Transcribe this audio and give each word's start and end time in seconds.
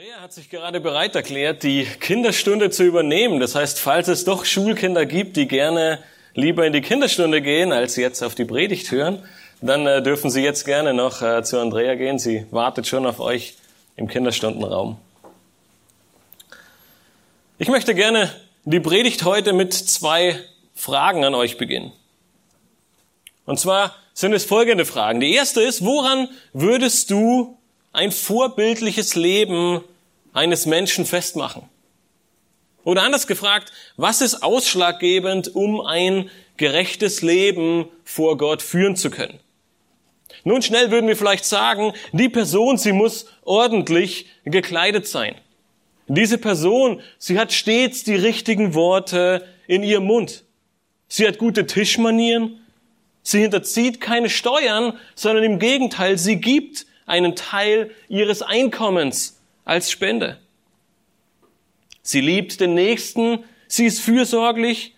Andrea 0.00 0.22
hat 0.22 0.32
sich 0.32 0.48
gerade 0.48 0.80
bereit 0.80 1.14
erklärt, 1.14 1.62
die 1.62 1.84
Kinderstunde 1.84 2.70
zu 2.70 2.84
übernehmen. 2.84 3.38
Das 3.38 3.54
heißt, 3.54 3.78
falls 3.78 4.08
es 4.08 4.24
doch 4.24 4.46
Schulkinder 4.46 5.04
gibt, 5.04 5.36
die 5.36 5.46
gerne 5.46 5.98
lieber 6.32 6.66
in 6.66 6.72
die 6.72 6.80
Kinderstunde 6.80 7.42
gehen, 7.42 7.70
als 7.70 7.96
jetzt 7.96 8.22
auf 8.22 8.34
die 8.34 8.46
Predigt 8.46 8.90
hören, 8.92 9.22
dann 9.60 9.86
äh, 9.86 10.02
dürfen 10.02 10.30
Sie 10.30 10.40
jetzt 10.40 10.64
gerne 10.64 10.94
noch 10.94 11.20
äh, 11.20 11.42
zu 11.42 11.60
Andrea 11.60 11.96
gehen. 11.96 12.18
Sie 12.18 12.46
wartet 12.50 12.86
schon 12.86 13.04
auf 13.04 13.20
euch 13.20 13.56
im 13.96 14.08
Kinderstundenraum. 14.08 14.96
Ich 17.58 17.68
möchte 17.68 17.94
gerne 17.94 18.32
die 18.64 18.80
Predigt 18.80 19.24
heute 19.24 19.52
mit 19.52 19.74
zwei 19.74 20.40
Fragen 20.74 21.26
an 21.26 21.34
euch 21.34 21.58
beginnen. 21.58 21.92
Und 23.44 23.60
zwar 23.60 23.94
sind 24.14 24.32
es 24.32 24.46
folgende 24.46 24.86
Fragen. 24.86 25.20
Die 25.20 25.34
erste 25.34 25.60
ist, 25.60 25.84
woran 25.84 26.30
würdest 26.54 27.10
du 27.10 27.58
ein 27.92 28.12
vorbildliches 28.12 29.14
Leben 29.14 29.82
eines 30.32 30.66
Menschen 30.66 31.04
festmachen? 31.04 31.68
Oder 32.84 33.02
anders 33.02 33.26
gefragt, 33.26 33.72
was 33.96 34.20
ist 34.20 34.42
ausschlaggebend, 34.42 35.54
um 35.54 35.80
ein 35.80 36.30
gerechtes 36.56 37.22
Leben 37.22 37.86
vor 38.04 38.38
Gott 38.38 38.62
führen 38.62 38.96
zu 38.96 39.10
können? 39.10 39.38
Nun 40.44 40.62
schnell 40.62 40.90
würden 40.90 41.06
wir 41.06 41.16
vielleicht 41.16 41.44
sagen, 41.44 41.92
die 42.12 42.28
Person, 42.28 42.78
sie 42.78 42.92
muss 42.92 43.26
ordentlich 43.42 44.26
gekleidet 44.44 45.06
sein. 45.06 45.34
Diese 46.08 46.38
Person, 46.38 47.02
sie 47.18 47.38
hat 47.38 47.52
stets 47.52 48.04
die 48.04 48.14
richtigen 48.14 48.74
Worte 48.74 49.46
in 49.66 49.82
ihrem 49.82 50.04
Mund. 50.04 50.44
Sie 51.08 51.26
hat 51.26 51.38
gute 51.38 51.66
Tischmanieren. 51.66 52.60
Sie 53.22 53.40
hinterzieht 53.40 54.00
keine 54.00 54.30
Steuern, 54.30 54.98
sondern 55.14 55.44
im 55.44 55.58
Gegenteil, 55.58 56.16
sie 56.16 56.36
gibt 56.36 56.86
einen 57.04 57.36
Teil 57.36 57.90
ihres 58.08 58.40
Einkommens 58.40 59.39
als 59.64 59.90
Spende. 59.90 60.38
Sie 62.02 62.20
liebt 62.20 62.60
den 62.60 62.74
Nächsten, 62.74 63.44
sie 63.68 63.86
ist 63.86 64.00
fürsorglich, 64.00 64.94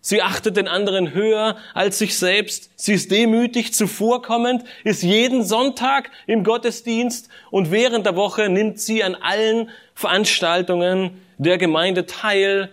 sie 0.00 0.22
achtet 0.22 0.56
den 0.56 0.68
anderen 0.68 1.12
höher 1.12 1.56
als 1.74 1.98
sich 1.98 2.16
selbst, 2.16 2.70
sie 2.76 2.94
ist 2.94 3.10
demütig, 3.10 3.74
zuvorkommend, 3.74 4.64
ist 4.84 5.02
jeden 5.02 5.42
Sonntag 5.42 6.10
im 6.26 6.44
Gottesdienst 6.44 7.28
und 7.50 7.70
während 7.70 8.06
der 8.06 8.16
Woche 8.16 8.48
nimmt 8.48 8.80
sie 8.80 9.02
an 9.02 9.14
allen 9.14 9.70
Veranstaltungen 9.94 11.20
der 11.38 11.58
Gemeinde 11.58 12.06
teil 12.06 12.70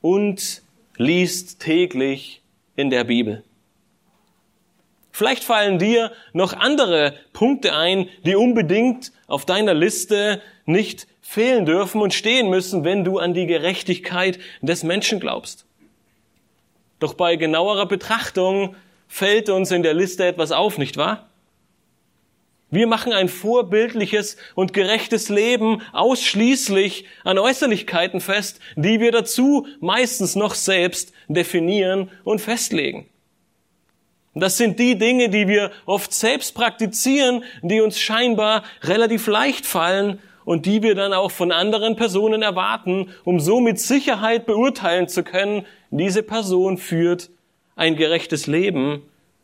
und 0.00 0.62
liest 0.96 1.60
täglich 1.60 2.42
in 2.76 2.90
der 2.90 3.04
Bibel. 3.04 3.42
Vielleicht 5.12 5.44
fallen 5.44 5.78
dir 5.78 6.10
noch 6.32 6.54
andere 6.54 7.14
Punkte 7.32 7.76
ein, 7.76 8.08
die 8.24 8.34
unbedingt 8.34 9.12
auf 9.26 9.44
deiner 9.44 9.74
Liste 9.74 10.40
nicht 10.64 11.06
fehlen 11.20 11.66
dürfen 11.66 12.00
und 12.00 12.14
stehen 12.14 12.50
müssen, 12.50 12.84
wenn 12.84 13.04
du 13.04 13.18
an 13.18 13.34
die 13.34 13.46
Gerechtigkeit 13.46 14.38
des 14.60 14.82
Menschen 14.82 15.20
glaubst. 15.20 15.64
Doch 16.98 17.14
bei 17.14 17.36
genauerer 17.36 17.86
Betrachtung 17.86 18.76
fällt 19.08 19.48
uns 19.48 19.70
in 19.70 19.82
der 19.82 19.94
Liste 19.94 20.24
etwas 20.24 20.52
auf, 20.52 20.78
nicht 20.78 20.96
wahr? 20.96 21.28
Wir 22.70 22.86
machen 22.86 23.12
ein 23.12 23.28
vorbildliches 23.28 24.38
und 24.54 24.72
gerechtes 24.72 25.28
Leben 25.28 25.82
ausschließlich 25.92 27.04
an 27.22 27.38
Äußerlichkeiten 27.38 28.22
fest, 28.22 28.60
die 28.76 28.98
wir 28.98 29.12
dazu 29.12 29.66
meistens 29.80 30.36
noch 30.36 30.54
selbst 30.54 31.12
definieren 31.28 32.10
und 32.24 32.40
festlegen. 32.40 33.06
Das 34.34 34.56
sind 34.56 34.78
die 34.78 34.96
Dinge, 34.96 35.28
die 35.28 35.48
wir 35.48 35.70
oft 35.84 36.14
selbst 36.14 36.54
praktizieren, 36.54 37.44
die 37.60 37.82
uns 37.82 38.00
scheinbar 38.00 38.64
relativ 38.82 39.26
leicht 39.26 39.66
fallen 39.66 40.18
und 40.44 40.66
die 40.66 40.82
wir 40.82 40.94
dann 40.94 41.12
auch 41.12 41.30
von 41.30 41.52
anderen 41.52 41.96
Personen 41.96 42.42
erwarten, 42.42 43.10
um 43.24 43.40
so 43.40 43.60
mit 43.60 43.78
Sicherheit 43.78 44.46
beurteilen 44.46 45.08
zu 45.08 45.22
können, 45.22 45.66
diese 45.90 46.22
Person 46.22 46.78
führt 46.78 47.30
ein 47.76 47.96
gerechtes 47.96 48.46
Leben 48.46 49.02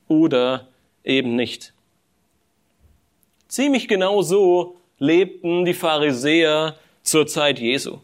oder 0.08 0.68
eben 1.04 1.36
nicht. 1.36 1.72
Ziemlich 3.48 3.88
genau 3.88 4.22
so 4.22 4.76
lebten 4.98 5.64
die 5.64 5.74
Pharisäer 5.74 6.76
zur 7.02 7.26
Zeit 7.26 7.58
Jesu. 7.58 7.98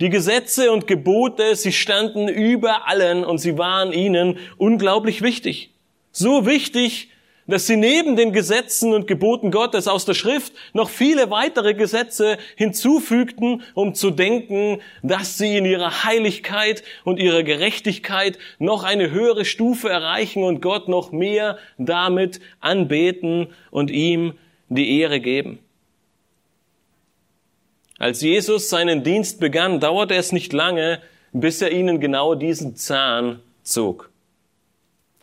Die 0.00 0.08
Gesetze 0.08 0.72
und 0.72 0.86
Gebote, 0.86 1.54
sie 1.54 1.72
standen 1.72 2.26
über 2.28 2.88
allen 2.88 3.24
und 3.24 3.38
sie 3.38 3.58
waren 3.58 3.92
ihnen 3.92 4.38
unglaublich 4.56 5.22
wichtig. 5.22 5.70
So 6.10 6.46
wichtig, 6.46 7.11
dass 7.46 7.66
sie 7.66 7.76
neben 7.76 8.16
den 8.16 8.32
Gesetzen 8.32 8.94
und 8.94 9.06
Geboten 9.06 9.50
Gottes 9.50 9.88
aus 9.88 10.04
der 10.04 10.14
Schrift 10.14 10.52
noch 10.72 10.90
viele 10.90 11.30
weitere 11.30 11.74
Gesetze 11.74 12.38
hinzufügten, 12.56 13.62
um 13.74 13.94
zu 13.94 14.10
denken, 14.10 14.80
dass 15.02 15.38
sie 15.38 15.56
in 15.56 15.64
ihrer 15.64 16.04
Heiligkeit 16.04 16.82
und 17.04 17.18
ihrer 17.18 17.42
Gerechtigkeit 17.42 18.38
noch 18.58 18.84
eine 18.84 19.10
höhere 19.10 19.44
Stufe 19.44 19.88
erreichen 19.88 20.44
und 20.44 20.62
Gott 20.62 20.88
noch 20.88 21.12
mehr 21.12 21.58
damit 21.78 22.40
anbeten 22.60 23.48
und 23.70 23.90
ihm 23.90 24.34
die 24.68 25.00
Ehre 25.00 25.20
geben. 25.20 25.58
Als 27.98 28.20
Jesus 28.20 28.68
seinen 28.68 29.04
Dienst 29.04 29.38
begann, 29.38 29.78
dauerte 29.78 30.14
es 30.14 30.32
nicht 30.32 30.52
lange, 30.52 31.00
bis 31.32 31.62
er 31.62 31.70
ihnen 31.70 32.00
genau 32.00 32.34
diesen 32.34 32.76
Zahn 32.76 33.40
zog. 33.62 34.11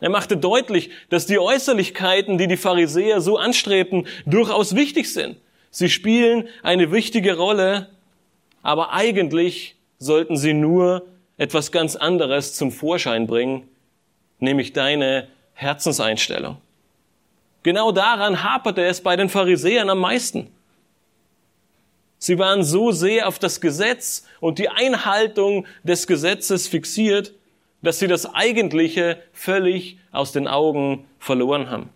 Er 0.00 0.08
machte 0.08 0.36
deutlich, 0.36 0.90
dass 1.10 1.26
die 1.26 1.38
Äußerlichkeiten, 1.38 2.38
die 2.38 2.48
die 2.48 2.56
Pharisäer 2.56 3.20
so 3.20 3.36
anstrebten, 3.36 4.06
durchaus 4.26 4.74
wichtig 4.74 5.12
sind. 5.12 5.36
Sie 5.70 5.90
spielen 5.90 6.48
eine 6.62 6.90
wichtige 6.90 7.36
Rolle, 7.36 7.90
aber 8.62 8.92
eigentlich 8.92 9.76
sollten 9.98 10.36
sie 10.36 10.54
nur 10.54 11.06
etwas 11.36 11.70
ganz 11.70 11.96
anderes 11.96 12.54
zum 12.54 12.72
Vorschein 12.72 13.26
bringen, 13.26 13.68
nämlich 14.38 14.72
deine 14.72 15.28
Herzenseinstellung. 15.52 16.56
Genau 17.62 17.92
daran 17.92 18.42
haperte 18.42 18.82
es 18.84 19.02
bei 19.02 19.16
den 19.16 19.28
Pharisäern 19.28 19.90
am 19.90 19.98
meisten. 19.98 20.48
Sie 22.18 22.38
waren 22.38 22.62
so 22.62 22.90
sehr 22.92 23.28
auf 23.28 23.38
das 23.38 23.60
Gesetz 23.60 24.26
und 24.40 24.58
die 24.58 24.68
Einhaltung 24.68 25.66
des 25.82 26.06
Gesetzes 26.06 26.68
fixiert, 26.68 27.32
dass 27.82 27.98
sie 27.98 28.06
das 28.06 28.34
Eigentliche 28.34 29.22
völlig 29.32 29.98
aus 30.12 30.32
den 30.32 30.48
Augen 30.48 31.06
verloren 31.18 31.70
haben. 31.70 31.90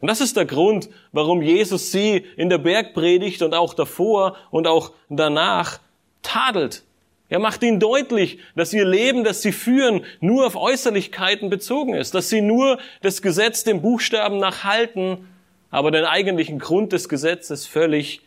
Und 0.00 0.08
das 0.08 0.20
ist 0.20 0.36
der 0.36 0.44
Grund, 0.44 0.88
warum 1.12 1.42
Jesus 1.42 1.90
sie 1.90 2.24
in 2.36 2.48
der 2.48 2.58
Bergpredigt 2.58 3.42
und 3.42 3.54
auch 3.54 3.74
davor 3.74 4.36
und 4.50 4.66
auch 4.66 4.92
danach 5.08 5.80
tadelt. 6.22 6.84
Er 7.28 7.40
macht 7.40 7.62
ihnen 7.62 7.80
deutlich, 7.80 8.38
dass 8.54 8.72
ihr 8.72 8.86
Leben, 8.86 9.24
das 9.24 9.42
sie 9.42 9.52
führen, 9.52 10.04
nur 10.20 10.46
auf 10.46 10.56
Äußerlichkeiten 10.56 11.50
bezogen 11.50 11.94
ist, 11.94 12.14
dass 12.14 12.30
sie 12.30 12.40
nur 12.40 12.78
das 13.02 13.20
Gesetz 13.20 13.64
dem 13.64 13.82
Buchstaben 13.82 14.38
nach 14.38 14.64
halten, 14.64 15.28
aber 15.70 15.90
den 15.90 16.04
eigentlichen 16.04 16.58
Grund 16.58 16.92
des 16.92 17.08
Gesetzes 17.08 17.66
völlig 17.66 18.22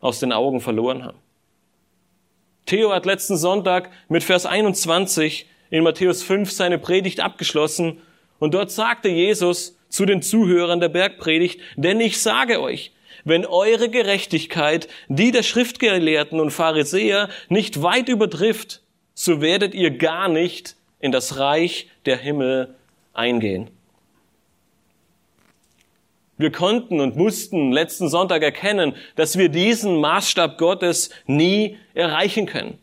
aus 0.00 0.20
den 0.20 0.32
Augen 0.32 0.60
verloren 0.60 1.04
haben. 1.04 1.18
Theo 2.66 2.92
hat 2.92 3.06
letzten 3.06 3.36
Sonntag 3.36 3.90
mit 4.08 4.22
Vers 4.22 4.46
21 4.46 5.46
in 5.70 5.82
Matthäus 5.82 6.22
5 6.22 6.50
seine 6.50 6.78
Predigt 6.78 7.20
abgeschlossen 7.20 8.00
und 8.38 8.54
dort 8.54 8.70
sagte 8.70 9.08
Jesus 9.08 9.78
zu 9.88 10.04
den 10.04 10.22
Zuhörern 10.22 10.80
der 10.80 10.88
Bergpredigt, 10.88 11.60
denn 11.76 12.00
ich 12.00 12.20
sage 12.20 12.60
euch, 12.60 12.92
wenn 13.24 13.44
eure 13.46 13.88
Gerechtigkeit 13.88 14.88
die 15.08 15.32
der 15.32 15.42
Schriftgelehrten 15.42 16.38
und 16.38 16.50
Pharisäer 16.50 17.28
nicht 17.48 17.82
weit 17.82 18.08
übertrifft, 18.08 18.82
so 19.14 19.40
werdet 19.40 19.74
ihr 19.74 19.90
gar 19.90 20.28
nicht 20.28 20.76
in 21.00 21.12
das 21.12 21.38
Reich 21.38 21.88
der 22.04 22.18
Himmel 22.18 22.74
eingehen. 23.14 23.70
Wir 26.38 26.52
konnten 26.52 27.00
und 27.00 27.16
mussten 27.16 27.72
letzten 27.72 28.08
Sonntag 28.08 28.42
erkennen, 28.42 28.94
dass 29.14 29.38
wir 29.38 29.48
diesen 29.48 30.00
Maßstab 30.00 30.58
Gottes 30.58 31.10
nie 31.26 31.78
erreichen 31.94 32.44
können. 32.44 32.78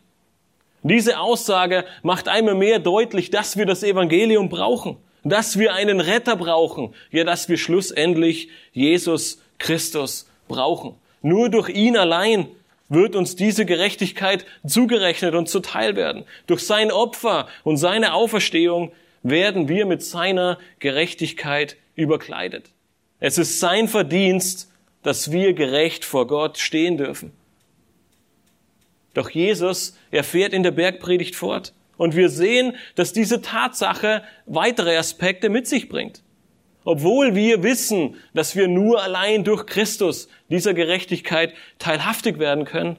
Diese 0.84 1.18
Aussage 1.18 1.86
macht 2.02 2.28
einmal 2.28 2.54
mehr 2.54 2.78
deutlich, 2.78 3.30
dass 3.30 3.56
wir 3.56 3.64
das 3.64 3.82
Evangelium 3.82 4.50
brauchen, 4.50 4.98
dass 5.24 5.58
wir 5.58 5.72
einen 5.72 5.98
Retter 5.98 6.36
brauchen, 6.36 6.94
ja, 7.10 7.24
dass 7.24 7.48
wir 7.48 7.56
schlussendlich 7.56 8.50
Jesus 8.74 9.42
Christus 9.58 10.28
brauchen. 10.46 10.94
Nur 11.22 11.48
durch 11.48 11.70
ihn 11.70 11.96
allein 11.96 12.48
wird 12.90 13.16
uns 13.16 13.34
diese 13.34 13.64
Gerechtigkeit 13.64 14.44
zugerechnet 14.66 15.34
und 15.34 15.48
zuteil 15.48 15.96
werden. 15.96 16.24
Durch 16.46 16.66
sein 16.66 16.92
Opfer 16.92 17.48
und 17.64 17.78
seine 17.78 18.12
Auferstehung 18.12 18.92
werden 19.22 19.68
wir 19.68 19.86
mit 19.86 20.02
seiner 20.02 20.58
Gerechtigkeit 20.80 21.76
überkleidet. 21.94 22.72
Es 23.20 23.38
ist 23.38 23.58
sein 23.58 23.88
Verdienst, 23.88 24.70
dass 25.02 25.32
wir 25.32 25.54
gerecht 25.54 26.04
vor 26.04 26.26
Gott 26.26 26.58
stehen 26.58 26.98
dürfen. 26.98 27.32
Doch 29.14 29.30
Jesus, 29.30 29.96
er 30.10 30.24
fährt 30.24 30.52
in 30.52 30.62
der 30.62 30.72
Bergpredigt 30.72 31.36
fort. 31.36 31.72
Und 31.96 32.16
wir 32.16 32.28
sehen, 32.28 32.74
dass 32.96 33.12
diese 33.12 33.40
Tatsache 33.40 34.22
weitere 34.46 34.96
Aspekte 34.96 35.48
mit 35.48 35.66
sich 35.66 35.88
bringt. 35.88 36.22
Obwohl 36.84 37.34
wir 37.34 37.62
wissen, 37.62 38.16
dass 38.34 38.56
wir 38.56 38.68
nur 38.68 39.02
allein 39.02 39.44
durch 39.44 39.64
Christus 39.64 40.28
dieser 40.50 40.74
Gerechtigkeit 40.74 41.54
teilhaftig 41.78 42.38
werden 42.38 42.64
können, 42.64 42.98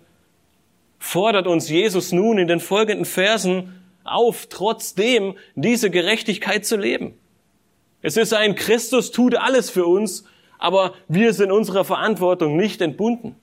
fordert 0.98 1.46
uns 1.46 1.70
Jesus 1.70 2.12
nun 2.12 2.40
in 2.40 2.48
den 2.48 2.60
folgenden 2.60 3.06
Versen 3.06 3.82
auf, 4.04 4.48
trotzdem 4.48 5.36
diese 5.56 5.92
Gerechtigkeit 5.92 6.66
zu 6.66 6.78
leben. 6.78 7.14
Es 8.02 8.18
ist 8.18 8.34
ein 8.34 8.56
Christus 8.56 9.12
tut 9.12 9.36
alles 9.36 9.70
für 9.70 9.86
uns, 9.86 10.26
aber 10.58 10.94
wir 11.08 11.34
sind 11.34 11.52
unserer 11.52 11.86
Verantwortung 11.86 12.56
nicht 12.56 12.82
entbunden. 12.82 13.36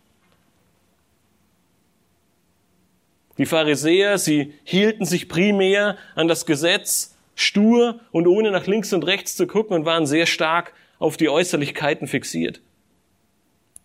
Die 3.39 3.47
Pharisäer, 3.47 4.19
sie 4.19 4.55
hielten 4.65 5.05
sich 5.05 5.29
primär 5.29 5.97
an 6.15 6.29
das 6.29 6.47
Gesetz, 6.47 7.17
stur 7.35 8.01
und 8.11 8.27
ohne 8.27 8.51
nach 8.51 8.67
links 8.67 8.93
und 8.93 9.07
rechts 9.07 9.37
zu 9.37 9.47
gucken 9.47 9.75
und 9.75 9.85
waren 9.85 10.07
sehr 10.07 10.27
stark 10.27 10.75
auf 10.99 11.17
die 11.17 11.29
Äußerlichkeiten 11.29 12.07
fixiert. 12.07 12.61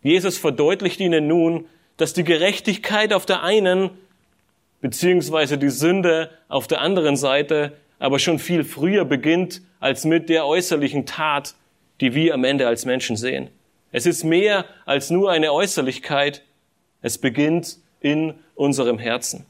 Jesus 0.04 0.38
verdeutlicht 0.38 1.00
ihnen 1.00 1.28
nun, 1.28 1.66
dass 1.96 2.14
die 2.14 2.24
Gerechtigkeit 2.24 3.14
auf 3.14 3.26
der 3.26 3.44
einen 3.44 3.90
beziehungsweise 4.82 5.58
die 5.58 5.70
Sünde 5.70 6.30
auf 6.48 6.68
der 6.68 6.82
anderen 6.82 7.16
Seite 7.16 7.74
aber 8.00 8.20
schon 8.20 8.40
viel 8.40 8.64
früher 8.64 9.06
beginnt 9.06 9.62
als 9.80 10.06
mit 10.06 10.30
der 10.30 10.46
äußerlichen 10.46 11.06
Tat, 11.06 11.56
die 12.00 12.14
wir 12.14 12.34
am 12.34 12.44
Ende 12.44 12.68
als 12.68 12.86
Menschen 12.86 13.16
sehen. 13.16 13.50
Es 13.92 14.06
ist 14.06 14.24
mehr 14.24 14.66
als 14.86 15.10
nur 15.10 15.32
eine 15.32 15.52
Äußerlichkeit. 15.52 16.44
Es 17.02 17.18
beginnt 17.18 17.78
in 18.00 18.36
unserem 18.58 19.00
Herzen. 19.00 19.46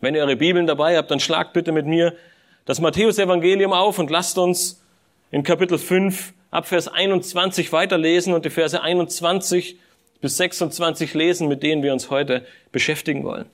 Wenn 0.00 0.14
ihr 0.14 0.22
eure 0.22 0.36
Bibeln 0.36 0.66
dabei 0.66 0.96
habt, 0.96 1.10
dann 1.10 1.20
schlagt 1.20 1.52
bitte 1.52 1.72
mit 1.72 1.86
mir 1.86 2.14
das 2.64 2.80
Matthäus-Evangelium 2.80 3.72
auf 3.72 3.98
und 3.98 4.10
lasst 4.10 4.38
uns 4.38 4.82
in 5.30 5.42
Kapitel 5.42 5.78
5 5.78 6.32
ab 6.50 6.66
Vers 6.66 6.88
21 6.88 7.72
weiterlesen 7.72 8.32
und 8.32 8.44
die 8.44 8.50
Verse 8.50 8.80
21 8.80 9.78
bis 10.20 10.36
26 10.36 11.14
lesen, 11.14 11.48
mit 11.48 11.62
denen 11.62 11.82
wir 11.82 11.92
uns 11.92 12.10
heute 12.10 12.44
beschäftigen 12.72 13.24
wollen. 13.24 13.46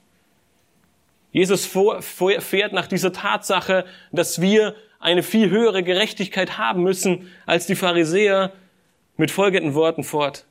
Jesus 1.32 1.66
fährt 1.66 2.72
nach 2.72 2.86
dieser 2.86 3.12
Tatsache, 3.12 3.84
dass 4.10 4.40
wir 4.40 4.74
eine 4.98 5.22
viel 5.22 5.50
höhere 5.50 5.82
Gerechtigkeit 5.82 6.58
haben 6.58 6.82
müssen 6.82 7.30
als 7.44 7.66
die 7.66 7.74
Pharisäer 7.74 8.52
mit 9.16 9.30
folgenden 9.30 9.74
Worten 9.74 10.02
fort. 10.02 10.46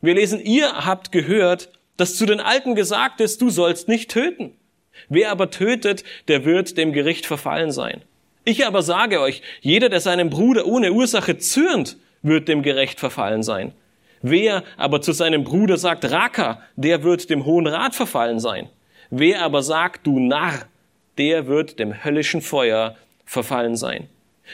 Wir 0.00 0.14
lesen, 0.14 0.40
ihr 0.40 0.86
habt 0.86 1.12
gehört, 1.12 1.70
dass 2.00 2.16
zu 2.16 2.26
den 2.26 2.40
Alten 2.40 2.74
gesagt 2.74 3.20
ist, 3.20 3.42
du 3.42 3.50
sollst 3.50 3.86
nicht 3.86 4.10
töten. 4.10 4.56
Wer 5.08 5.30
aber 5.30 5.50
tötet, 5.50 6.04
der 6.28 6.44
wird 6.44 6.78
dem 6.78 6.92
Gericht 6.92 7.26
verfallen 7.26 7.70
sein. 7.70 8.02
Ich 8.44 8.66
aber 8.66 8.82
sage 8.82 9.20
euch, 9.20 9.42
jeder, 9.60 9.88
der 9.88 10.00
seinem 10.00 10.30
Bruder 10.30 10.66
ohne 10.66 10.92
Ursache 10.92 11.36
zürnt, 11.38 11.98
wird 12.22 12.48
dem 12.48 12.62
Gerecht 12.62 12.98
verfallen 12.98 13.42
sein. 13.42 13.72
Wer 14.22 14.64
aber 14.76 15.00
zu 15.00 15.12
seinem 15.12 15.44
Bruder 15.44 15.76
sagt, 15.76 16.10
Raka, 16.10 16.62
der 16.76 17.02
wird 17.02 17.30
dem 17.30 17.44
Hohen 17.44 17.66
Rat 17.66 17.94
verfallen 17.94 18.40
sein. 18.40 18.68
Wer 19.10 19.42
aber 19.42 19.62
sagt, 19.62 20.06
du 20.06 20.18
Narr, 20.18 20.66
der 21.18 21.46
wird 21.46 21.78
dem 21.78 22.04
höllischen 22.04 22.40
Feuer 22.40 22.96
verfallen 23.24 23.76
sein. 23.76 24.08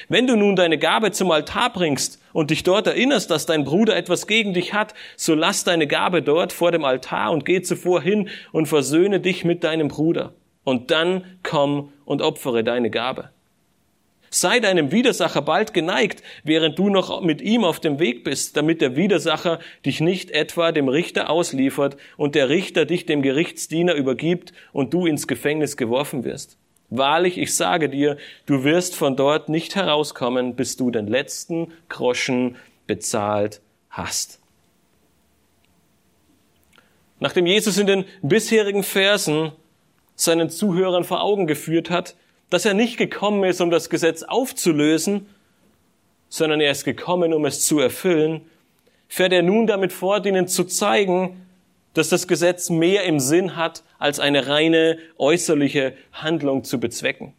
Wenn 0.08 0.26
du 0.26 0.36
nun 0.36 0.56
deine 0.56 0.78
Gabe 0.78 1.12
zum 1.12 1.30
Altar 1.30 1.72
bringst 1.72 2.20
und 2.32 2.50
dich 2.50 2.62
dort 2.62 2.86
erinnerst, 2.86 3.30
dass 3.30 3.46
dein 3.46 3.64
Bruder 3.64 3.96
etwas 3.96 4.26
gegen 4.26 4.54
dich 4.54 4.74
hat, 4.74 4.94
so 5.16 5.34
lass 5.34 5.64
deine 5.64 5.86
Gabe 5.86 6.22
dort 6.22 6.52
vor 6.52 6.72
dem 6.72 6.84
Altar 6.84 7.32
und 7.32 7.44
geh 7.44 7.62
zuvor 7.62 8.02
hin 8.02 8.28
und 8.52 8.66
versöhne 8.66 9.20
dich 9.20 9.44
mit 9.44 9.64
deinem 9.64 9.88
Bruder. 9.88 10.34
Und 10.64 10.90
dann 10.90 11.24
komm 11.42 11.92
und 12.04 12.22
opfere 12.22 12.64
deine 12.64 12.90
Gabe. 12.90 13.30
Sei 14.30 14.60
deinem 14.60 14.92
Widersacher 14.92 15.40
bald 15.40 15.72
geneigt, 15.72 16.22
während 16.44 16.78
du 16.78 16.90
noch 16.90 17.22
mit 17.22 17.40
ihm 17.40 17.64
auf 17.64 17.80
dem 17.80 17.98
Weg 17.98 18.24
bist, 18.24 18.56
damit 18.56 18.80
der 18.80 18.96
Widersacher 18.96 19.60
dich 19.84 20.00
nicht 20.00 20.30
etwa 20.30 20.72
dem 20.72 20.88
Richter 20.88 21.30
ausliefert 21.30 21.96
und 22.16 22.34
der 22.34 22.48
Richter 22.48 22.84
dich 22.84 23.06
dem 23.06 23.22
Gerichtsdiener 23.22 23.94
übergibt 23.94 24.52
und 24.72 24.92
du 24.92 25.06
ins 25.06 25.26
Gefängnis 25.26 25.76
geworfen 25.76 26.24
wirst. 26.24 26.58
Wahrlich, 26.90 27.38
ich 27.38 27.54
sage 27.54 27.88
dir, 27.88 28.16
du 28.46 28.62
wirst 28.62 28.94
von 28.94 29.16
dort 29.16 29.48
nicht 29.48 29.74
herauskommen, 29.74 30.54
bis 30.54 30.76
du 30.76 30.90
den 30.90 31.08
letzten 31.08 31.72
Groschen 31.88 32.56
bezahlt 32.86 33.60
hast. 33.90 34.40
Nachdem 37.18 37.46
Jesus 37.46 37.78
in 37.78 37.86
den 37.86 38.04
bisherigen 38.22 38.82
Versen 38.82 39.52
seinen 40.14 40.50
Zuhörern 40.50 41.04
vor 41.04 41.22
Augen 41.22 41.46
geführt 41.46 41.90
hat, 41.90 42.14
dass 42.50 42.64
er 42.64 42.74
nicht 42.74 42.98
gekommen 42.98 43.42
ist, 43.44 43.60
um 43.60 43.70
das 43.70 43.90
Gesetz 43.90 44.22
aufzulösen, 44.22 45.26
sondern 46.28 46.60
er 46.60 46.70
ist 46.70 46.84
gekommen, 46.84 47.32
um 47.32 47.44
es 47.44 47.64
zu 47.64 47.80
erfüllen, 47.80 48.42
fährt 49.08 49.32
er 49.32 49.42
nun 49.42 49.66
damit 49.66 49.92
fort, 49.92 50.26
ihnen 50.26 50.46
zu 50.46 50.64
zeigen, 50.64 51.45
dass 51.96 52.08
das 52.08 52.28
Gesetz 52.28 52.70
mehr 52.70 53.04
im 53.04 53.20
Sinn 53.20 53.56
hat, 53.56 53.82
als 53.98 54.20
eine 54.20 54.48
reine 54.48 54.98
äußerliche 55.18 55.94
Handlung 56.12 56.64
zu 56.64 56.78
bezwecken. 56.78 57.34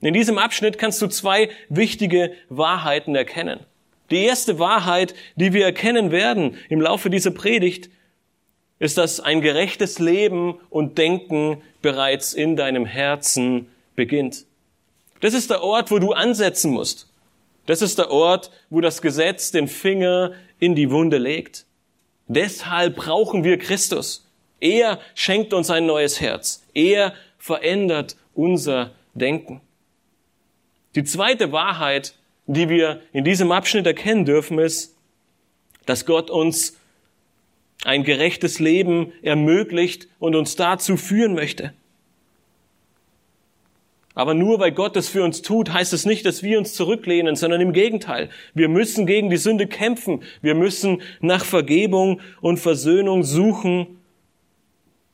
In 0.00 0.12
diesem 0.12 0.36
Abschnitt 0.36 0.78
kannst 0.78 1.00
du 1.00 1.06
zwei 1.06 1.48
wichtige 1.70 2.32
Wahrheiten 2.50 3.14
erkennen. 3.14 3.60
Die 4.10 4.24
erste 4.24 4.58
Wahrheit, 4.58 5.14
die 5.36 5.54
wir 5.54 5.64
erkennen 5.64 6.10
werden 6.10 6.58
im 6.68 6.80
Laufe 6.80 7.08
dieser 7.08 7.30
Predigt, 7.30 7.88
ist, 8.78 8.98
dass 8.98 9.20
ein 9.20 9.40
gerechtes 9.40 9.98
Leben 9.98 10.56
und 10.68 10.98
Denken 10.98 11.62
bereits 11.80 12.34
in 12.34 12.56
deinem 12.56 12.84
Herzen 12.84 13.68
beginnt. 13.96 14.44
Das 15.20 15.32
ist 15.32 15.48
der 15.48 15.62
Ort, 15.62 15.90
wo 15.90 15.98
du 15.98 16.12
ansetzen 16.12 16.70
musst. 16.70 17.08
Das 17.64 17.80
ist 17.80 17.98
der 17.98 18.10
Ort, 18.10 18.50
wo 18.68 18.82
das 18.82 19.00
Gesetz 19.00 19.52
den 19.52 19.68
Finger 19.68 20.32
in 20.58 20.74
die 20.74 20.90
Wunde 20.90 21.16
legt. 21.16 21.64
Deshalb 22.26 22.96
brauchen 22.96 23.44
wir 23.44 23.58
Christus. 23.58 24.26
Er 24.60 25.00
schenkt 25.14 25.52
uns 25.52 25.70
ein 25.70 25.86
neues 25.86 26.20
Herz. 26.20 26.64
Er 26.72 27.14
verändert 27.38 28.16
unser 28.34 28.92
Denken. 29.14 29.60
Die 30.94 31.04
zweite 31.04 31.52
Wahrheit, 31.52 32.14
die 32.46 32.68
wir 32.68 33.02
in 33.12 33.24
diesem 33.24 33.52
Abschnitt 33.52 33.86
erkennen 33.86 34.24
dürfen, 34.24 34.58
ist, 34.58 34.96
dass 35.86 36.06
Gott 36.06 36.30
uns 36.30 36.78
ein 37.84 38.04
gerechtes 38.04 38.58
Leben 38.58 39.12
ermöglicht 39.22 40.08
und 40.18 40.34
uns 40.34 40.56
dazu 40.56 40.96
führen 40.96 41.34
möchte. 41.34 41.74
Aber 44.14 44.34
nur 44.34 44.60
weil 44.60 44.70
Gott 44.70 44.96
es 44.96 45.08
für 45.08 45.24
uns 45.24 45.42
tut, 45.42 45.72
heißt 45.72 45.92
es 45.92 46.06
nicht, 46.06 46.24
dass 46.24 46.42
wir 46.42 46.58
uns 46.58 46.72
zurücklehnen, 46.74 47.34
sondern 47.34 47.60
im 47.60 47.72
Gegenteil. 47.72 48.30
Wir 48.54 48.68
müssen 48.68 49.06
gegen 49.06 49.28
die 49.28 49.36
Sünde 49.36 49.66
kämpfen. 49.66 50.22
Wir 50.40 50.54
müssen 50.54 51.02
nach 51.20 51.44
Vergebung 51.44 52.20
und 52.40 52.58
Versöhnung 52.58 53.24
suchen 53.24 53.98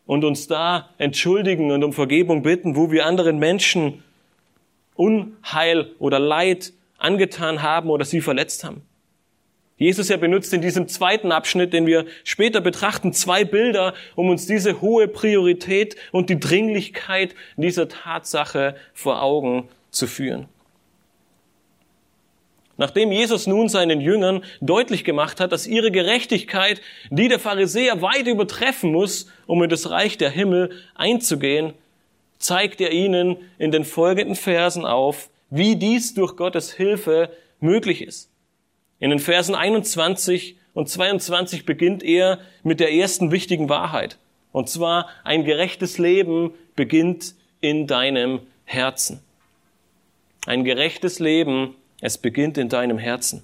und 0.05 0.25
uns 0.25 0.49
da 0.49 0.91
entschuldigen 0.99 1.70
und 1.70 1.82
um 1.82 1.93
Vergebung 1.93 2.43
bitten, 2.43 2.77
wo 2.77 2.91
wir 2.91 3.06
anderen 3.06 3.39
Menschen 3.39 4.03
Unheil 4.94 5.93
oder 5.98 6.19
Leid 6.19 6.74
angetan 6.98 7.63
haben 7.63 7.89
oder 7.89 8.05
sie 8.05 8.20
verletzt 8.20 8.65
haben. 8.65 8.82
Jesus 9.81 10.10
er 10.10 10.19
benutzt 10.19 10.53
in 10.53 10.60
diesem 10.60 10.89
zweiten 10.89 11.32
Abschnitt, 11.32 11.72
den 11.72 11.87
wir 11.87 12.05
später 12.22 12.60
betrachten, 12.60 13.15
zwei 13.15 13.46
Bilder, 13.46 13.94
um 14.15 14.29
uns 14.29 14.46
diese 14.46 14.82
hohe 14.82 15.08
Priorität 15.08 15.96
und 16.13 16.29
die 16.29 16.39
Dringlichkeit 16.39 17.34
dieser 17.56 17.89
Tatsache 17.89 18.77
vor 18.93 19.22
Augen 19.22 19.70
zu 19.91 20.06
führen. 20.06 20.51
Nachdem 22.77 23.10
Jesus 23.10 23.46
nun 23.46 23.70
seinen 23.70 24.03
Jüngern 24.03 24.44
deutlich 24.60 25.03
gemacht 25.03 25.41
hat, 25.41 25.51
dass 25.51 25.67
ihre 25.67 25.91
Gerechtigkeit 25.91 26.82
die 27.08 27.29
der 27.29 27.39
Pharisäer 27.39 28.03
weit 28.03 28.27
übertreffen 28.27 28.93
muss, 28.93 29.32
um 29.46 29.63
in 29.63 29.70
das 29.70 29.89
Reich 29.89 30.19
der 30.19 30.31
Himmel 30.31 30.72
einzugehen, 30.94 31.72
zeigt 32.39 32.82
er 32.82 32.93
ihnen 32.93 33.39
in 33.56 33.70
den 33.70 33.84
folgenden 33.84 34.37
Versen 34.37 34.84
auf, 34.84 35.31
wie 35.49 35.77
dies 35.77 36.13
durch 36.13 36.37
Gottes 36.37 36.70
Hilfe 36.70 37.31
möglich 37.60 38.03
ist. 38.03 38.30
In 39.00 39.10
den 39.10 39.19
Versen 39.19 39.54
21 39.54 40.56
und 40.74 40.88
22 40.88 41.66
beginnt 41.66 42.02
er 42.02 42.38
mit 42.62 42.80
der 42.80 42.92
ersten 42.92 43.32
wichtigen 43.32 43.69
Wahrheit. 43.69 44.19
Und 44.52 44.69
zwar, 44.69 45.08
ein 45.24 45.44
gerechtes 45.44 45.98
Leben 45.98 46.52
beginnt 46.76 47.34
in 47.60 47.86
deinem 47.86 48.40
Herzen. 48.64 49.20
Ein 50.46 50.64
gerechtes 50.64 51.19
Leben, 51.19 51.74
es 52.00 52.19
beginnt 52.19 52.58
in 52.58 52.69
deinem 52.69 52.98
Herzen. 52.98 53.42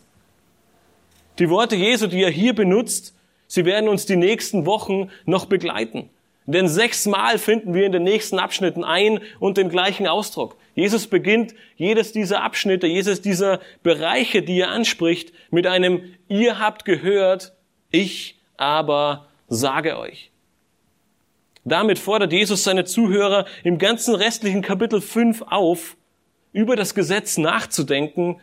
Die 1.39 1.51
Worte 1.51 1.77
Jesu, 1.77 2.07
die 2.07 2.23
er 2.23 2.31
hier 2.31 2.55
benutzt, 2.55 3.15
sie 3.47 3.65
werden 3.65 3.89
uns 3.89 4.07
die 4.07 4.17
nächsten 4.17 4.67
Wochen 4.67 5.11
noch 5.25 5.47
begleiten. 5.47 6.09
Denn 6.47 6.69
sechsmal 6.69 7.39
finden 7.39 7.75
wir 7.75 7.85
in 7.85 7.93
den 7.93 8.05
nächsten 8.05 8.39
Abschnitten 8.39 8.85
ein 8.85 9.21
und 9.41 9.57
den 9.57 9.69
gleichen 9.69 10.07
Ausdruck. 10.07 10.57
Jesus 10.77 11.09
beginnt 11.09 11.55
jedes 11.77 12.13
dieser 12.13 12.43
Abschnitte, 12.43 12.87
jedes 12.87 13.21
dieser 13.21 13.61
Bereiche, 13.83 14.43
die 14.43 14.61
er 14.61 14.71
anspricht, 14.71 15.33
mit 15.51 15.67
einem 15.67 16.15
Ihr 16.29 16.59
habt 16.61 16.85
gehört, 16.85 17.53
ich 17.91 18.39
aber 18.57 19.27
sage 19.49 19.99
euch. 19.99 20.31
Damit 21.65 21.99
fordert 21.99 22.33
Jesus 22.33 22.63
seine 22.63 22.85
Zuhörer 22.85 23.45
im 23.65 23.79
ganzen 23.79 24.15
restlichen 24.15 24.63
Kapitel 24.63 25.01
5 25.01 25.43
auf, 25.49 25.97
über 26.53 26.77
das 26.77 26.95
Gesetz 26.95 27.39
nachzudenken 27.39 28.41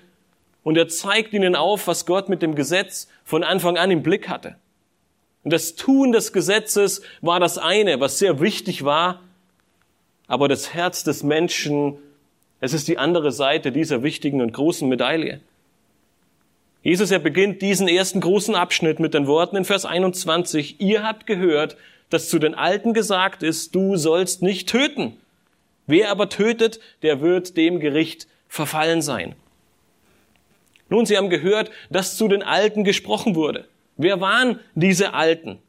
und 0.64 0.78
er 0.78 0.90
zeigt 0.90 1.34
ihnen 1.34 1.56
auf, 1.56 1.88
was 1.88 2.06
Gott 2.06 2.28
mit 2.28 2.42
dem 2.42 2.56
Gesetz 2.56 3.08
von 3.24 3.44
Anfang 3.44 3.78
an 3.78 3.92
im 3.92 4.04
Blick 4.04 4.28
hatte. 4.28 4.58
Und 5.44 5.52
das 5.52 5.76
Tun 5.76 6.12
des 6.12 6.32
Gesetzes 6.32 7.02
war 7.22 7.40
das 7.40 7.58
eine, 7.58 8.00
was 8.00 8.20
sehr 8.20 8.40
wichtig 8.40 8.86
war, 8.86 9.22
aber 10.28 10.48
das 10.48 10.74
Herz 10.74 11.04
des 11.04 11.24
Menschen, 11.24 11.98
es 12.60 12.74
ist 12.74 12.88
die 12.88 12.98
andere 12.98 13.32
Seite 13.32 13.72
dieser 13.72 14.04
wichtigen 14.04 14.42
und 14.42 14.54
großen 14.54 14.88
Medaille. 14.88 15.42
Jesus, 16.82 17.12
er 17.12 17.20
beginnt 17.20 17.62
diesen 17.62 17.88
ersten 17.88 18.22
großen 18.22 18.56
Abschnitt 18.56 19.00
mit 19.00 19.14
den 19.14 19.28
Worten 19.28 19.56
in 19.58 19.66
Vers 19.66 19.86
21, 19.86 20.80
ihr 20.80 21.04
habt 21.04 21.28
gehört, 21.28 21.78
dass 22.10 22.30
zu 22.30 22.40
den 22.40 22.56
Alten 22.56 22.94
gesagt 22.94 23.44
ist, 23.44 23.74
du 23.76 23.96
sollst 23.96 24.42
nicht 24.42 24.70
töten. 24.70 25.18
Wer 25.88 26.12
aber 26.12 26.30
tötet, 26.30 26.80
der 27.02 27.22
wird 27.22 27.58
dem 27.58 27.80
Gericht 27.80 28.28
verfallen 28.48 29.02
sein. 29.02 29.36
Nun, 30.90 31.06
Sie 31.06 31.18
haben 31.18 31.30
gehört, 31.30 31.72
dass 31.90 32.18
zu 32.18 32.28
den 32.28 32.44
Alten 32.44 32.84
gesprochen 32.84 33.36
wurde. 33.36 33.68
Wer 33.98 34.22
waren 34.22 34.60
diese 34.76 35.14
Alten? 35.14 35.60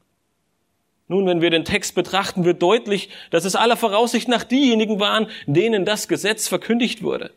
Nun, 1.07 1.27
wenn 1.27 1.43
wir 1.43 1.51
den 1.51 1.65
Text 1.65 1.95
betrachten, 1.95 2.45
wird 2.45 2.63
deutlich, 2.63 3.11
dass 3.31 3.45
es 3.45 3.57
aller 3.57 3.77
Voraussicht 3.77 4.29
nach 4.29 4.45
diejenigen 4.45 5.01
waren, 5.01 5.27
denen 5.47 5.85
das 5.85 6.09
Gesetz 6.09 6.49
verkündigt 6.49 7.03
wurde. 7.03 7.31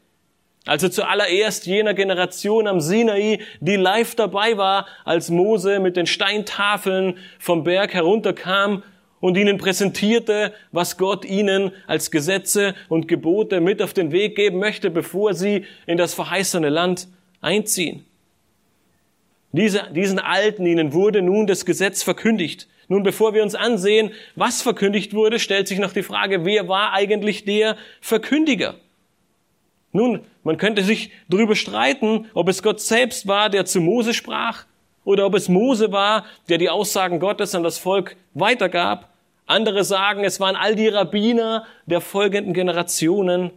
Also 0.65 0.89
zuallererst 0.89 1.65
jener 1.65 1.94
Generation 1.94 2.67
am 2.67 2.82
Sinai, 2.82 3.39
die 3.60 3.75
live 3.75 4.15
dabei 4.15 4.58
war, 4.58 4.86
als 5.06 5.29
Mose 5.29 5.79
mit 5.79 5.96
den 5.96 6.08
Steintafeln 6.08 7.17
vom 7.39 7.63
Berg 7.63 7.94
herunterkam 7.94 8.84
und 9.20 9.38
ihnen 9.38 9.58
präsentierte, 9.58 10.53
was 10.72 10.98
Gott 10.98 11.25
ihnen 11.25 11.72
als 11.88 12.12
Gesetze 12.12 12.75
und 12.89 13.08
Gebote 13.08 13.62
mit 13.62 13.82
auf 13.82 13.94
den 13.94 14.12
Weg 14.12 14.36
geben 14.36 14.60
möchte, 14.60 14.89
bevor 14.89 15.34
sie 15.34 15.65
in 15.86 15.98
das 15.98 16.13
verheißene 16.13 16.70
Land 16.70 17.08
einziehen. 17.41 18.06
Diese, 19.51 19.89
diesen 19.94 20.20
Alten, 20.20 20.66
ihnen 20.66 20.94
wurde 20.94 21.22
nun 21.22 21.48
das 21.48 21.66
Gesetz 21.66 22.04
verkündigt. 22.04 22.68
Nun, 22.89 23.04
bevor 23.04 23.34
wir 23.34 23.44
uns 23.44 23.56
ansehen, 23.56 24.12
was 24.36 24.62
verkündigt 24.62 25.13
wurde, 25.13 25.39
stellt 25.39 25.68
sich 25.68 25.80
noch 25.80 25.94
die 25.94 26.04
Frage, 26.04 26.46
wer 26.46 26.68
war 26.68 26.94
eigentlich 26.94 27.44
der 27.44 27.75
Verkündiger? 28.01 28.75
Nun, 29.92 30.22
man 30.44 30.58
könnte 30.58 30.84
sich 30.84 31.12
darüber 31.27 31.56
streiten, 31.56 32.27
ob 32.34 32.50
es 32.50 32.63
Gott 32.63 32.80
selbst 32.80 33.27
war, 33.27 33.50
der 33.50 33.66
zu 33.66 33.82
Mose 33.82 34.13
sprach, 34.13 34.66
oder 35.04 35.25
ob 35.25 35.36
es 35.36 35.50
Mose 35.50 35.92
war, 35.92 36.25
der 36.50 36.58
die 36.58 36.70
Aussagen 36.70 37.20
Gottes 37.20 37.56
an 37.56 37.63
das 37.63 37.77
Volk 37.77 38.16
weitergab. 38.34 39.10
Andere 39.46 39.84
sagen, 39.84 40.24
es 40.24 40.39
waren 40.39 40.58
all 40.58 40.75
die 40.75 40.89
Rabbiner 40.89 41.66
der 41.86 42.01
folgenden 42.01 42.54
Generationen, 42.54 43.51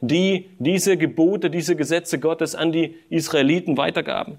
die 0.00 0.50
diese 0.58 0.96
Gebote, 0.96 1.50
diese 1.50 1.76
Gesetze 1.76 2.18
Gottes 2.18 2.54
an 2.54 2.72
die 2.72 2.94
Israeliten 3.08 3.76
weitergaben. 3.76 4.38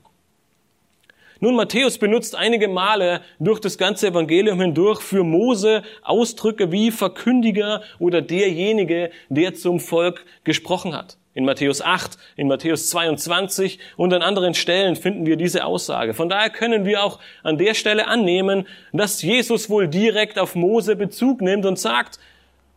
Nun, 1.44 1.56
Matthäus 1.56 1.98
benutzt 1.98 2.36
einige 2.36 2.68
Male 2.68 3.22
durch 3.40 3.60
das 3.60 3.80
ganze 3.80 4.10
Evangelium 4.10 4.62
hindurch 4.62 5.02
für 5.02 5.24
Mose 5.24 5.82
Ausdrücke 6.04 6.72
wie 6.72 6.92
Verkündiger 6.92 7.82
oder 7.98 8.22
derjenige, 8.22 9.10
der 9.30 9.56
zum 9.56 9.80
Volk 9.80 10.24
gesprochen 10.44 10.96
hat. 10.96 11.18
In 11.34 11.44
Matthäus 11.44 11.82
8, 11.82 12.20
in 12.36 12.48
Matthäus 12.48 12.92
22 12.92 13.80
und 13.98 14.14
an 14.14 14.22
anderen 14.22 14.54
Stellen 14.54 14.96
finden 14.96 15.26
wir 15.26 15.36
diese 15.36 15.66
Aussage. 15.66 16.14
Von 16.14 16.30
daher 16.30 16.52
können 16.52 16.86
wir 16.86 17.04
auch 17.04 17.18
an 17.42 17.58
der 17.58 17.74
Stelle 17.74 18.08
annehmen, 18.08 18.68
dass 18.94 19.24
Jesus 19.24 19.68
wohl 19.68 19.88
direkt 19.88 20.38
auf 20.38 20.54
Mose 20.54 20.96
Bezug 20.96 21.42
nimmt 21.42 21.66
und 21.66 21.80
sagt, 21.80 22.20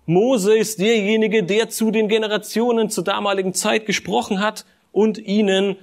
Mose 0.07 0.57
ist 0.57 0.81
derjenige, 0.81 1.43
der 1.43 1.69
zu 1.69 1.91
den 1.91 2.09
Generationen 2.09 2.89
zur 2.89 3.05
damaligen 3.05 3.53
Zeit 3.53 3.85
gesprochen 3.85 4.41
hat 4.41 4.65
und 4.91 5.19
ihnen 5.19 5.77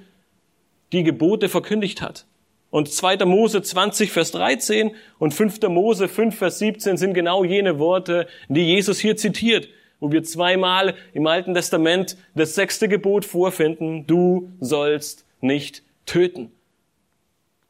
die 0.94 1.04
Gebote 1.04 1.48
verkündigt 1.48 2.02
hat. 2.02 2.26
Und 2.72 2.90
2. 2.90 3.18
Mose 3.26 3.62
20, 3.62 4.12
Vers 4.12 4.32
13 4.32 4.96
und 5.20 5.34
5. 5.34 5.62
Mose 5.68 6.08
5, 6.08 6.36
Vers 6.36 6.58
17 6.60 6.98
sind 6.98 7.14
genau 7.14 7.44
jene 7.44 7.78
Worte, 7.78 8.28
die 8.48 8.66
Jesus 8.66 9.00
hier 9.00 9.18
zitiert, 9.18 9.68
wo 10.00 10.12
wir 10.12 10.24
zweimal 10.24 10.96
im 11.14 11.28
Alten 11.28 11.54
Testament 11.54 12.18
das 12.34 12.56
sechste 12.56 12.88
Gebot 12.88 13.26
vorfinden, 13.26 14.08
du 14.08 14.52
sollst 14.62 15.26
nicht 15.42 15.84
töten. 16.06 16.52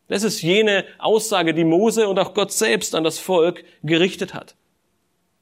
Das 0.08 0.24
ist 0.24 0.42
jene 0.42 0.86
Aussage, 1.00 1.54
die 1.54 1.64
Mose 1.64 2.08
und 2.08 2.20
auch 2.20 2.34
Gott 2.34 2.52
selbst 2.52 2.94
an 2.94 3.04
das 3.04 3.18
Volk 3.18 3.64
gerichtet 3.82 4.34
hat. 4.34 4.56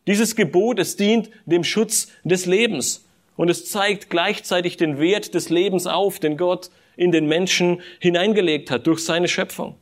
Dieses 0.07 0.35
Gebot, 0.35 0.79
es 0.79 0.95
dient 0.95 1.29
dem 1.45 1.63
Schutz 1.63 2.07
des 2.23 2.45
Lebens 2.45 3.05
und 3.35 3.49
es 3.49 3.65
zeigt 3.65 4.09
gleichzeitig 4.09 4.77
den 4.77 4.99
Wert 4.99 5.33
des 5.33 5.49
Lebens 5.49 5.85
auf, 5.85 6.19
den 6.19 6.37
Gott 6.37 6.69
in 6.99 7.13
den 7.13 7.27
Menschen 7.27 7.81
hineingelegt 7.99 8.69
hat 8.69 8.85
durch 8.85 9.05
seine 9.05 9.29
Schöpfung. 9.29 9.75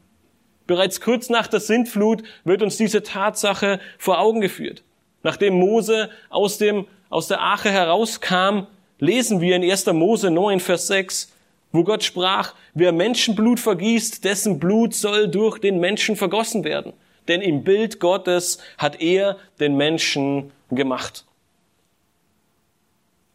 Bereits 0.67 1.01
kurz 1.01 1.29
nach 1.29 1.47
der 1.47 1.59
Sintflut 1.59 2.21
wird 2.43 2.61
uns 2.61 2.77
diese 2.77 3.01
Tatsache 3.01 3.79
vor 3.97 4.19
Augen 4.19 4.39
geführt. 4.39 4.83
Nachdem 5.23 5.55
Mose 5.55 6.11
aus, 6.29 6.59
dem, 6.59 6.85
aus 7.09 7.27
der 7.27 7.41
Arche 7.41 7.71
herauskam, 7.71 8.67
lesen 8.99 9.41
wir 9.41 9.55
in 9.55 9.63
1. 9.63 9.87
Mose 9.87 10.29
9, 10.29 10.59
Vers 10.59 10.87
6, 10.87 11.33
wo 11.71 11.83
Gott 11.83 12.03
sprach, 12.03 12.53
wer 12.75 12.91
Menschenblut 12.91 13.59
vergießt, 13.59 14.23
dessen 14.23 14.59
Blut 14.59 14.93
soll 14.93 15.27
durch 15.27 15.57
den 15.57 15.79
Menschen 15.79 16.15
vergossen 16.15 16.63
werden. 16.63 16.93
Denn 17.27 17.41
im 17.41 17.63
Bild 17.63 17.99
Gottes 17.99 18.59
hat 18.77 19.01
er 19.01 19.37
den 19.59 19.75
Menschen 19.75 20.51
gemacht. 20.69 21.25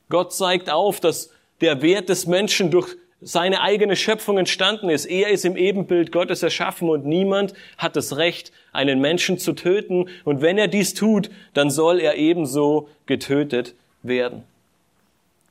Gott 0.09 0.33
zeigt 0.33 0.71
auf, 0.71 1.01
dass 1.01 1.31
der 1.61 1.83
Wert 1.83 2.11
des 2.11 2.27
Menschen 2.27 2.71
durch 2.71 2.97
seine 3.23 3.61
eigene 3.61 3.97
Schöpfung 3.97 4.37
entstanden 4.39 4.89
ist. 4.89 5.07
Er 5.07 5.31
ist 5.31 5.45
im 5.45 5.57
Ebenbild 5.57 6.11
Gottes 6.13 6.43
erschaffen 6.43 6.89
und 6.89 7.07
niemand 7.07 7.55
hat 7.79 7.97
das 7.97 8.17
Recht, 8.17 8.53
einen 8.73 9.01
Menschen 9.01 9.39
zu 9.39 9.53
töten. 9.53 10.09
Und 10.25 10.43
wenn 10.43 10.59
er 10.59 10.69
dies 10.69 10.95
tut, 10.95 11.31
dann 11.55 11.71
soll 11.71 12.01
er 12.01 12.17
ebenso 12.17 12.89
getötet 13.07 13.75
werden. 14.03 14.43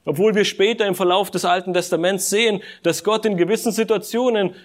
Obwohl 0.03 0.35
wir 0.35 0.45
später 0.45 0.85
im 0.85 0.95
Verlauf 0.95 1.31
des 1.31 1.45
Alten 1.45 1.73
Testaments 1.73 2.29
sehen, 2.29 2.61
dass 2.83 3.03
Gott 3.03 3.25
in 3.25 3.37
gewissen 3.37 3.71
Situationen 3.71 4.55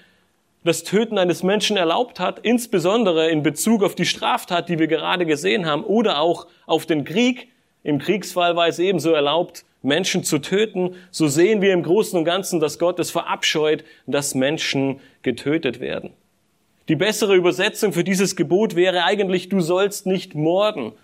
das 0.64 0.82
Töten 0.82 1.18
eines 1.18 1.42
Menschen 1.42 1.76
erlaubt 1.76 2.18
hat, 2.18 2.40
insbesondere 2.40 3.28
in 3.28 3.42
Bezug 3.42 3.84
auf 3.84 3.94
die 3.94 4.06
Straftat, 4.06 4.68
die 4.68 4.78
wir 4.78 4.88
gerade 4.88 5.26
gesehen 5.26 5.66
haben, 5.66 5.84
oder 5.84 6.20
auch 6.20 6.46
auf 6.66 6.86
den 6.86 7.04
Krieg. 7.04 7.48
Im 7.86 8.00
Kriegsfall 8.00 8.56
war 8.56 8.66
es 8.66 8.80
ebenso 8.80 9.12
erlaubt, 9.12 9.64
Menschen 9.80 10.24
zu 10.24 10.40
töten, 10.40 10.96
so 11.12 11.28
sehen 11.28 11.62
wir 11.62 11.72
im 11.72 11.84
Großen 11.84 12.18
und 12.18 12.24
Ganzen, 12.24 12.58
dass 12.58 12.80
Gott 12.80 12.98
es 12.98 13.12
verabscheut, 13.12 13.84
dass 14.08 14.34
Menschen 14.34 14.98
getötet 15.22 15.78
werden. 15.78 16.10
Die 16.88 16.96
bessere 16.96 17.36
Übersetzung 17.36 17.92
für 17.92 18.02
dieses 18.02 18.34
Gebot 18.34 18.74
wäre 18.74 19.04
eigentlich, 19.04 19.50
du 19.50 19.60
sollst 19.60 20.04
nicht 20.04 20.34
morden. 20.34 20.94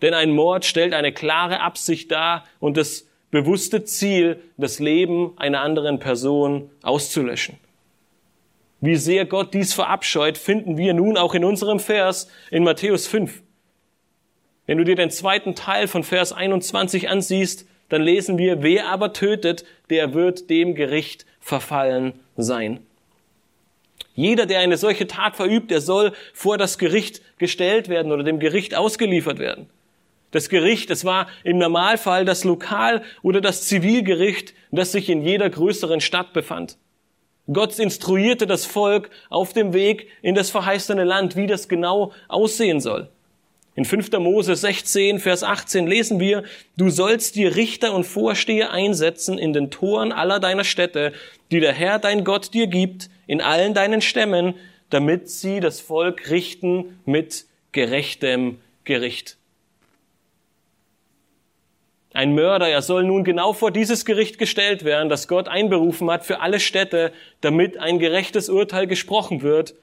Denn 0.00 0.14
ein 0.14 0.30
Mord 0.30 0.64
stellt 0.64 0.94
eine 0.94 1.12
klare 1.12 1.60
Absicht 1.60 2.10
dar 2.10 2.44
und 2.58 2.78
das 2.78 3.06
bewusste 3.30 3.84
Ziel, 3.84 4.40
das 4.56 4.78
Leben 4.78 5.34
einer 5.36 5.60
anderen 5.60 5.98
Person 5.98 6.70
auszulöschen. 6.80 7.58
Wie 8.80 8.96
sehr 8.96 9.26
Gott 9.26 9.52
dies 9.52 9.74
verabscheut, 9.74 10.38
finden 10.38 10.78
wir 10.78 10.94
nun 10.94 11.18
auch 11.18 11.34
in 11.34 11.44
unserem 11.44 11.78
Vers 11.78 12.28
in 12.50 12.64
Matthäus 12.64 13.06
5. 13.06 13.42
Wenn 14.66 14.78
du 14.78 14.84
dir 14.84 14.94
den 14.94 15.10
zweiten 15.10 15.54
Teil 15.54 15.88
von 15.88 16.04
Vers 16.04 16.32
21 16.32 17.08
ansiehst, 17.08 17.66
dann 17.88 18.02
lesen 18.02 18.38
wir, 18.38 18.62
wer 18.62 18.88
aber 18.88 19.12
tötet, 19.12 19.64
der 19.90 20.14
wird 20.14 20.48
dem 20.48 20.74
Gericht 20.74 21.26
verfallen 21.40 22.14
sein. 22.36 22.80
Jeder, 24.14 24.46
der 24.46 24.60
eine 24.60 24.76
solche 24.76 25.06
Tat 25.06 25.36
verübt, 25.36 25.70
der 25.70 25.80
soll 25.80 26.12
vor 26.32 26.58
das 26.58 26.78
Gericht 26.78 27.22
gestellt 27.38 27.88
werden 27.88 28.12
oder 28.12 28.24
dem 28.24 28.38
Gericht 28.38 28.74
ausgeliefert 28.74 29.38
werden. 29.38 29.68
Das 30.30 30.48
Gericht, 30.48 30.90
es 30.90 31.04
war 31.04 31.26
im 31.44 31.58
Normalfall 31.58 32.24
das 32.24 32.44
Lokal- 32.44 33.02
oder 33.22 33.40
das 33.40 33.64
Zivilgericht, 33.64 34.54
das 34.70 34.92
sich 34.92 35.10
in 35.10 35.22
jeder 35.22 35.50
größeren 35.50 36.00
Stadt 36.00 36.32
befand. 36.32 36.78
Gott 37.52 37.78
instruierte 37.78 38.46
das 38.46 38.64
Volk 38.64 39.10
auf 39.28 39.52
dem 39.52 39.74
Weg 39.74 40.08
in 40.22 40.34
das 40.34 40.50
verheißene 40.50 41.04
Land, 41.04 41.36
wie 41.36 41.46
das 41.46 41.68
genau 41.68 42.12
aussehen 42.28 42.80
soll. 42.80 43.10
In 43.74 43.86
5. 43.86 44.10
Mose 44.18 44.54
16, 44.54 45.18
Vers 45.18 45.42
18 45.42 45.86
lesen 45.86 46.20
wir, 46.20 46.44
du 46.76 46.90
sollst 46.90 47.36
dir 47.36 47.56
Richter 47.56 47.94
und 47.94 48.04
Vorsteher 48.04 48.70
einsetzen 48.70 49.38
in 49.38 49.54
den 49.54 49.70
Toren 49.70 50.12
aller 50.12 50.40
deiner 50.40 50.64
Städte, 50.64 51.12
die 51.50 51.60
der 51.60 51.72
Herr 51.72 51.98
dein 51.98 52.22
Gott 52.22 52.52
dir 52.52 52.66
gibt, 52.66 53.08
in 53.26 53.40
allen 53.40 53.72
deinen 53.72 54.02
Stämmen, 54.02 54.54
damit 54.90 55.30
sie 55.30 55.60
das 55.60 55.80
Volk 55.80 56.30
richten 56.30 56.98
mit 57.06 57.46
gerechtem 57.72 58.60
Gericht. 58.84 59.38
Ein 62.12 62.34
Mörder, 62.34 62.68
er 62.68 62.82
soll 62.82 63.04
nun 63.04 63.24
genau 63.24 63.54
vor 63.54 63.70
dieses 63.70 64.04
Gericht 64.04 64.36
gestellt 64.36 64.84
werden, 64.84 65.08
das 65.08 65.28
Gott 65.28 65.48
einberufen 65.48 66.10
hat 66.10 66.26
für 66.26 66.40
alle 66.40 66.60
Städte, 66.60 67.10
damit 67.40 67.78
ein 67.78 67.98
gerechtes 67.98 68.50
Urteil 68.50 68.86
gesprochen 68.86 69.40
wird 69.40 69.74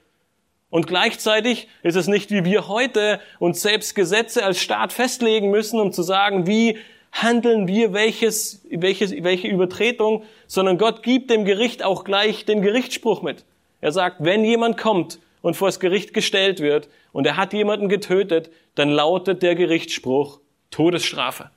und 0.70 0.86
gleichzeitig 0.86 1.68
ist 1.82 1.96
es 1.96 2.06
nicht 2.06 2.30
wie 2.30 2.44
wir 2.44 2.68
heute 2.68 3.20
uns 3.38 3.60
selbst 3.60 3.94
Gesetze 3.94 4.44
als 4.44 4.60
Staat 4.60 4.92
festlegen 4.92 5.50
müssen, 5.50 5.80
um 5.80 5.92
zu 5.92 6.02
sagen, 6.02 6.46
wie 6.46 6.78
handeln 7.12 7.66
wir 7.66 7.92
welches, 7.92 8.64
welches, 8.70 9.12
welche 9.22 9.48
Übertretung, 9.48 10.22
sondern 10.46 10.78
Gott 10.78 11.02
gibt 11.02 11.30
dem 11.30 11.44
Gericht 11.44 11.82
auch 11.82 12.04
gleich 12.04 12.44
den 12.44 12.62
Gerichtsspruch 12.62 13.22
mit. 13.22 13.44
Er 13.80 13.90
sagt, 13.92 14.18
wenn 14.20 14.44
jemand 14.44 14.76
kommt 14.76 15.18
und 15.42 15.56
vor 15.56 15.68
das 15.68 15.80
Gericht 15.80 16.14
gestellt 16.14 16.60
wird 16.60 16.88
und 17.12 17.26
er 17.26 17.36
hat 17.36 17.52
jemanden 17.52 17.88
getötet, 17.88 18.50
dann 18.76 18.90
lautet 18.90 19.42
der 19.42 19.56
Gerichtsspruch 19.56 20.40
Todesstrafe. 20.70 21.50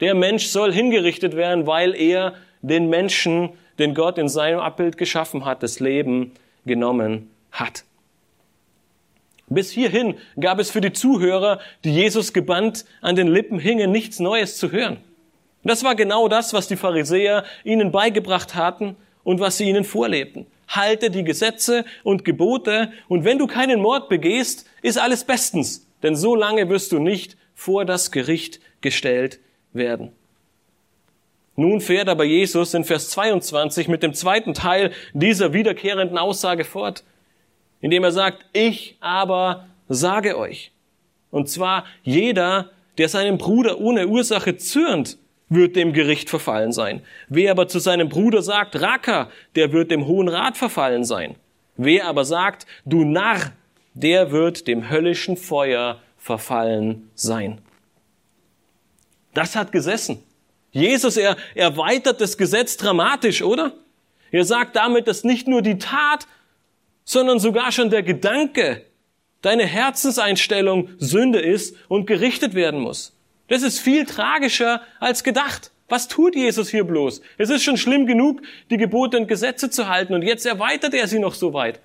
Der 0.00 0.14
Mensch 0.14 0.46
soll 0.48 0.72
hingerichtet 0.72 1.36
werden, 1.36 1.66
weil 1.66 1.94
er 1.94 2.34
den 2.60 2.90
Menschen, 2.90 3.50
den 3.78 3.94
Gott 3.94 4.18
in 4.18 4.28
seinem 4.28 4.58
Abbild 4.58 4.98
geschaffen 4.98 5.46
hat, 5.46 5.62
das 5.62 5.80
Leben 5.80 6.32
genommen 6.66 7.30
hat. 7.50 7.84
Bis 9.48 9.70
hierhin 9.70 10.14
gab 10.40 10.58
es 10.58 10.70
für 10.70 10.80
die 10.80 10.92
Zuhörer, 10.92 11.60
die 11.84 11.94
Jesus 11.94 12.32
gebannt 12.32 12.84
an 13.00 13.14
den 13.14 13.28
Lippen 13.28 13.58
hingen, 13.58 13.92
nichts 13.92 14.18
Neues 14.18 14.58
zu 14.58 14.72
hören. 14.72 14.98
Das 15.62 15.84
war 15.84 15.94
genau 15.94 16.28
das, 16.28 16.52
was 16.52 16.68
die 16.68 16.76
Pharisäer 16.76 17.44
ihnen 17.64 17.92
beigebracht 17.92 18.54
hatten 18.54 18.96
und 19.24 19.40
was 19.40 19.58
sie 19.58 19.68
ihnen 19.68 19.84
vorlebten. 19.84 20.46
Halte 20.68 21.10
die 21.10 21.24
Gesetze 21.24 21.84
und 22.02 22.24
Gebote 22.24 22.92
und 23.08 23.24
wenn 23.24 23.38
du 23.38 23.46
keinen 23.46 23.80
Mord 23.80 24.08
begehst, 24.08 24.68
ist 24.82 24.98
alles 24.98 25.24
bestens, 25.24 25.86
denn 26.02 26.16
so 26.16 26.34
lange 26.34 26.68
wirst 26.68 26.92
du 26.92 26.98
nicht 26.98 27.36
vor 27.54 27.84
das 27.84 28.10
Gericht 28.10 28.60
gestellt 28.80 29.40
werden. 29.72 30.12
Nun 31.56 31.80
fährt 31.80 32.08
aber 32.08 32.24
Jesus 32.24 32.74
in 32.74 32.84
Vers 32.84 33.10
22 33.10 33.88
mit 33.88 34.02
dem 34.02 34.12
zweiten 34.12 34.54
Teil 34.54 34.92
dieser 35.14 35.52
wiederkehrenden 35.52 36.18
Aussage 36.18 36.64
fort, 36.64 37.02
indem 37.80 38.04
er 38.04 38.12
sagt, 38.12 38.44
ich 38.52 38.96
aber 39.00 39.66
sage 39.88 40.36
euch. 40.38 40.72
Und 41.30 41.48
zwar 41.48 41.84
jeder, 42.02 42.70
der 42.98 43.08
seinem 43.08 43.38
Bruder 43.38 43.78
ohne 43.80 44.06
Ursache 44.08 44.56
zürnt, 44.56 45.18
wird 45.48 45.76
dem 45.76 45.92
Gericht 45.92 46.28
verfallen 46.28 46.72
sein. 46.72 47.02
Wer 47.28 47.52
aber 47.52 47.68
zu 47.68 47.78
seinem 47.78 48.08
Bruder 48.08 48.42
sagt, 48.42 48.80
Raka, 48.80 49.30
der 49.54 49.72
wird 49.72 49.90
dem 49.90 50.06
Hohen 50.06 50.28
Rat 50.28 50.56
verfallen 50.56 51.04
sein. 51.04 51.36
Wer 51.76 52.06
aber 52.06 52.24
sagt, 52.24 52.66
du 52.84 53.04
Narr, 53.04 53.52
der 53.94 54.32
wird 54.32 54.66
dem 54.66 54.90
höllischen 54.90 55.36
Feuer 55.36 56.00
verfallen 56.18 57.10
sein. 57.14 57.58
Das 59.34 59.54
hat 59.54 59.70
gesessen. 59.70 60.22
Jesus, 60.72 61.16
er 61.16 61.36
erweitert 61.54 62.20
das 62.20 62.36
Gesetz 62.36 62.76
dramatisch, 62.76 63.42
oder? 63.42 63.72
Er 64.30 64.44
sagt 64.44 64.76
damit, 64.76 65.06
dass 65.06 65.24
nicht 65.24 65.46
nur 65.46 65.62
die 65.62 65.78
Tat, 65.78 66.26
sondern 67.06 67.38
sogar 67.38 67.72
schon 67.72 67.88
der 67.88 68.02
Gedanke, 68.02 68.82
deine 69.40 69.64
Herzenseinstellung 69.64 70.90
Sünde 70.98 71.40
ist 71.40 71.76
und 71.88 72.06
gerichtet 72.06 72.54
werden 72.54 72.80
muss. 72.80 73.16
Das 73.48 73.62
ist 73.62 73.78
viel 73.78 74.04
tragischer 74.04 74.82
als 75.00 75.22
gedacht. 75.22 75.70
Was 75.88 76.08
tut 76.08 76.34
Jesus 76.34 76.68
hier 76.68 76.82
bloß? 76.82 77.22
Es 77.38 77.48
ist 77.48 77.62
schon 77.62 77.76
schlimm 77.76 78.06
genug, 78.06 78.42
die 78.70 78.76
Gebote 78.76 79.16
und 79.16 79.28
Gesetze 79.28 79.70
zu 79.70 79.88
halten 79.88 80.14
und 80.14 80.22
jetzt 80.22 80.44
erweitert 80.44 80.94
er 80.94 81.06
sie 81.06 81.20
noch 81.20 81.34
so 81.34 81.54
weit. 81.54 81.80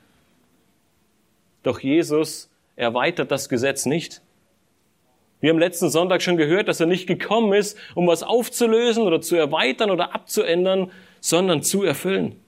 Doch 1.62 1.80
Jesus 1.80 2.50
erweitert 2.76 3.30
das 3.30 3.48
Gesetz 3.48 3.86
nicht. 3.86 4.22
Wir 5.40 5.52
haben 5.52 5.60
letzten 5.60 5.92
Sonntag 5.92 6.24
schon 6.24 6.38
gehört, 6.38 6.68
dass 6.68 6.80
er 6.80 6.88
nicht 6.88 7.06
gekommen 7.06 7.54
ist, 7.54 7.78
um 7.94 8.08
was 8.08 8.24
aufzulösen 8.24 9.04
oder 9.04 9.22
zu 9.22 9.36
erweitern 9.36 9.92
oder 9.92 10.16
abzuändern, 10.16 10.92
sondern 11.20 11.62
zu 11.62 11.84
erfüllen. 11.84 12.40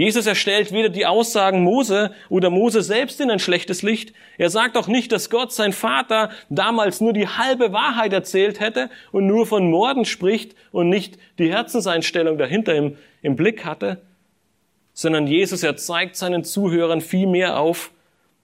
Jesus 0.00 0.24
erstellt 0.24 0.72
weder 0.72 0.88
die 0.88 1.04
Aussagen 1.04 1.62
Mose 1.62 2.12
oder 2.30 2.48
Mose 2.48 2.80
selbst 2.80 3.20
in 3.20 3.30
ein 3.30 3.38
schlechtes 3.38 3.82
Licht. 3.82 4.14
Er 4.38 4.48
sagt 4.48 4.78
auch 4.78 4.88
nicht, 4.88 5.12
dass 5.12 5.28
Gott, 5.28 5.52
sein 5.52 5.74
Vater, 5.74 6.30
damals 6.48 7.02
nur 7.02 7.12
die 7.12 7.28
halbe 7.28 7.74
Wahrheit 7.74 8.14
erzählt 8.14 8.60
hätte 8.60 8.88
und 9.12 9.26
nur 9.26 9.44
von 9.44 9.68
Morden 9.68 10.06
spricht 10.06 10.54
und 10.72 10.88
nicht 10.88 11.18
die 11.38 11.52
Herzenseinstellung 11.52 12.38
dahinter 12.38 12.74
im, 12.74 12.96
im 13.20 13.36
Blick 13.36 13.66
hatte, 13.66 14.00
sondern 14.94 15.26
Jesus, 15.26 15.62
er 15.62 15.76
zeigt 15.76 16.16
seinen 16.16 16.44
Zuhörern 16.44 17.02
viel 17.02 17.26
mehr 17.26 17.60
auf, 17.60 17.90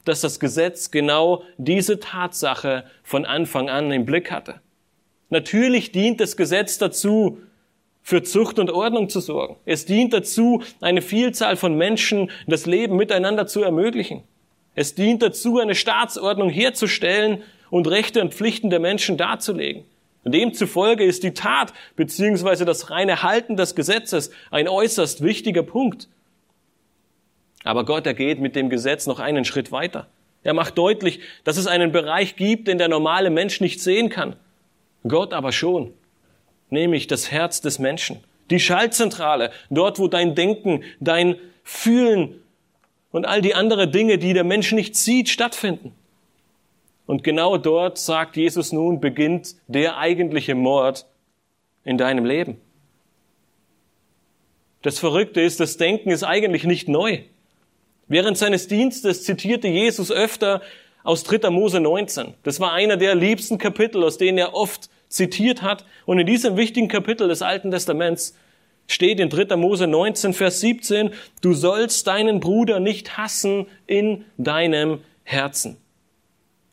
dass 0.04 0.20
das 0.20 0.38
Gesetz 0.38 0.90
genau 0.90 1.42
diese 1.56 2.00
Tatsache 2.00 2.84
von 3.02 3.24
Anfang 3.24 3.70
an 3.70 3.90
im 3.92 4.04
Blick 4.04 4.30
hatte. 4.30 4.60
Natürlich 5.30 5.90
dient 5.90 6.20
das 6.20 6.36
Gesetz 6.36 6.76
dazu, 6.76 7.38
für 8.06 8.22
Zucht 8.22 8.60
und 8.60 8.70
Ordnung 8.70 9.08
zu 9.08 9.18
sorgen. 9.18 9.56
Es 9.64 9.84
dient 9.84 10.12
dazu, 10.12 10.62
eine 10.80 11.02
Vielzahl 11.02 11.56
von 11.56 11.74
Menschen 11.74 12.30
das 12.46 12.64
Leben 12.64 12.94
miteinander 12.94 13.48
zu 13.48 13.64
ermöglichen. 13.64 14.22
Es 14.76 14.94
dient 14.94 15.22
dazu, 15.22 15.58
eine 15.58 15.74
Staatsordnung 15.74 16.48
herzustellen 16.48 17.42
und 17.68 17.88
Rechte 17.88 18.20
und 18.20 18.32
Pflichten 18.32 18.70
der 18.70 18.78
Menschen 18.78 19.16
darzulegen. 19.16 19.82
Demzufolge 20.22 21.02
ist 21.02 21.24
die 21.24 21.34
Tat 21.34 21.72
bzw. 21.96 22.64
das 22.64 22.92
reine 22.92 23.24
Halten 23.24 23.56
des 23.56 23.74
Gesetzes 23.74 24.30
ein 24.52 24.68
äußerst 24.68 25.24
wichtiger 25.24 25.64
Punkt. 25.64 26.06
Aber 27.64 27.84
Gott, 27.84 28.06
er 28.06 28.14
geht 28.14 28.38
mit 28.38 28.54
dem 28.54 28.70
Gesetz 28.70 29.08
noch 29.08 29.18
einen 29.18 29.44
Schritt 29.44 29.72
weiter. 29.72 30.06
Er 30.44 30.54
macht 30.54 30.78
deutlich, 30.78 31.18
dass 31.42 31.56
es 31.56 31.66
einen 31.66 31.90
Bereich 31.90 32.36
gibt, 32.36 32.68
den 32.68 32.78
der 32.78 32.86
normale 32.86 33.30
Mensch 33.30 33.60
nicht 33.60 33.80
sehen 33.80 34.10
kann. 34.10 34.36
Gott 35.02 35.32
aber 35.32 35.50
schon 35.50 35.92
nämlich 36.70 37.06
das 37.06 37.30
Herz 37.30 37.60
des 37.60 37.78
Menschen. 37.78 38.22
Die 38.50 38.60
Schaltzentrale, 38.60 39.50
dort 39.70 39.98
wo 39.98 40.08
dein 40.08 40.34
Denken, 40.34 40.84
dein 41.00 41.36
Fühlen 41.64 42.42
und 43.10 43.24
all 43.24 43.42
die 43.42 43.54
anderen 43.54 43.90
Dinge, 43.90 44.18
die 44.18 44.32
der 44.32 44.44
Mensch 44.44 44.72
nicht 44.72 44.94
sieht, 44.94 45.28
stattfinden. 45.28 45.94
Und 47.06 47.24
genau 47.24 47.56
dort, 47.56 47.98
sagt 47.98 48.36
Jesus 48.36 48.72
nun, 48.72 49.00
beginnt 49.00 49.56
der 49.68 49.96
eigentliche 49.96 50.54
Mord 50.54 51.06
in 51.84 51.98
deinem 51.98 52.24
Leben. 52.24 52.60
Das 54.82 54.98
Verrückte 54.98 55.40
ist, 55.40 55.60
das 55.60 55.76
Denken 55.76 56.10
ist 56.10 56.24
eigentlich 56.24 56.64
nicht 56.64 56.88
neu. 56.88 57.20
Während 58.08 58.38
seines 58.38 58.68
Dienstes 58.68 59.24
zitierte 59.24 59.68
Jesus 59.68 60.12
öfter 60.12 60.62
aus 61.02 61.24
3. 61.24 61.50
Mose 61.50 61.80
19. 61.80 62.34
Das 62.42 62.60
war 62.60 62.72
einer 62.72 62.96
der 62.96 63.14
liebsten 63.14 63.58
Kapitel, 63.58 64.04
aus 64.04 64.18
denen 64.18 64.38
er 64.38 64.54
oft 64.54 64.90
zitiert 65.08 65.62
hat. 65.62 65.84
Und 66.04 66.18
in 66.18 66.26
diesem 66.26 66.56
wichtigen 66.56 66.88
Kapitel 66.88 67.28
des 67.28 67.42
Alten 67.42 67.70
Testaments 67.70 68.36
steht 68.86 69.20
in 69.20 69.28
3. 69.28 69.56
Mose 69.56 69.86
19, 69.86 70.32
Vers 70.32 70.60
17, 70.60 71.10
du 71.40 71.52
sollst 71.52 72.06
deinen 72.06 72.40
Bruder 72.40 72.80
nicht 72.80 73.16
hassen 73.18 73.66
in 73.86 74.24
deinem 74.36 75.00
Herzen. 75.24 75.76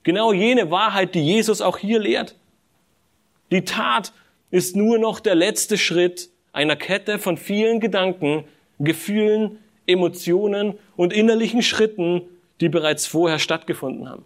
Genau 0.04 0.34
jene 0.34 0.70
Wahrheit, 0.70 1.16
die 1.16 1.24
Jesus 1.26 1.62
auch 1.62 1.78
hier 1.78 2.00
lehrt. 2.00 2.36
Die 3.52 3.66
Tat 3.66 4.14
ist 4.52 4.76
nur 4.76 5.00
noch 5.00 5.20
der 5.20 5.36
letzte 5.36 5.78
Schritt 5.78 6.30
einer 6.52 6.76
Kette 6.76 7.18
von 7.18 7.38
vielen 7.38 7.80
Gedanken, 7.80 8.46
Gefühlen, 8.80 9.60
Emotionen 9.88 10.76
und 10.96 11.14
innerlichen 11.14 11.62
Schritten, 11.62 12.22
die 12.62 12.70
bereits 12.70 13.08
vorher 13.08 13.40
stattgefunden 13.40 14.10
haben. 14.10 14.26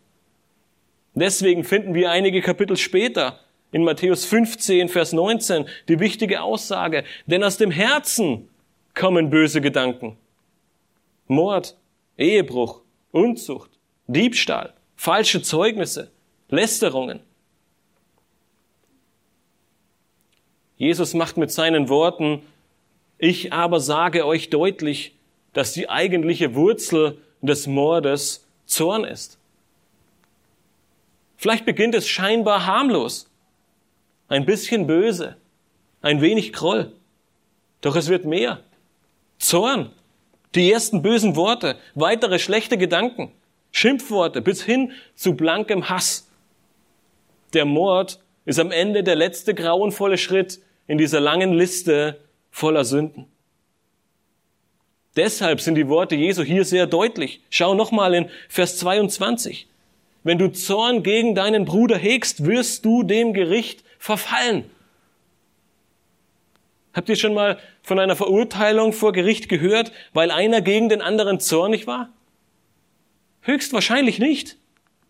Deswegen 1.16 1.64
finden 1.64 1.94
wir 1.94 2.12
einige 2.12 2.42
Kapitel 2.42 2.78
später 2.78 3.40
in 3.72 3.84
Matthäus 3.84 4.26
15, 4.26 4.90
Vers 4.90 5.14
19 5.14 5.66
die 5.88 6.00
wichtige 6.00 6.42
Aussage, 6.42 7.04
denn 7.26 7.44
aus 7.44 7.58
dem 7.58 7.72
Herzen 7.72 8.50
kommen 8.94 9.30
böse 9.30 9.62
Gedanken. 9.62 10.18
Mord, 11.28 11.78
Ehebruch, 12.18 12.82
Unzucht, 13.12 13.72
Diebstahl, 14.08 14.74
falsche 14.96 15.42
Zeugnisse, 15.42 16.12
Lästerungen. 16.50 17.20
Jesus 20.78 21.14
macht 21.14 21.38
mit 21.38 21.52
seinen 21.52 21.90
Worten, 21.90 22.44
ich 23.18 23.52
aber 23.52 23.80
sage 23.80 24.26
euch 24.26 24.50
deutlich, 24.50 25.16
dass 25.54 25.74
die 25.74 25.90
eigentliche 25.90 26.56
Wurzel 26.56 27.18
des 27.42 27.68
Mordes 27.68 28.46
Zorn 28.66 29.04
ist. 29.04 29.40
Vielleicht 31.36 31.66
beginnt 31.66 31.96
es 31.96 32.08
scheinbar 32.08 32.66
harmlos 32.66 33.30
ein 34.28 34.46
bisschen 34.46 34.88
böse, 34.88 35.38
ein 36.02 36.22
wenig 36.22 36.54
Groll. 36.54 36.92
Doch 37.82 37.96
es 37.96 38.10
wird 38.10 38.26
mehr. 38.26 38.62
Zorn, 39.40 39.92
die 40.56 40.72
ersten 40.72 41.02
bösen 41.02 41.36
Worte, 41.36 41.78
weitere 41.96 42.40
schlechte 42.40 42.78
Gedanken, 42.78 43.32
Schimpfworte 43.72 44.42
bis 44.42 44.64
hin 44.64 44.92
zu 45.16 45.36
blankem 45.36 45.90
Hass. 45.90 46.28
Der 47.54 47.66
Mord 47.66 48.20
ist 48.46 48.60
am 48.60 48.72
Ende 48.72 49.04
der 49.04 49.16
letzte 49.16 49.54
grauenvolle 49.54 50.18
Schritt 50.18 50.60
in 50.88 50.98
dieser 50.98 51.20
langen 51.20 51.54
Liste 51.54 52.20
voller 52.50 52.86
Sünden. 52.86 53.28
Deshalb 55.16 55.62
sind 55.62 55.76
die 55.76 55.88
Worte 55.88 56.16
Jesu 56.16 56.44
hier 56.44 56.64
sehr 56.64 56.86
deutlich. 56.86 57.42
Schau 57.50 57.74
nochmal 57.74 58.14
in 58.14 58.30
Vers 58.50 58.78
22. 58.78 59.68
Wenn 60.24 60.38
du 60.38 60.52
Zorn 60.52 61.04
gegen 61.04 61.36
deinen 61.36 61.66
Bruder 61.66 61.98
hegst, 61.98 62.46
wirst 62.46 62.86
du 62.86 63.04
dem 63.04 63.34
Gericht 63.34 63.84
verfallen. 64.00 64.70
Habt 66.94 67.10
ihr 67.10 67.16
schon 67.16 67.34
mal 67.34 67.60
von 67.84 68.00
einer 68.00 68.16
Verurteilung 68.16 68.92
vor 68.92 69.14
Gericht 69.14 69.50
gehört, 69.50 69.92
weil 70.14 70.32
einer 70.32 70.62
gegen 70.62 70.90
den 70.90 71.02
anderen 71.02 71.40
zornig 71.40 71.86
war? 71.86 72.10
Höchstwahrscheinlich 73.42 74.20
nicht. 74.20 74.58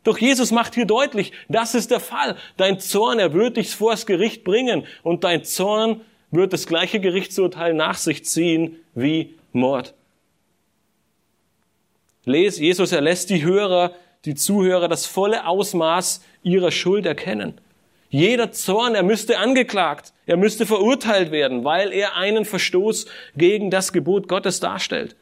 Doch 0.04 0.18
Jesus 0.18 0.52
macht 0.52 0.76
hier 0.76 0.86
deutlich, 0.86 1.32
das 1.50 1.76
ist 1.76 1.92
der 1.92 2.00
Fall. 2.00 2.38
Dein 2.56 2.80
Zorn, 2.80 3.20
er 3.20 3.34
wird 3.34 3.58
dich 3.58 3.76
vors 3.76 4.06
Gericht 4.06 4.44
bringen 4.44 4.86
und 5.04 5.24
dein 5.24 5.44
Zorn 5.44 6.02
wird 6.32 6.54
das 6.54 6.68
gleiche 6.68 7.00
Gerichtsurteil 7.00 7.74
nach 7.74 7.98
sich 7.98 8.26
ziehen 8.26 8.78
wie 8.94 9.36
Mord. 9.54 9.94
Jesus 12.26 12.92
erlässt 12.92 13.30
die 13.30 13.44
Hörer, 13.44 13.94
die 14.26 14.36
Zuhörer 14.36 14.88
das 14.88 15.06
volle 15.06 15.46
Ausmaß 15.46 16.22
ihrer 16.44 16.72
Schuld 16.72 17.06
erkennen. 17.06 17.60
Jeder 18.10 18.52
Zorn, 18.52 18.96
er 18.96 19.04
müsste 19.04 19.38
angeklagt, 19.38 20.14
er 20.26 20.38
müsste 20.38 20.66
verurteilt 20.66 21.32
werden, 21.32 21.64
weil 21.64 21.92
er 21.92 22.16
einen 22.16 22.46
Verstoß 22.46 23.08
gegen 23.36 23.70
das 23.70 23.92
Gebot 23.92 24.28
Gottes 24.28 24.60
darstellt. 24.60 25.16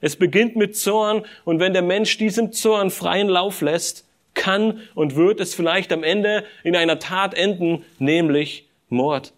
Es 0.00 0.16
beginnt 0.16 0.56
mit 0.56 0.76
Zorn 0.76 1.24
und 1.44 1.60
wenn 1.60 1.72
der 1.72 1.82
Mensch 1.82 2.16
diesem 2.18 2.52
Zorn 2.52 2.90
freien 2.90 3.28
Lauf 3.28 3.60
lässt, 3.60 4.06
kann 4.34 4.80
und 4.94 5.16
wird 5.16 5.40
es 5.40 5.54
vielleicht 5.54 5.92
am 5.92 6.04
Ende 6.04 6.44
in 6.62 6.76
einer 6.76 6.98
Tat 7.00 7.34
enden, 7.34 7.84
nämlich 7.98 8.68
Mord. 8.88 9.32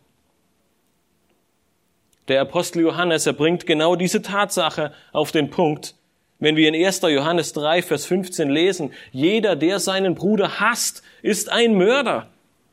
Der 2.28 2.42
Apostel 2.42 2.82
Johannes, 2.82 3.26
er 3.26 3.32
bringt 3.32 3.66
genau 3.66 3.96
diese 3.96 4.22
Tatsache 4.22 4.92
auf 5.12 5.32
den 5.32 5.50
Punkt, 5.50 5.94
wenn 6.38 6.56
wir 6.56 6.68
in 6.68 6.74
1. 6.74 7.02
Johannes 7.02 7.52
3, 7.52 7.82
Vers 7.82 8.04
15 8.06 8.50
lesen, 8.50 8.92
jeder, 9.12 9.56
der 9.56 9.78
seinen 9.78 10.14
Bruder 10.14 10.60
hasst, 10.60 11.02
ist 11.22 11.48
ein 11.48 11.74
Mörder. 11.74 12.28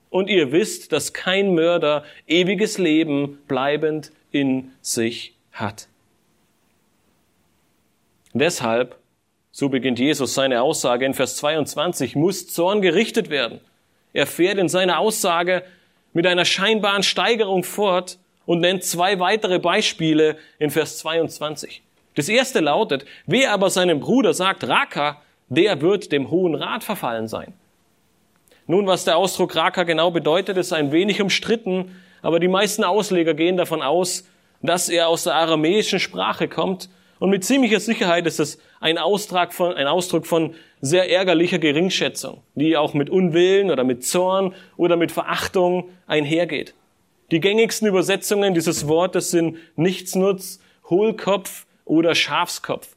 Und 0.10 0.30
ihr 0.30 0.52
wisst, 0.52 0.92
dass 0.92 1.14
kein 1.14 1.54
Mörder 1.54 2.04
ewiges 2.28 2.78
Leben 2.78 3.40
bleibend 3.48 4.12
in 4.32 4.72
sich 4.82 5.36
hat. 5.52 5.88
Deshalb, 8.34 8.98
so 9.52 9.70
beginnt 9.70 10.00
Jesus 10.00 10.34
seine 10.34 10.62
Aussage 10.62 11.06
in 11.06 11.14
Vers 11.14 11.38
22, 11.38 12.16
muss 12.16 12.48
Zorn 12.48 12.82
gerichtet 12.82 13.30
werden. 13.30 13.60
Er 14.14 14.28
fährt 14.28 14.58
in 14.58 14.70
seiner 14.70 15.00
Aussage 15.00 15.64
mit 16.14 16.26
einer 16.26 16.46
scheinbaren 16.46 17.04
Steigerung 17.04 17.64
fort 17.64 18.18
und 18.46 18.62
nennt 18.62 18.84
zwei 18.84 19.20
weitere 19.20 19.60
Beispiele 19.60 20.38
in 20.58 20.72
Vers 20.72 20.98
22. 21.00 21.84
Das 22.16 22.30
erste 22.30 22.60
lautet, 22.60 23.06
wer 23.28 23.54
aber 23.54 23.70
seinem 23.70 24.00
Bruder 24.00 24.34
sagt, 24.34 24.68
Raka, 24.68 25.22
der 25.50 25.82
wird 25.82 26.12
dem 26.12 26.32
Hohen 26.32 26.56
Rat 26.56 26.84
verfallen 26.84 27.28
sein. 27.28 27.54
Nun, 28.70 28.86
was 28.86 29.04
der 29.04 29.18
Ausdruck 29.18 29.56
Raka 29.56 29.82
genau 29.82 30.12
bedeutet, 30.12 30.56
ist 30.56 30.74
ein 30.74 30.92
wenig 30.92 31.24
umstritten, 31.24 31.96
aber 32.22 32.40
die 32.40 32.48
meisten 32.48 32.84
Ausleger 32.84 33.34
gehen 33.34 33.58
davon 33.58 33.82
aus, 33.82 34.28
dass 34.62 34.90
er 34.90 35.08
aus 35.08 35.24
der 35.24 35.34
aramäischen 35.34 36.00
Sprache 36.00 36.48
kommt 36.48 36.88
und 37.18 37.32
mit 37.32 37.44
ziemlicher 37.44 37.80
Sicherheit 37.80 38.28
ist 38.28 38.40
es 38.40 38.60
ein 38.80 39.00
Ausdruck 39.00 39.54
von, 39.54 39.74
ein 39.74 39.88
Ausdruck 39.88 40.28
von 40.28 40.54
sehr 40.82 41.10
ärgerlicher 41.10 41.58
Geringschätzung, 41.58 42.44
die 42.54 42.78
auch 42.78 42.94
mit 42.94 43.10
Unwillen 43.10 43.72
oder 43.72 43.84
mit 43.84 44.06
Zorn 44.06 44.54
oder 44.78 44.98
mit 44.98 45.12
Verachtung 45.12 45.90
einhergeht. 46.06 46.76
Die 47.32 47.40
gängigsten 47.40 47.88
Übersetzungen 47.88 48.54
dieses 48.54 48.88
Wortes 48.88 49.32
sind 49.32 49.58
Nichtsnutz, 49.78 50.60
Hohlkopf 50.92 51.66
oder 51.86 52.14
Schafskopf. 52.14 52.96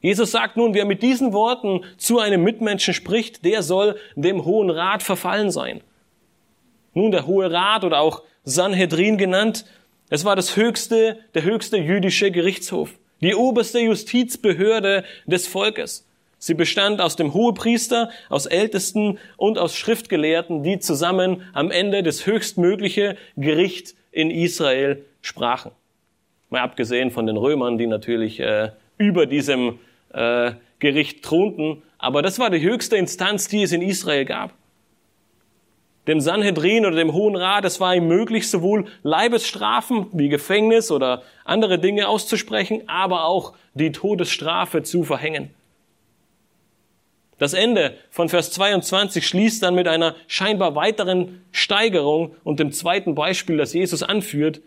Jesus 0.00 0.30
sagt 0.30 0.56
nun, 0.56 0.74
wer 0.74 0.84
mit 0.84 1.02
diesen 1.02 1.32
Worten 1.32 1.84
zu 1.96 2.20
einem 2.20 2.44
Mitmenschen 2.44 2.94
spricht, 2.94 3.44
der 3.44 3.62
soll 3.62 3.96
dem 4.14 4.44
Hohen 4.44 4.70
Rat 4.70 5.02
verfallen 5.02 5.50
sein. 5.50 5.80
Nun, 6.94 7.10
der 7.10 7.26
Hohe 7.26 7.50
Rat 7.50 7.84
oder 7.84 8.00
auch 8.00 8.22
Sanhedrin 8.44 9.18
genannt, 9.18 9.64
es 10.10 10.24
war 10.24 10.36
das 10.36 10.56
höchste, 10.56 11.18
der 11.34 11.42
höchste 11.42 11.76
jüdische 11.76 12.30
Gerichtshof, 12.30 12.94
die 13.20 13.34
oberste 13.34 13.80
Justizbehörde 13.80 15.04
des 15.26 15.46
Volkes. 15.46 16.06
Sie 16.38 16.54
bestand 16.54 17.00
aus 17.00 17.16
dem 17.16 17.34
Hohepriester, 17.34 18.10
aus 18.28 18.46
Ältesten 18.46 19.18
und 19.36 19.58
aus 19.58 19.76
Schriftgelehrten, 19.76 20.62
die 20.62 20.78
zusammen 20.78 21.42
am 21.52 21.72
Ende 21.72 22.04
das 22.04 22.26
höchstmögliche 22.26 23.16
Gericht 23.36 23.96
in 24.12 24.30
Israel 24.30 25.04
sprachen. 25.20 25.72
Mal 26.48 26.60
abgesehen 26.60 27.10
von 27.10 27.26
den 27.26 27.36
Römern, 27.36 27.76
die 27.76 27.88
natürlich 27.88 28.40
äh, 28.40 28.70
über 28.96 29.26
diesem 29.26 29.80
äh, 30.12 30.52
Gericht 30.78 31.22
thronten, 31.22 31.82
aber 31.98 32.22
das 32.22 32.38
war 32.38 32.50
die 32.50 32.60
höchste 32.60 32.96
Instanz, 32.96 33.48
die 33.48 33.62
es 33.62 33.72
in 33.72 33.82
Israel 33.82 34.24
gab. 34.24 34.52
Dem 36.06 36.20
Sanhedrin 36.20 36.86
oder 36.86 36.96
dem 36.96 37.12
Hohen 37.12 37.36
Rat, 37.36 37.64
es 37.64 37.80
war 37.80 37.94
ihm 37.94 38.08
möglich, 38.08 38.48
sowohl 38.48 38.86
Leibesstrafen 39.02 40.06
wie 40.12 40.28
Gefängnis 40.28 40.90
oder 40.90 41.22
andere 41.44 41.78
Dinge 41.78 42.08
auszusprechen, 42.08 42.82
aber 42.86 43.24
auch 43.24 43.52
die 43.74 43.92
Todesstrafe 43.92 44.82
zu 44.82 45.04
verhängen. 45.04 45.50
Das 47.38 47.52
Ende 47.52 47.94
von 48.10 48.28
Vers 48.28 48.50
22 48.52 49.26
schließt 49.26 49.62
dann 49.62 49.74
mit 49.74 49.86
einer 49.86 50.16
scheinbar 50.26 50.74
weiteren 50.74 51.42
Steigerung 51.52 52.34
und 52.42 52.58
dem 52.58 52.72
zweiten 52.72 53.14
Beispiel, 53.14 53.58
das 53.58 53.74
Jesus 53.74 54.02
anführt, 54.02 54.60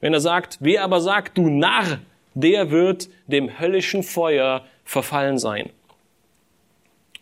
wenn 0.00 0.12
er 0.12 0.20
sagt, 0.20 0.58
wer 0.60 0.82
aber 0.82 1.00
sagt, 1.00 1.38
du 1.38 1.48
Narr, 1.48 2.00
der 2.34 2.70
wird 2.70 3.08
dem 3.26 3.58
höllischen 3.58 4.02
Feuer 4.02 4.64
verfallen 4.86 5.36
sein. 5.36 5.68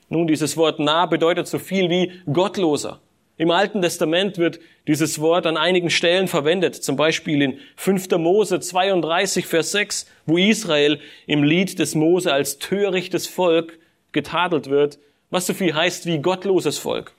Nun, 0.09 0.29
dieses 0.29 0.57
Wort 0.57 0.79
nah 0.79 1.07
bedeutet 1.07 1.49
so 1.49 1.59
viel 1.59 1.91
wie 1.91 2.13
Gottloser. 2.33 3.01
Im 3.37 3.51
Alten 3.51 3.83
Testament 3.83 4.39
wird 4.39 4.61
dieses 4.87 5.21
Wort 5.21 5.45
an 5.47 5.57
einigen 5.57 5.91
Stellen 5.91 6.29
verwendet, 6.29 6.77
zum 6.77 6.95
Beispiel 6.95 7.43
in 7.43 7.59
5. 7.75 8.11
Mose 8.19 8.61
32, 8.61 9.47
Vers 9.47 9.73
6, 9.73 10.07
wo 10.27 10.39
Israel 10.39 11.01
im 11.27 11.43
Lied 11.43 11.81
des 11.81 11.97
Mose 11.97 12.33
als 12.33 12.61
törichtes 12.61 13.27
Volk 13.27 13.81
getadelt 14.13 14.71
wird, 14.71 15.01
was 15.31 15.47
so 15.47 15.55
viel 15.55 15.75
heißt 15.75 16.07
wie 16.07 16.19
gottloses 16.19 16.79
Volk. 16.79 17.13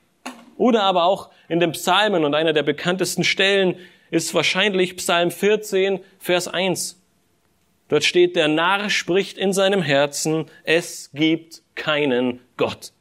Oder 0.55 0.83
aber 0.83 1.03
auch 1.03 1.31
in 1.49 1.59
den 1.59 1.73
Psalmen 1.73 2.23
und 2.23 2.33
einer 2.33 2.53
der 2.53 2.63
bekanntesten 2.63 3.25
Stellen 3.25 3.75
ist 4.09 4.33
wahrscheinlich 4.33 4.95
Psalm 4.95 5.31
14, 5.31 5.99
Vers 6.19 6.47
1. 6.47 7.01
Dort 7.87 8.03
steht, 8.03 8.35
der 8.35 8.47
Narr 8.47 8.89
spricht 8.89 9.37
in 9.37 9.53
seinem 9.53 9.81
Herzen, 9.81 10.45
es 10.63 11.11
gibt 11.13 11.61
keinen 11.75 12.39
Gott. 12.57 12.93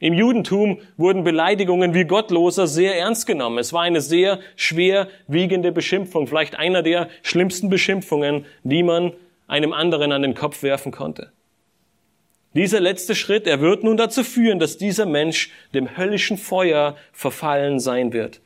Im 0.00 0.14
Judentum 0.14 0.78
wurden 0.96 1.24
Beleidigungen 1.24 1.92
wie 1.92 2.04
Gottloser 2.04 2.68
sehr 2.68 2.96
ernst 2.96 3.26
genommen. 3.26 3.58
Es 3.58 3.72
war 3.72 3.82
eine 3.82 4.00
sehr 4.00 4.38
schwer 4.54 5.08
wiegende 5.26 5.72
Beschimpfung, 5.72 6.28
vielleicht 6.28 6.56
einer 6.56 6.82
der 6.82 7.08
schlimmsten 7.22 7.68
Beschimpfungen, 7.68 8.46
die 8.62 8.84
man 8.84 9.12
einem 9.48 9.72
anderen 9.72 10.12
an 10.12 10.22
den 10.22 10.34
Kopf 10.34 10.62
werfen 10.62 10.92
konnte. 10.92 11.32
Dieser 12.54 12.80
letzte 12.80 13.16
Schritt, 13.16 13.46
er 13.48 13.60
wird 13.60 13.82
nun 13.82 13.96
dazu 13.96 14.22
führen, 14.22 14.60
dass 14.60 14.78
dieser 14.78 15.04
Mensch 15.04 15.50
dem 15.74 15.96
höllischen 15.96 16.38
Feuer 16.38 16.96
verfallen 17.12 17.80
sein 17.80 18.12
wird. 18.12 18.40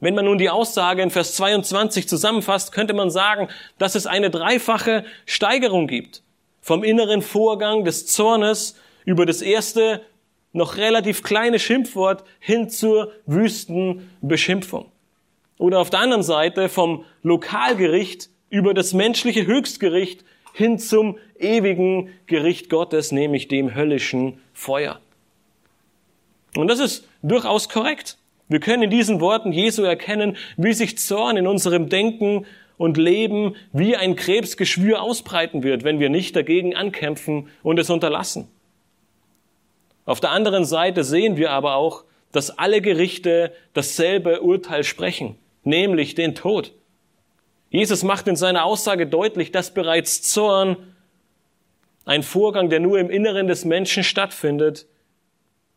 Wenn 0.00 0.14
man 0.14 0.26
nun 0.26 0.38
die 0.38 0.50
Aussage 0.50 1.02
in 1.02 1.10
Vers 1.10 1.34
22 1.34 2.08
zusammenfasst, 2.08 2.72
könnte 2.72 2.94
man 2.94 3.10
sagen, 3.10 3.48
dass 3.78 3.94
es 3.94 4.06
eine 4.06 4.30
dreifache 4.30 5.04
Steigerung 5.26 5.88
gibt. 5.88 6.22
Vom 6.60 6.84
inneren 6.84 7.22
Vorgang 7.22 7.84
des 7.84 8.06
Zornes 8.06 8.76
über 9.04 9.26
das 9.26 9.42
erste 9.42 10.02
noch 10.52 10.76
relativ 10.76 11.22
kleine 11.22 11.58
Schimpfwort 11.58 12.24
hin 12.38 12.70
zur 12.70 13.12
wüsten 13.26 14.10
Beschimpfung. 14.20 14.90
Oder 15.58 15.80
auf 15.80 15.90
der 15.90 16.00
anderen 16.00 16.22
Seite 16.22 16.68
vom 16.68 17.04
Lokalgericht 17.22 18.30
über 18.50 18.74
das 18.74 18.94
menschliche 18.94 19.46
Höchstgericht 19.46 20.24
hin 20.52 20.78
zum 20.78 21.18
ewigen 21.38 22.10
Gericht 22.26 22.70
Gottes, 22.70 23.12
nämlich 23.12 23.48
dem 23.48 23.74
höllischen 23.74 24.40
Feuer. 24.52 25.00
Und 26.56 26.68
das 26.68 26.78
ist 26.78 27.06
durchaus 27.22 27.68
korrekt. 27.68 28.18
Wir 28.48 28.60
können 28.60 28.84
in 28.84 28.90
diesen 28.90 29.20
Worten 29.20 29.52
Jesu 29.52 29.82
erkennen, 29.82 30.36
wie 30.56 30.72
sich 30.72 30.98
Zorn 30.98 31.36
in 31.36 31.46
unserem 31.46 31.88
Denken 31.88 32.46
und 32.78 32.96
Leben 32.96 33.56
wie 33.72 33.96
ein 33.96 34.16
Krebsgeschwür 34.16 35.02
ausbreiten 35.02 35.62
wird, 35.62 35.84
wenn 35.84 36.00
wir 36.00 36.08
nicht 36.08 36.34
dagegen 36.34 36.74
ankämpfen 36.74 37.48
und 37.62 37.78
es 37.78 37.90
unterlassen. 37.90 38.48
Auf 40.06 40.20
der 40.20 40.30
anderen 40.30 40.64
Seite 40.64 41.04
sehen 41.04 41.36
wir 41.36 41.50
aber 41.50 41.74
auch, 41.74 42.04
dass 42.32 42.56
alle 42.56 42.80
Gerichte 42.80 43.52
dasselbe 43.74 44.40
Urteil 44.40 44.84
sprechen, 44.84 45.36
nämlich 45.64 46.14
den 46.14 46.34
Tod. 46.34 46.72
Jesus 47.70 48.02
macht 48.02 48.28
in 48.28 48.36
seiner 48.36 48.64
Aussage 48.64 49.06
deutlich, 49.06 49.52
dass 49.52 49.74
bereits 49.74 50.22
Zorn 50.22 50.76
ein 52.06 52.22
Vorgang, 52.22 52.70
der 52.70 52.80
nur 52.80 52.98
im 52.98 53.10
Inneren 53.10 53.48
des 53.48 53.66
Menschen 53.66 54.02
stattfindet, 54.02 54.86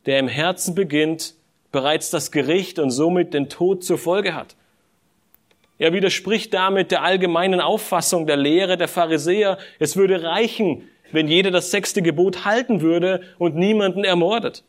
der 0.05 0.19
im 0.19 0.29
Herzen 0.29 0.75
beginnt, 0.75 1.36
bereits 1.71 2.10
das 2.10 2.31
Gericht 2.31 2.79
und 2.79 2.91
somit 2.91 3.34
den 3.34 3.49
Tod 3.49 3.84
zur 3.84 3.97
Folge 3.97 4.34
hat. 4.34 4.55
Er 5.77 5.93
widerspricht 5.93 6.53
damit 6.53 6.91
der 6.91 7.03
allgemeinen 7.03 7.60
Auffassung 7.60 8.27
der 8.27 8.38
Lehre 8.38 8.77
der 8.77 8.88
Pharisäer, 8.88 9.57
es 9.79 9.97
würde 9.97 10.21
reichen, 10.23 10.88
wenn 11.12 11.27
jeder 11.27 11.51
das 11.51 11.71
sechste 11.71 12.01
Gebot 12.01 12.45
halten 12.45 12.81
würde 12.81 13.21
und 13.38 13.55
niemanden 13.55 14.03
ermordet. 14.03 14.63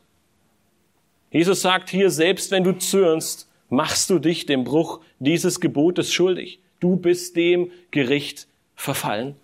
Jesus 1.31 1.63
sagt 1.63 1.91
hier, 1.91 2.11
selbst 2.11 2.51
wenn 2.51 2.65
du 2.65 2.73
zürnst, 2.73 3.49
machst 3.69 4.11
du 4.11 4.19
dich 4.19 4.47
dem 4.47 4.65
Bruch 4.65 5.01
dieses 5.19 5.61
Gebotes 5.61 6.13
schuldig. 6.13 6.61
Du 6.81 6.97
bist 6.97 7.37
dem 7.37 7.71
Gericht 7.91 8.47
verfallen. 8.75 9.37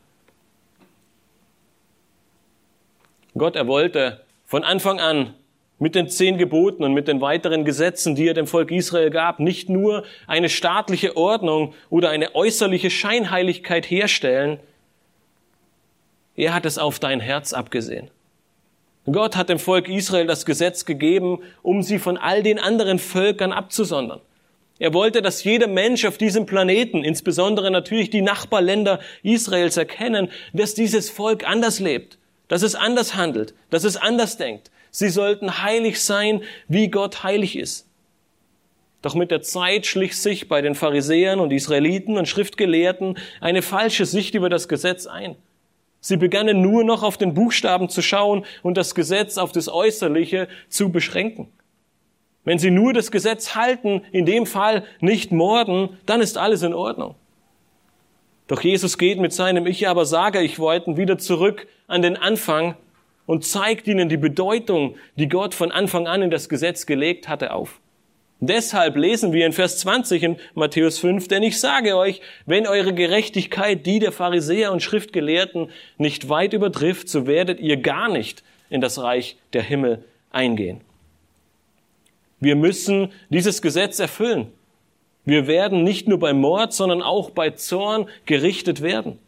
Gott, 3.37 3.57
er 3.57 3.67
wollte 3.67 4.25
von 4.45 4.65
Anfang 4.65 5.01
an 5.01 5.35
mit 5.79 5.95
den 5.95 6.09
zehn 6.09 6.39
Geboten 6.39 6.83
und 6.83 6.93
mit 6.93 7.09
den 7.09 7.21
weiteren 7.21 7.65
Gesetzen, 7.65 8.15
die 8.15 8.27
er 8.27 8.35
dem 8.35 8.47
Volk 8.47 8.71
Israel 8.71 9.11
gab, 9.11 9.39
nicht 9.39 9.69
nur 9.69 10.05
eine 10.27 10.49
staatliche 10.49 11.17
Ordnung 11.17 11.75
oder 11.89 12.11
eine 12.11 12.35
äußerliche 12.35 12.91
Scheinheiligkeit 12.91 13.89
herstellen, 13.89 14.59
er 16.37 16.55
hat 16.55 16.67
es 16.67 16.79
auf 16.79 16.99
dein 16.99 17.21
Herz 17.21 17.53
abgesehen. 17.53 18.11
Gott 19.11 19.37
hat 19.37 19.49
dem 19.49 19.59
Volk 19.59 19.89
Israel 19.89 20.27
das 20.27 20.45
Gesetz 20.45 20.85
gegeben, 20.85 21.41
um 21.63 21.83
sie 21.83 21.99
von 21.99 22.17
all 22.17 22.43
den 22.43 22.59
anderen 22.59 22.99
Völkern 22.99 23.53
abzusondern. 23.53 24.21
Er 24.79 24.95
wollte, 24.95 25.23
dass 25.23 25.43
jeder 25.43 25.67
Mensch 25.67 26.05
auf 26.05 26.19
diesem 26.19 26.47
Planeten, 26.47 27.03
insbesondere 27.03 27.71
natürlich 27.71 28.11
die 28.11 28.23
Nachbarländer 28.23 29.01
Israels, 29.23 29.77
erkennen, 29.77 30.29
dass 30.53 30.75
dieses 30.75 31.11
Volk 31.11 31.49
anders 31.49 31.81
lebt, 31.81 32.19
dass 32.47 32.63
es 32.63 32.75
anders 32.75 33.17
handelt, 33.17 33.55
dass 33.71 33.85
es 33.85 33.97
anders 33.97 34.37
denkt. 34.37 34.71
Sie 34.91 35.09
sollten 35.09 35.63
heilig 35.63 36.03
sein, 36.03 36.43
wie 36.69 36.89
Gott 36.89 37.23
heilig 37.23 37.57
ist. 37.57 37.87
Doch 39.03 39.15
mit 39.15 39.31
der 39.31 39.43
Zeit 39.43 39.87
schlich 39.87 40.17
sich 40.17 40.49
bei 40.49 40.61
den 40.61 40.75
Pharisäern 40.75 41.39
und 41.39 41.53
Israeliten 41.53 42.19
und 42.19 42.27
Schriftgelehrten 42.27 43.17
eine 43.41 43.63
falsche 43.63 44.07
Sicht 44.07 44.35
über 44.35 44.49
das 44.49 44.67
Gesetz 44.67 45.07
ein. 45.07 45.37
Sie 46.01 46.17
begannen 46.17 46.63
nur 46.63 46.85
noch 46.85 47.03
auf 47.03 47.17
den 47.17 47.35
Buchstaben 47.35 47.89
zu 47.89 48.03
schauen 48.03 48.45
und 48.63 48.77
das 48.77 48.95
Gesetz 48.95 49.39
auf 49.39 49.53
das 49.53 49.69
Äußerliche 49.69 50.49
zu 50.69 50.91
beschränken. 50.91 51.49
Wenn 52.45 52.59
sie 52.59 52.71
nur 52.71 52.93
das 52.93 53.11
Gesetz 53.11 53.55
halten, 53.55 54.03
in 54.11 54.25
dem 54.25 54.47
Fall 54.47 54.85
nicht 55.01 55.33
morden, 55.33 55.99
dann 56.07 56.21
ist 56.21 56.39
alles 56.39 56.63
in 56.63 56.73
Ordnung. 56.73 57.15
Doch 58.47 58.63
Jesus 58.63 58.97
geht 58.97 59.21
mit 59.21 59.33
seinem 59.33 59.67
Ich 59.67 59.87
aber 59.87 60.07
sage 60.07 60.41
ich 60.41 60.59
wollten 60.59 60.97
wieder 60.97 61.19
zurück 61.19 61.69
an 61.87 62.01
den 62.01 62.17
Anfang 62.17 62.75
und 63.29 63.45
zeigt 63.45 63.87
ihnen 63.87 64.09
die 64.09 64.17
Bedeutung, 64.17 64.97
die 65.17 65.29
Gott 65.29 65.55
von 65.55 65.71
Anfang 65.71 66.07
an 66.09 66.23
in 66.23 66.31
das 66.31 66.49
Gesetz 66.49 66.87
gelegt 66.87 67.29
hatte, 67.29 67.53
auf. 67.53 67.79
Deshalb 68.41 68.97
lesen 68.97 69.35
wir 69.35 69.45
in 69.45 69.53
Vers 69.53 69.79
20 69.81 70.23
in 70.23 70.37
Matthäus 70.55 70.99
5, 70.99 71.29
denn 71.29 71.43
ich 71.43 71.61
sage 71.61 71.95
euch, 71.95 72.23
wenn 72.47 72.67
eure 72.67 72.95
Gerechtigkeit 72.95 73.85
die 73.85 73.99
der 73.99 74.13
Pharisäer 74.13 74.73
und 74.73 74.83
Schriftgelehrten 74.83 75.69
nicht 75.99 76.31
weit 76.31 76.55
übertrifft, 76.55 77.11
so 77.11 77.27
werdet 77.27 77.61
ihr 77.61 77.77
gar 77.77 78.09
nicht 78.09 78.43
in 78.71 78.81
das 78.81 78.99
Reich 78.99 79.37
der 79.53 79.63
Himmel 79.63 80.05
eingehen. 80.31 80.81
Wir 82.41 82.57
müssen 82.57 83.13
dieses 83.29 83.61
Gesetz 83.61 83.99
erfüllen. 83.99 84.53
Wir 85.27 85.47
werden 85.47 85.85
nicht 85.85 86.09
nur 86.09 86.19
bei 86.19 86.33
Mord, 86.33 86.73
sondern 86.73 87.03
auch 87.03 87.29
bei 87.29 87.51
Zorn 87.51 88.09
gerichtet 88.25 88.81
werden. 88.81 89.19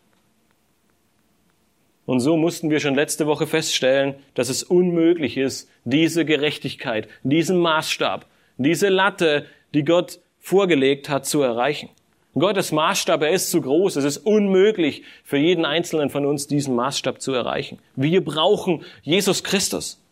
Und 2.10 2.18
so 2.18 2.36
mussten 2.36 2.70
wir 2.70 2.80
schon 2.80 2.96
letzte 2.96 3.28
Woche 3.28 3.46
feststellen, 3.46 4.16
dass 4.34 4.48
es 4.48 4.64
unmöglich 4.64 5.36
ist, 5.36 5.70
diese 5.84 6.24
Gerechtigkeit, 6.24 7.06
diesen 7.22 7.60
Maßstab, 7.60 8.26
diese 8.58 8.88
Latte, 8.88 9.46
die 9.74 9.84
Gott 9.84 10.18
vorgelegt 10.40 11.08
hat, 11.08 11.24
zu 11.24 11.40
erreichen. 11.40 11.88
Gottes 12.34 12.72
Maßstab, 12.72 13.22
er 13.22 13.30
ist 13.30 13.52
zu 13.52 13.60
groß. 13.60 13.94
Es 13.94 14.02
ist 14.02 14.16
unmöglich 14.26 15.04
für 15.22 15.36
jeden 15.36 15.64
Einzelnen 15.64 16.10
von 16.10 16.26
uns, 16.26 16.48
diesen 16.48 16.74
Maßstab 16.74 17.20
zu 17.20 17.32
erreichen. 17.32 17.78
Wir 17.94 18.24
brauchen 18.24 18.84
Jesus 19.02 19.44
Christus. 19.44 20.02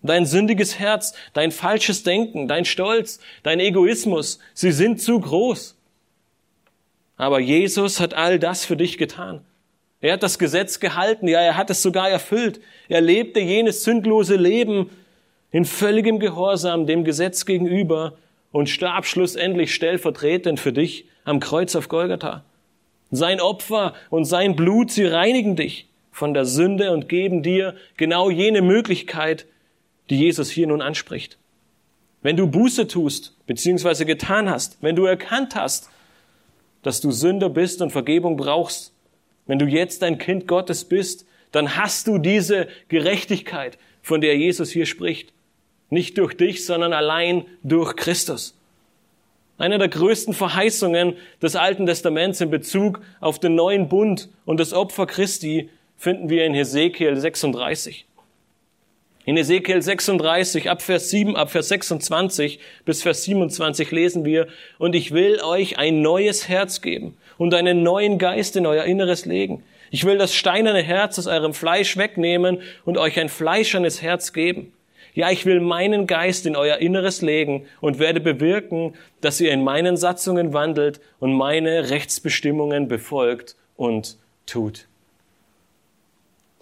Dein 0.00 0.24
sündiges 0.24 0.78
Herz, 0.78 1.12
dein 1.34 1.50
falsches 1.50 2.02
Denken, 2.02 2.48
dein 2.48 2.64
Stolz, 2.64 3.20
dein 3.42 3.60
Egoismus, 3.60 4.38
sie 4.54 4.72
sind 4.72 5.02
zu 5.02 5.20
groß. 5.20 5.76
Aber 7.18 7.40
Jesus 7.40 8.00
hat 8.00 8.14
all 8.14 8.38
das 8.38 8.64
für 8.64 8.78
dich 8.78 8.96
getan. 8.96 9.44
Er 10.02 10.14
hat 10.14 10.22
das 10.24 10.38
Gesetz 10.38 10.80
gehalten, 10.80 11.28
ja, 11.28 11.40
er 11.40 11.56
hat 11.56 11.70
es 11.70 11.80
sogar 11.80 12.10
erfüllt. 12.10 12.60
Er 12.88 13.00
lebte 13.00 13.38
jenes 13.40 13.84
sündlose 13.84 14.34
Leben 14.34 14.90
in 15.52 15.64
völligem 15.64 16.18
Gehorsam 16.18 16.86
dem 16.86 17.04
Gesetz 17.04 17.46
gegenüber 17.46 18.14
und 18.50 18.68
starb 18.68 19.06
schlussendlich 19.06 19.72
stellvertretend 19.72 20.58
für 20.58 20.72
dich 20.72 21.06
am 21.24 21.38
Kreuz 21.38 21.76
auf 21.76 21.88
Golgatha. 21.88 22.44
Sein 23.12 23.40
Opfer 23.40 23.94
und 24.10 24.24
sein 24.24 24.56
Blut, 24.56 24.90
sie 24.90 25.04
reinigen 25.04 25.54
dich 25.54 25.88
von 26.10 26.34
der 26.34 26.46
Sünde 26.46 26.90
und 26.90 27.08
geben 27.08 27.44
dir 27.44 27.76
genau 27.96 28.28
jene 28.28 28.60
Möglichkeit, 28.60 29.46
die 30.10 30.18
Jesus 30.18 30.50
hier 30.50 30.66
nun 30.66 30.82
anspricht. 30.82 31.38
Wenn 32.22 32.36
du 32.36 32.48
Buße 32.48 32.88
tust, 32.88 33.36
beziehungsweise 33.46 34.04
getan 34.04 34.50
hast, 34.50 34.78
wenn 34.80 34.96
du 34.96 35.04
erkannt 35.04 35.54
hast, 35.54 35.90
dass 36.82 37.00
du 37.00 37.12
Sünder 37.12 37.48
bist 37.48 37.80
und 37.80 37.90
Vergebung 37.90 38.36
brauchst, 38.36 38.91
wenn 39.46 39.58
du 39.58 39.66
jetzt 39.66 40.02
ein 40.02 40.18
Kind 40.18 40.46
Gottes 40.46 40.84
bist, 40.84 41.26
dann 41.50 41.76
hast 41.76 42.06
du 42.06 42.18
diese 42.18 42.68
Gerechtigkeit, 42.88 43.78
von 44.02 44.20
der 44.20 44.36
Jesus 44.36 44.70
hier 44.70 44.86
spricht. 44.86 45.32
Nicht 45.90 46.18
durch 46.18 46.34
dich, 46.34 46.64
sondern 46.64 46.92
allein 46.92 47.44
durch 47.62 47.96
Christus. 47.96 48.56
Eine 49.58 49.78
der 49.78 49.88
größten 49.88 50.34
Verheißungen 50.34 51.16
des 51.40 51.54
Alten 51.54 51.86
Testaments 51.86 52.40
in 52.40 52.50
Bezug 52.50 53.00
auf 53.20 53.38
den 53.38 53.54
neuen 53.54 53.88
Bund 53.88 54.30
und 54.44 54.58
das 54.58 54.72
Opfer 54.72 55.06
Christi 55.06 55.68
finden 55.96 56.30
wir 56.30 56.44
in 56.46 56.54
Hesekiel 56.54 57.16
36. 57.16 58.06
In 59.24 59.36
Ezekiel 59.36 59.80
36, 59.80 60.68
ab 60.68 60.82
Vers 60.82 61.10
7, 61.10 61.36
ab 61.36 61.52
Vers 61.52 61.68
26 61.68 62.58
bis 62.84 63.04
Vers 63.04 63.22
27 63.22 63.92
lesen 63.92 64.24
wir, 64.24 64.48
und 64.78 64.96
ich 64.96 65.12
will 65.12 65.40
euch 65.40 65.78
ein 65.78 66.02
neues 66.02 66.48
Herz 66.48 66.80
geben 66.80 67.16
und 67.38 67.54
einen 67.54 67.84
neuen 67.84 68.18
Geist 68.18 68.56
in 68.56 68.66
euer 68.66 68.82
Inneres 68.82 69.24
legen. 69.24 69.62
Ich 69.92 70.04
will 70.04 70.18
das 70.18 70.34
steinerne 70.34 70.82
Herz 70.82 71.20
aus 71.20 71.28
eurem 71.28 71.54
Fleisch 71.54 71.96
wegnehmen 71.96 72.62
und 72.84 72.98
euch 72.98 73.20
ein 73.20 73.28
fleischernes 73.28 74.02
Herz 74.02 74.32
geben. 74.32 74.72
Ja, 75.14 75.30
ich 75.30 75.46
will 75.46 75.60
meinen 75.60 76.08
Geist 76.08 76.44
in 76.44 76.56
euer 76.56 76.78
Inneres 76.78 77.22
legen 77.22 77.66
und 77.80 78.00
werde 78.00 78.18
bewirken, 78.18 78.94
dass 79.20 79.40
ihr 79.40 79.52
in 79.52 79.62
meinen 79.62 79.96
Satzungen 79.96 80.52
wandelt 80.52 81.00
und 81.20 81.32
meine 81.32 81.90
Rechtsbestimmungen 81.90 82.88
befolgt 82.88 83.54
und 83.76 84.16
tut. 84.46 84.88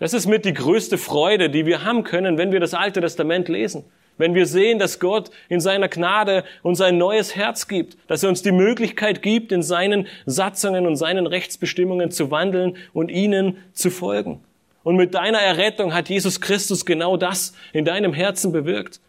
Das 0.01 0.15
ist 0.15 0.27
mit 0.27 0.47
die 0.47 0.55
größte 0.55 0.97
Freude, 0.97 1.51
die 1.51 1.67
wir 1.67 1.85
haben 1.85 2.05
können, 2.05 2.39
wenn 2.39 2.53
wir 2.53 2.59
das 2.59 2.73
Alte 2.73 3.03
Testament 3.03 3.49
lesen. 3.49 3.85
Wenn 4.17 4.35
wir 4.35 4.47
sehen, 4.47 4.79
dass 4.79 4.99
Gott 4.99 5.31
in 5.51 5.61
seiner 5.61 5.89
Gnade 5.89 6.45
uns 6.63 6.81
ein 6.81 6.97
neues 6.97 7.37
Herz 7.37 7.69
gibt, 7.69 7.99
dass 8.09 8.23
er 8.23 8.31
uns 8.31 8.43
die 8.43 8.51
Möglichkeit 8.51 9.23
gibt, 9.23 9.53
in 9.53 9.63
seinen 9.63 10.09
Satzungen 10.25 10.87
und 10.87 10.97
seinen 10.97 11.27
Rechtsbestimmungen 11.27 12.11
zu 12.11 12.31
wandeln 12.31 12.77
und 12.95 13.11
ihnen 13.11 13.59
zu 13.73 13.91
folgen. 13.91 14.43
Und 14.85 14.97
mit 14.97 15.15
deiner 15.15 15.39
Errettung 15.39 15.93
hat 15.93 16.09
Jesus 16.09 16.41
Christus 16.41 16.87
genau 16.87 17.19
das 17.19 17.55
in 17.75 17.85
deinem 17.85 18.15
Herzen 18.15 18.53
bewirkt. 18.53 19.01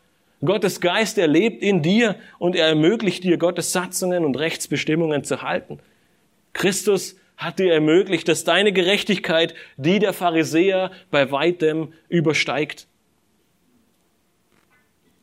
Gottes 0.44 0.82
Geist, 0.82 1.18
er 1.18 1.28
lebt 1.28 1.64
in 1.64 1.82
dir 1.82 2.16
und 2.38 2.56
er 2.56 2.68
ermöglicht 2.68 3.24
dir, 3.24 3.38
Gottes 3.38 3.72
Satzungen 3.72 4.26
und 4.26 4.38
Rechtsbestimmungen 4.38 5.24
zu 5.24 5.42
halten. 5.42 5.80
Christus 6.52 7.16
hat 7.38 7.60
dir 7.60 7.74
ermöglicht, 7.74 8.28
dass 8.28 8.44
deine 8.44 8.72
Gerechtigkeit 8.72 9.56
die 9.78 10.00
der 10.00 10.14
Pharisäer 10.14 10.92
bei 11.10 11.32
weitem 11.32 11.94
übersteigt. 12.10 12.88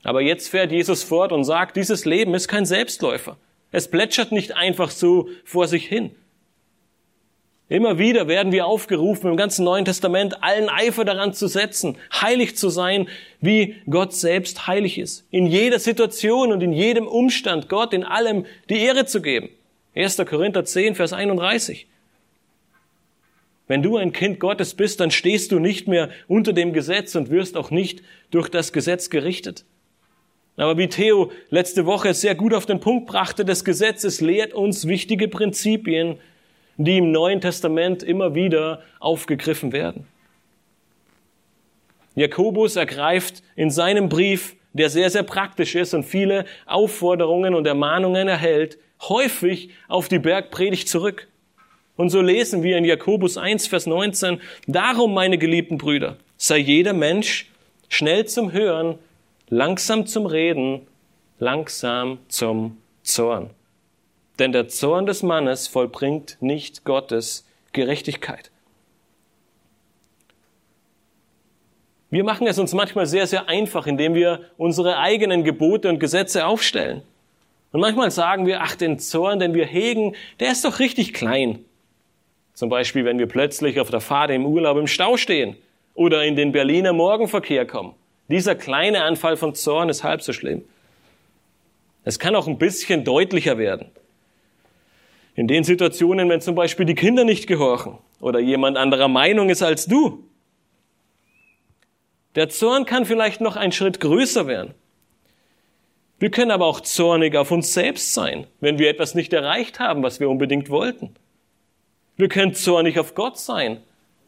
Aber 0.03 0.21
jetzt 0.21 0.49
fährt 0.49 0.73
Jesus 0.73 1.03
fort 1.03 1.33
und 1.33 1.44
sagt, 1.44 1.77
dieses 1.77 2.05
Leben 2.05 2.35
ist 2.35 2.49
kein 2.49 2.64
Selbstläufer. 2.64 3.37
Es 3.71 3.88
plätschert 3.88 4.33
nicht 4.33 4.57
einfach 4.57 4.90
so 4.90 5.29
vor 5.44 5.68
sich 5.68 5.87
hin. 5.87 6.12
Immer 7.71 7.99
wieder 7.99 8.29
werden 8.29 8.51
wir 8.51 8.64
aufgerufen, 8.64 9.31
im 9.31 9.37
ganzen 9.37 9.64
Neuen 9.64 9.85
Testament 9.85 10.42
allen 10.42 10.71
Eifer 10.71 11.05
daran 11.05 11.35
zu 11.35 11.49
setzen, 11.49 11.99
heilig 12.11 12.57
zu 12.57 12.71
sein, 12.71 13.09
wie 13.42 13.77
Gott 13.90 14.14
selbst 14.14 14.66
heilig 14.66 14.99
ist. 14.99 15.27
In 15.31 15.44
jeder 15.44 15.79
Situation 15.79 16.51
und 16.51 16.62
in 16.62 16.73
jedem 16.73 17.07
Umstand 17.07 17.68
Gott 17.68 17.92
in 17.92 18.05
allem 18.05 18.47
die 18.71 18.79
Ehre 18.79 19.05
zu 19.05 19.21
geben. 19.21 19.51
1. 19.94 20.16
Korinther 20.27 20.64
10, 20.64 20.94
Vers 20.94 21.12
31. 21.12 21.87
Wenn 23.69 23.83
du 23.83 23.99
ein 23.99 24.13
Kind 24.13 24.41
Gottes 24.41 24.75
bist, 24.75 24.99
dann 24.99 25.11
stehst 25.11 25.53
du 25.53 25.59
nicht 25.59 25.87
mehr 25.87 26.09
unter 26.27 26.53
dem 26.53 26.73
Gesetz 26.73 27.15
und 27.15 27.31
wirst 27.31 27.57
auch 27.57 27.71
nicht 27.71 28.03
durch 28.31 28.49
das 28.49 28.73
Gesetz 28.73 29.11
gerichtet. 29.11 29.65
Aber 30.57 30.77
wie 30.77 30.89
Theo 30.89 31.31
letzte 31.51 31.87
Woche 31.87 32.15
sehr 32.15 32.35
gut 32.35 32.53
auf 32.53 32.67
den 32.67 32.81
Punkt 32.81 33.07
brachte, 33.07 33.45
das 33.45 33.65
Gesetz 33.65 34.21
lehrt 34.21 34.55
uns 34.55 34.89
wichtige 34.89 35.29
Prinzipien, 35.29 36.19
die 36.79 36.99
im 36.99 37.13
Neuen 37.13 37.41
Testament 37.41 38.03
immer 38.03 38.35
wieder 38.35 38.83
aufgegriffen 38.99 39.73
werden. 39.73 40.07
Jakobus 42.17 42.75
ergreift 42.75 43.45
in 43.55 43.71
seinem 43.71 44.09
Brief, 44.09 44.57
der 44.73 44.91
sehr, 44.91 45.11
sehr 45.11 45.23
praktisch 45.23 45.77
ist 45.77 45.95
und 45.95 46.05
viele 46.05 46.47
Aufforderungen 46.67 47.55
und 47.55 47.67
Ermahnungen 47.67 48.27
erhält, 48.27 48.79
häufig 49.03 49.71
auf 49.87 50.09
die 50.09 50.19
Bergpredigt 50.19 50.89
zurück. 50.89 51.28
Und 51.99 52.11
so 52.11 52.21
lesen 52.21 52.63
wir 52.63 52.79
in 52.79 52.85
Jakobus 52.85 53.37
1, 53.37 53.67
Vers 53.67 53.87
19, 53.87 54.41
Darum, 54.69 55.15
meine 55.15 55.37
geliebten 55.37 55.79
Brüder, 55.79 56.17
sei 56.37 56.59
jeder 56.59 56.93
Mensch 56.93 57.51
schnell 57.89 58.25
zum 58.27 58.53
Hören, 58.53 59.01
langsam 59.49 60.07
zum 60.07 60.27
Reden, 60.27 60.87
langsam 61.41 62.21
zum 62.29 62.77
Zorn. 63.03 63.51
Denn 64.39 64.53
der 64.53 64.69
Zorn 64.69 65.07
des 65.07 65.25
Mannes 65.25 65.67
vollbringt 65.67 66.37
nicht 66.39 66.85
Gottes 66.85 67.45
Gerechtigkeit. 67.73 68.53
Wir 72.11 72.23
machen 72.23 72.47
es 72.47 72.61
uns 72.61 72.75
manchmal 72.75 73.07
sehr, 73.07 73.27
sehr 73.27 73.49
einfach, 73.49 73.89
indem 73.89 74.15
wir 74.15 74.43
unsere 74.57 74.99
eigenen 74.99 75.43
Gebote 75.43 75.89
und 75.89 75.99
Gesetze 75.99 76.47
aufstellen. 76.47 77.03
Und 77.73 77.81
manchmal 77.81 78.13
sagen 78.13 78.47
wir, 78.47 78.63
ach, 78.63 78.77
den 78.77 79.01
Zorn, 79.01 79.41
den 79.41 79.53
wir 79.53 79.67
hegen, 79.67 80.15
der 80.39 80.53
ist 80.53 80.65
doch 80.65 80.79
richtig 80.79 81.13
klein. 81.13 81.65
Zum 82.59 82.71
Beispiel, 82.71 83.05
wenn 83.05 83.21
wir 83.21 83.29
plötzlich 83.29 83.79
auf 83.79 83.90
der 83.90 84.01
Fahrt 84.01 84.33
im 84.33 84.44
Urlaub 84.44 84.79
im 84.79 84.88
Stau 84.88 85.16
stehen 85.16 85.55
oder 85.94 86.25
in 86.25 86.35
den 86.35 86.51
Berliner 86.51 86.92
Morgenverkehr 86.92 87.64
kommen. 87.64 87.94
Dieser 88.27 88.57
kleine 88.57 89.05
Anfall 89.05 89.37
von 89.37 89.55
Zorn 89.55 89.88
ist 89.88 90.03
halb 90.03 90.23
so 90.23 90.33
schlimm. 90.33 90.64
Es 92.03 92.18
kann 92.18 92.35
auch 92.35 92.49
ein 92.49 92.59
bisschen 92.59 93.05
deutlicher 93.05 93.59
werden. 93.59 93.92
In 95.37 95.47
den 95.47 95.62
Situationen, 95.62 96.29
wenn 96.29 96.40
zum 96.40 96.57
Beispiel 96.57 96.85
die 96.85 96.97
Kinder 96.97 97.23
nicht 97.23 97.47
gehorchen 97.47 97.99
oder 98.18 98.40
jemand 98.40 98.77
anderer 98.77 99.07
Meinung 99.07 99.51
ist 99.51 99.62
als 99.62 99.87
du. 99.87 100.25
Der 102.35 102.49
Zorn 102.49 102.87
kann 102.87 103.07
vielleicht 103.07 103.40
noch 103.40 103.55
einen 103.55 103.71
Schritt 103.71 104.01
größer 104.01 104.49
werden. 104.49 104.75
Wir 106.18 106.33
können 106.33 106.51
aber 106.51 106.66
auch 106.66 106.81
zornig 106.81 107.37
auf 107.37 107.53
uns 107.53 107.73
selbst 107.73 108.14
sein, 108.14 108.49
wenn 108.59 108.81
wir 108.81 108.90
etwas 108.90 109.14
nicht 109.14 109.33
erreicht 109.33 109.79
haben, 109.79 110.03
was 110.03 110.18
wir 110.18 110.29
unbedingt 110.29 110.71
wollten. 110.71 111.14
Wir 112.19 112.29
können 112.29 112.53
zornig 112.53 112.99
auf 112.99 113.15
Gott 113.15 113.39
sein, 113.39 113.79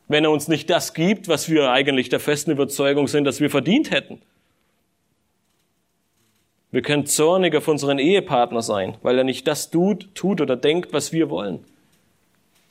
wenn 0.07 0.25
er 0.25 0.31
uns 0.31 0.47
nicht 0.47 0.71
das 0.71 0.95
gibt, 0.95 1.27
was 1.27 1.51
wir 1.51 1.73
eigentlich 1.73 2.09
der 2.09 2.21
festen 2.21 2.53
Überzeugung 2.53 3.09
sind, 3.09 3.25
dass 3.25 3.41
wir 3.41 3.51
verdient 3.51 3.91
hätten. 3.91 4.23
Wir 6.71 6.83
können 6.83 7.05
zornig 7.05 7.57
auf 7.57 7.67
unseren 7.67 7.99
Ehepartner 7.99 8.63
sein, 8.63 8.97
weil 9.03 9.19
er 9.19 9.25
nicht 9.25 9.49
das 9.49 9.71
tut, 9.71 10.15
tut 10.15 10.41
oder 10.41 10.55
denkt, 10.55 10.93
was 10.93 11.13
wir 11.13 11.31
wollen. 11.31 11.65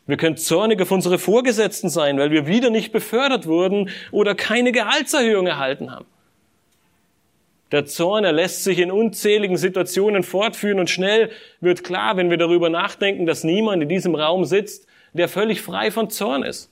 Wir 0.08 0.16
können 0.16 0.38
zornig 0.38 0.82
auf 0.82 0.90
unsere 0.90 1.20
Vorgesetzten 1.20 1.90
sein, 1.90 2.18
weil 2.18 2.32
wir 2.32 2.48
wieder 2.48 2.70
nicht 2.70 2.94
befördert 2.94 3.46
wurden 3.46 3.90
oder 4.12 4.36
keine 4.36 4.72
Gehaltserhöhung 4.72 5.48
erhalten 5.48 5.92
haben. 5.92 6.06
Der 7.74 7.86
Zorn, 7.86 8.24
er 8.24 8.32
lässt 8.32 8.64
sich 8.64 8.80
in 8.80 8.90
unzähligen 8.90 9.58
Situationen 9.58 10.24
fortführen 10.24 10.80
und 10.80 10.90
schnell 10.90 11.30
wird 11.60 11.84
klar, 11.84 12.16
wenn 12.16 12.30
wir 12.30 12.38
darüber 12.38 12.70
nachdenken, 12.70 13.26
dass 13.26 13.44
niemand 13.44 13.84
in 13.84 13.90
diesem 13.90 14.16
Raum 14.16 14.46
sitzt, 14.46 14.89
der 15.14 15.30
völlig 15.30 15.62
frei 15.62 15.92
von 15.92 16.10
Zorn 16.10 16.44
ist. 16.44 16.70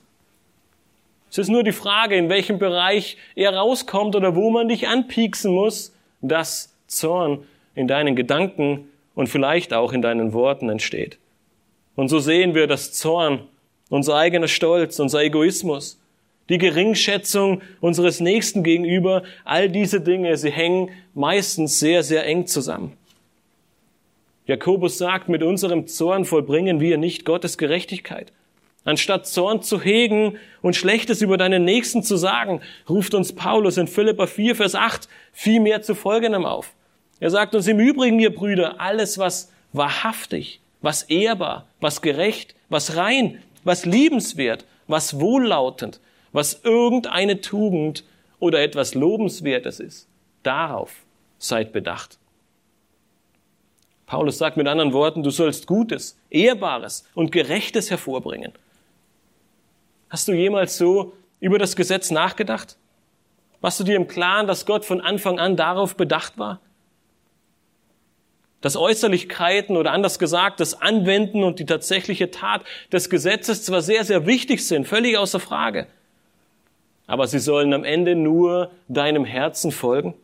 Es 1.30 1.38
ist 1.38 1.48
nur 1.48 1.62
die 1.62 1.72
Frage, 1.72 2.16
in 2.16 2.28
welchem 2.28 2.58
Bereich 2.58 3.16
er 3.34 3.54
rauskommt 3.54 4.16
oder 4.16 4.34
wo 4.34 4.50
man 4.50 4.68
dich 4.68 4.88
anpieksen 4.88 5.52
muss, 5.52 5.94
dass 6.22 6.74
Zorn 6.86 7.44
in 7.74 7.86
deinen 7.86 8.16
Gedanken 8.16 8.88
und 9.14 9.28
vielleicht 9.28 9.72
auch 9.74 9.92
in 9.92 10.02
deinen 10.02 10.32
Worten 10.32 10.68
entsteht. 10.70 11.18
Und 11.96 12.08
so 12.08 12.18
sehen 12.18 12.54
wir, 12.54 12.66
dass 12.66 12.92
Zorn, 12.92 13.40
unser 13.90 14.16
eigener 14.16 14.48
Stolz, 14.48 14.98
unser 15.00 15.22
Egoismus, 15.22 16.00
die 16.48 16.58
Geringschätzung 16.58 17.60
unseres 17.80 18.20
Nächsten 18.20 18.62
gegenüber, 18.62 19.22
all 19.44 19.68
diese 19.68 20.00
Dinge, 20.00 20.36
sie 20.36 20.50
hängen 20.50 20.90
meistens 21.14 21.78
sehr, 21.78 22.02
sehr 22.02 22.24
eng 22.26 22.46
zusammen. 22.46 22.97
Jakobus 24.48 24.96
sagt, 24.96 25.28
mit 25.28 25.42
unserem 25.42 25.86
Zorn 25.86 26.24
vollbringen 26.24 26.80
wir 26.80 26.96
nicht 26.96 27.26
Gottes 27.26 27.58
Gerechtigkeit. 27.58 28.32
Anstatt 28.82 29.26
Zorn 29.26 29.60
zu 29.60 29.78
hegen 29.78 30.38
und 30.62 30.74
Schlechtes 30.74 31.20
über 31.20 31.36
deinen 31.36 31.66
Nächsten 31.66 32.02
zu 32.02 32.16
sagen, 32.16 32.62
ruft 32.88 33.12
uns 33.12 33.34
Paulus 33.34 33.76
in 33.76 33.86
Philippa 33.86 34.26
4, 34.26 34.56
Vers 34.56 34.74
8 34.74 35.06
vielmehr 35.32 35.82
zu 35.82 35.94
Folgendem 35.94 36.46
auf. 36.46 36.72
Er 37.20 37.28
sagt 37.28 37.54
uns 37.54 37.66
im 37.66 37.78
Übrigen, 37.78 38.18
ihr 38.20 38.34
Brüder, 38.34 38.80
alles, 38.80 39.18
was 39.18 39.52
wahrhaftig, 39.74 40.62
was 40.80 41.02
ehrbar, 41.02 41.68
was 41.82 42.00
gerecht, 42.00 42.54
was 42.70 42.96
rein, 42.96 43.42
was 43.64 43.84
liebenswert, 43.84 44.64
was 44.86 45.20
wohllautend, 45.20 46.00
was 46.32 46.62
irgendeine 46.64 47.42
Tugend 47.42 48.02
oder 48.38 48.62
etwas 48.62 48.94
Lobenswertes 48.94 49.78
ist, 49.78 50.08
darauf 50.42 51.04
seid 51.36 51.74
bedacht. 51.74 52.18
Paulus 54.08 54.38
sagt 54.38 54.56
mit 54.56 54.66
anderen 54.66 54.94
Worten, 54.94 55.22
du 55.22 55.28
sollst 55.28 55.66
Gutes, 55.66 56.18
Ehrbares 56.30 57.06
und 57.14 57.30
Gerechtes 57.30 57.90
hervorbringen. 57.90 58.52
Hast 60.08 60.26
du 60.26 60.32
jemals 60.32 60.78
so 60.78 61.12
über 61.40 61.58
das 61.58 61.76
Gesetz 61.76 62.10
nachgedacht? 62.10 62.78
Warst 63.60 63.78
du 63.78 63.84
dir 63.84 63.96
im 63.96 64.08
Klaren, 64.08 64.46
dass 64.46 64.64
Gott 64.64 64.86
von 64.86 65.02
Anfang 65.02 65.38
an 65.38 65.56
darauf 65.56 65.94
bedacht 65.94 66.38
war? 66.38 66.60
Dass 68.62 68.76
Äußerlichkeiten 68.76 69.76
oder 69.76 69.92
anders 69.92 70.18
gesagt, 70.18 70.60
das 70.60 70.80
Anwenden 70.80 71.44
und 71.44 71.58
die 71.58 71.66
tatsächliche 71.66 72.30
Tat 72.30 72.62
des 72.90 73.10
Gesetzes 73.10 73.62
zwar 73.62 73.82
sehr, 73.82 74.04
sehr 74.04 74.24
wichtig 74.24 74.66
sind, 74.66 74.88
völlig 74.88 75.18
außer 75.18 75.38
Frage, 75.38 75.86
aber 77.06 77.26
sie 77.26 77.40
sollen 77.40 77.74
am 77.74 77.84
Ende 77.84 78.14
nur 78.14 78.70
deinem 78.88 79.26
Herzen 79.26 79.70
folgen. 79.70 80.14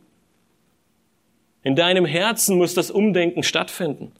In 1.65 1.75
deinem 1.75 2.05
Herzen 2.05 2.59
muss 2.59 2.75
das 2.75 2.91
Umdenken 2.91 3.41
stattfinden. 3.41 4.11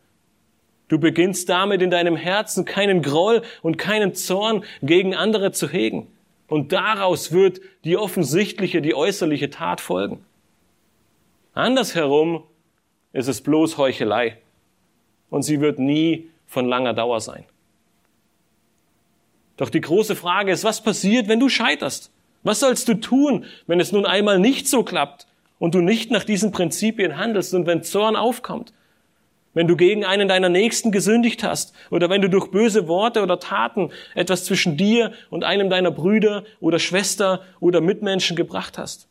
Du 0.88 0.98
beginnst 0.98 1.48
damit 1.48 1.84
in 1.84 1.92
deinem 1.92 2.16
Herzen 2.16 2.66
keinen 2.66 3.04
Groll 3.04 3.44
und 3.62 3.78
keinen 3.78 4.16
Zorn 4.16 4.64
gegen 4.82 5.14
andere 5.14 5.52
zu 5.52 5.70
hegen. 5.70 6.08
Und 6.48 6.72
daraus 6.72 7.32
wird 7.32 7.62
die 7.84 7.98
offensichtliche, 7.98 8.82
die 8.82 8.96
äußerliche 8.96 9.52
Tat 9.52 9.80
folgen. 9.80 10.26
Andersherum 11.54 12.44
ist 13.14 13.28
es 13.28 13.42
bloß 13.42 13.78
Heuchelei. 13.78 14.40
Und 15.30 15.44
sie 15.44 15.62
wird 15.62 15.78
nie 15.78 16.28
von 16.48 16.68
langer 16.68 16.96
Dauer 16.96 17.22
sein. 17.22 17.46
Doch 19.58 19.70
die 19.70 19.82
große 19.82 20.16
Frage 20.16 20.52
ist, 20.52 20.64
was 20.64 20.82
passiert, 20.82 21.28
wenn 21.28 21.40
du 21.40 21.50
scheiterst? 21.50 22.12
Was 22.42 22.62
sollst 22.62 22.88
du 22.88 22.96
tun, 22.96 23.46
wenn 23.68 23.80
es 23.80 23.92
nun 23.92 24.08
einmal 24.08 24.40
nicht 24.40 24.68
so 24.68 24.84
klappt 24.84 25.28
und 25.66 25.74
du 25.74 25.82
nicht 25.82 26.12
nach 26.12 26.24
diesen 26.24 26.52
Prinzipien 26.52 27.18
handelst 27.18 27.56
und 27.56 27.66
wenn 27.66 27.82
Zorn 27.82 28.16
aufkommt? 28.16 28.72
Wenn 29.56 29.68
du 29.68 29.76
gegen 29.76 30.06
einen 30.06 30.28
deiner 30.28 30.48
Nächsten 30.48 30.92
gesündigt 30.92 31.44
hast 31.44 31.74
oder 31.90 32.08
wenn 32.08 32.22
du 32.22 32.30
durch 32.30 32.52
böse 32.52 32.88
Worte 32.88 33.24
oder 33.24 33.40
Taten 33.40 33.90
etwas 34.14 34.46
zwischen 34.46 34.78
dir 34.78 35.12
und 35.32 35.44
einem 35.44 35.72
deiner 35.72 35.90
Brüder 35.90 36.44
oder 36.60 36.78
Schwester 36.78 37.42
oder 37.60 37.82
Mitmenschen 37.82 38.36
gebracht 38.36 38.78
hast. 38.78 39.08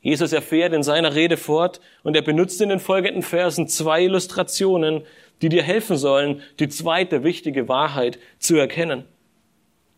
Jesus 0.00 0.32
erfährt 0.32 0.72
in 0.72 0.82
seiner 0.82 1.14
Rede 1.14 1.36
fort 1.36 1.80
und 2.02 2.16
er 2.16 2.22
benutzt 2.22 2.60
in 2.60 2.70
den 2.70 2.80
folgenden 2.80 3.22
Versen 3.22 3.68
zwei 3.68 4.02
Illustrationen, 4.02 5.02
die 5.42 5.48
dir 5.48 5.62
helfen 5.62 5.96
sollen, 5.96 6.42
die 6.58 6.68
zweite 6.68 7.22
wichtige 7.22 7.68
Wahrheit 7.68 8.18
zu 8.40 8.56
erkennen. 8.56 9.04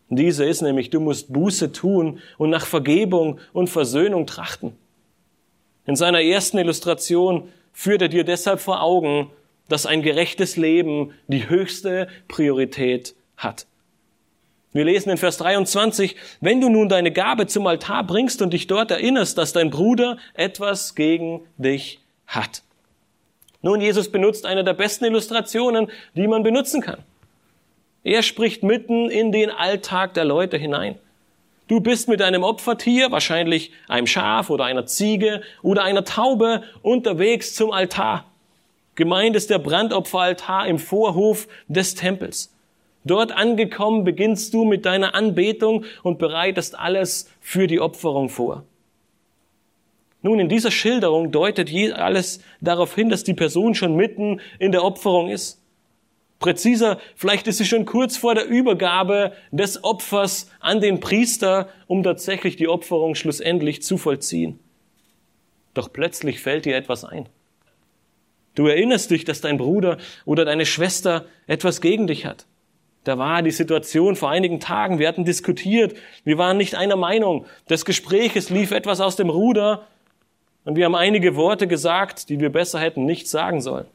Diese 0.09 0.45
ist 0.45 0.61
nämlich, 0.61 0.91
du 0.91 0.99
musst 0.99 1.33
Buße 1.33 1.71
tun 1.71 2.19
und 2.37 2.51
nach 2.51 2.67
Vergebung 2.67 3.39
und 3.51 3.67
Versöhnung 3.67 4.27
trachten. 4.27 4.77
In 5.87 5.95
seiner 5.95 6.21
ersten 6.21 6.57
Illustration 6.59 7.51
führt 7.73 8.03
er 8.03 8.09
dir 8.09 8.23
deshalb 8.23 8.59
vor 8.59 8.83
Augen, 8.83 9.31
dass 9.69 9.85
ein 9.85 10.01
gerechtes 10.01 10.57
Leben 10.57 11.13
die 11.27 11.49
höchste 11.49 12.07
Priorität 12.27 13.15
hat. 13.37 13.65
Wir 14.73 14.85
lesen 14.85 15.09
in 15.09 15.17
Vers 15.17 15.37
23, 15.37 16.15
wenn 16.41 16.61
du 16.61 16.69
nun 16.69 16.89
deine 16.89 17.11
Gabe 17.11 17.47
zum 17.47 17.65
Altar 17.65 18.05
bringst 18.05 18.41
und 18.41 18.51
dich 18.51 18.67
dort 18.67 18.91
erinnerst, 18.91 19.37
dass 19.37 19.53
dein 19.53 19.69
Bruder 19.69 20.17
etwas 20.33 20.93
gegen 20.93 21.41
dich 21.57 22.01
hat. 22.27 22.63
Nun, 23.61 23.81
Jesus 23.81 24.11
benutzt 24.11 24.45
eine 24.45 24.63
der 24.63 24.73
besten 24.73 25.05
Illustrationen, 25.05 25.87
die 26.15 26.27
man 26.27 26.43
benutzen 26.43 26.81
kann. 26.81 26.99
Er 28.03 28.23
spricht 28.23 28.61
mitten 28.61 29.09
in 29.09 29.31
den 29.31 29.49
Alltag 29.49 30.13
der 30.13 30.25
Leute 30.25 30.57
hinein. 30.57 30.99
Du 31.67 31.81
bist 31.81 32.07
mit 32.07 32.21
einem 32.21 32.43
Opfertier, 32.43 33.11
wahrscheinlich 33.11 33.71
einem 33.89 34.07
Schaf 34.07 34.49
oder 34.49 34.63
einer 34.63 34.85
Ziege 34.85 35.41
oder 35.61 35.83
einer 35.83 36.05
Taube, 36.05 36.63
unterwegs 36.81 37.55
zum 37.55 37.71
Altar. 37.71 38.25
Gemeint 38.95 39.35
ist 39.35 39.49
der 39.49 39.59
Brandopferaltar 39.59 40.65
im 40.67 40.79
Vorhof 40.79 41.47
des 41.67 41.95
Tempels. 41.95 42.53
Dort 43.03 43.31
angekommen 43.31 44.05
beginnst 44.05 44.53
du 44.53 44.63
mit 44.63 44.85
deiner 44.85 45.13
Anbetung 45.13 45.85
und 46.03 46.19
bereitest 46.19 46.77
alles 46.79 47.29
für 47.41 47.67
die 47.67 47.81
Opferung 47.81 48.29
vor. 48.29 48.63
Nun, 50.21 50.39
in 50.39 50.49
dieser 50.49 50.71
Schilderung 50.71 51.31
deutet 51.31 51.69
alles 51.93 52.41
darauf 52.59 52.95
hin, 52.95 53.09
dass 53.09 53.23
die 53.23 53.33
Person 53.33 53.75
schon 53.75 53.95
mitten 53.95 54.41
in 54.57 54.71
der 54.71 54.83
Opferung 54.83 55.29
ist. 55.29 55.61
Präziser, 56.39 56.99
vielleicht 57.15 57.47
ist 57.47 57.57
sie 57.57 57.65
schon 57.65 57.85
kurz 57.85 58.15
vor 58.15 58.35
der 58.35 58.45
Übergabe 58.45 59.33
des 59.51 59.83
Opfers 59.83 60.51
an 60.59 60.81
den 60.81 60.99
Priester, 60.99 61.69
um 61.87 62.03
tatsächlich 62.03 62.55
die 62.55 62.67
Opferung 62.67 63.15
schlussendlich 63.15 63.81
zu 63.81 63.97
vollziehen. 63.97 64.59
Doch 65.73 65.91
plötzlich 65.91 66.39
fällt 66.39 66.65
dir 66.65 66.75
etwas 66.75 67.03
ein. 67.03 67.27
Du 68.55 68.67
erinnerst 68.67 69.11
dich, 69.11 69.23
dass 69.23 69.41
dein 69.41 69.57
Bruder 69.57 69.97
oder 70.25 70.45
deine 70.45 70.65
Schwester 70.65 71.25
etwas 71.45 71.81
gegen 71.81 72.07
dich 72.07 72.25
hat. 72.25 72.45
Da 73.03 73.17
war 73.17 73.41
die 73.41 73.51
Situation 73.51 74.15
vor 74.15 74.29
einigen 74.29 74.59
Tagen, 74.59 74.99
wir 74.99 75.07
hatten 75.07 75.25
diskutiert, 75.25 75.95
wir 76.23 76.37
waren 76.37 76.57
nicht 76.57 76.75
einer 76.75 76.97
Meinung, 76.97 77.45
des 77.69 77.85
Gespräches 77.85 78.49
lief 78.49 78.71
etwas 78.71 78.99
aus 78.99 79.15
dem 79.15 79.29
Ruder 79.29 79.87
und 80.65 80.75
wir 80.75 80.85
haben 80.85 80.95
einige 80.95 81.35
Worte 81.35 81.67
gesagt, 81.67 82.29
die 82.29 82.39
wir 82.39 82.51
besser 82.51 82.79
hätten 82.79 83.05
nicht 83.05 83.29
sagen 83.29 83.61
sollen. 83.61 83.85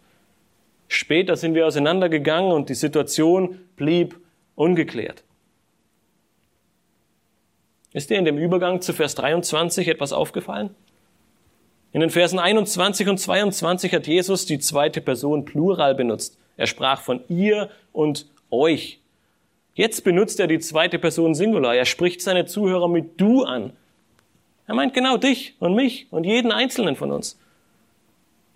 Später 0.92 1.36
sind 1.36 1.54
wir 1.54 1.66
auseinandergegangen 1.66 2.52
und 2.52 2.68
die 2.68 2.74
Situation 2.74 3.58
blieb 3.76 4.20
ungeklärt. 4.56 5.24
Ist 7.94 8.10
dir 8.10 8.18
in 8.18 8.26
dem 8.26 8.36
Übergang 8.36 8.82
zu 8.82 8.92
Vers 8.92 9.14
23 9.14 9.88
etwas 9.88 10.12
aufgefallen? 10.12 10.74
In 11.92 12.00
den 12.00 12.10
Versen 12.10 12.38
21 12.38 13.08
und 13.08 13.16
22 13.16 13.94
hat 13.94 14.06
Jesus 14.06 14.44
die 14.44 14.58
zweite 14.58 15.00
Person 15.00 15.46
Plural 15.46 15.94
benutzt. 15.94 16.36
Er 16.58 16.66
sprach 16.66 17.00
von 17.00 17.20
ihr 17.28 17.70
und 17.92 18.26
euch. 18.50 19.00
Jetzt 19.74 20.04
benutzt 20.04 20.40
er 20.40 20.46
die 20.46 20.58
zweite 20.58 20.98
Person 20.98 21.34
Singular. 21.34 21.74
Er 21.74 21.86
spricht 21.86 22.20
seine 22.20 22.44
Zuhörer 22.44 22.88
mit 22.88 23.18
du 23.18 23.44
an. 23.44 23.72
Er 24.66 24.74
meint 24.74 24.92
genau 24.92 25.16
dich 25.16 25.54
und 25.58 25.74
mich 25.74 26.06
und 26.10 26.24
jeden 26.24 26.52
einzelnen 26.52 26.96
von 26.96 27.12
uns. 27.12 27.38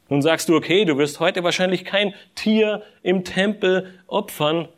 Nun 0.09 0.23
sagst 0.23 0.49
du, 0.49 0.57
okay, 0.57 0.85
du 0.85 0.99
wirst 0.99 1.21
heute 1.21 1.43
wahrscheinlich 1.43 1.85
kein 1.85 2.15
Tier 2.35 2.83
im 3.03 3.25
Tempel 3.25 3.93
opfern, 4.07 4.69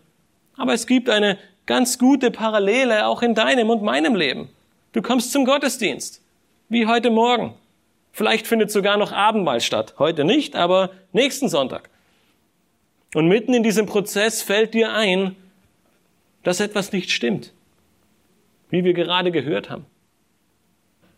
aber 0.57 0.73
es 0.73 0.87
gibt 0.87 1.11
eine 1.11 1.39
ganz 1.67 1.99
gute 1.99 2.31
Parallele 2.31 3.07
auch 3.07 3.23
in 3.23 3.35
deinem 3.35 3.69
und 3.71 3.83
meinem 3.83 4.15
Leben. 4.15 4.49
Du 4.93 5.03
kommst 5.03 5.33
zum 5.33 5.45
Gottesdienst, 5.45 6.23
wie 6.69 6.87
heute 6.87 7.11
Morgen. 7.11 7.55
Vielleicht 8.11 8.47
findet 8.47 8.71
sogar 8.71 8.97
noch 8.97 9.13
Abendmahl 9.13 9.61
statt. 9.61 9.95
Heute 9.99 10.25
nicht, 10.25 10.57
aber 10.57 10.91
nächsten 11.13 11.49
Sonntag. 11.49 11.91
Und 13.15 13.29
mitten 13.29 13.55
in 13.55 13.63
diesem 13.63 13.87
Prozess 13.87 14.43
fällt 14.43 14.75
dir 14.75 14.93
ein, 14.93 15.37
dass 16.43 16.61
etwas 16.61 16.93
nicht 16.93 17.11
stimmt, 17.11 17.53
wie 18.71 18.85
wir 18.85 18.95
gerade 18.95 19.31
gehört 19.31 19.71
haben. 19.71 19.85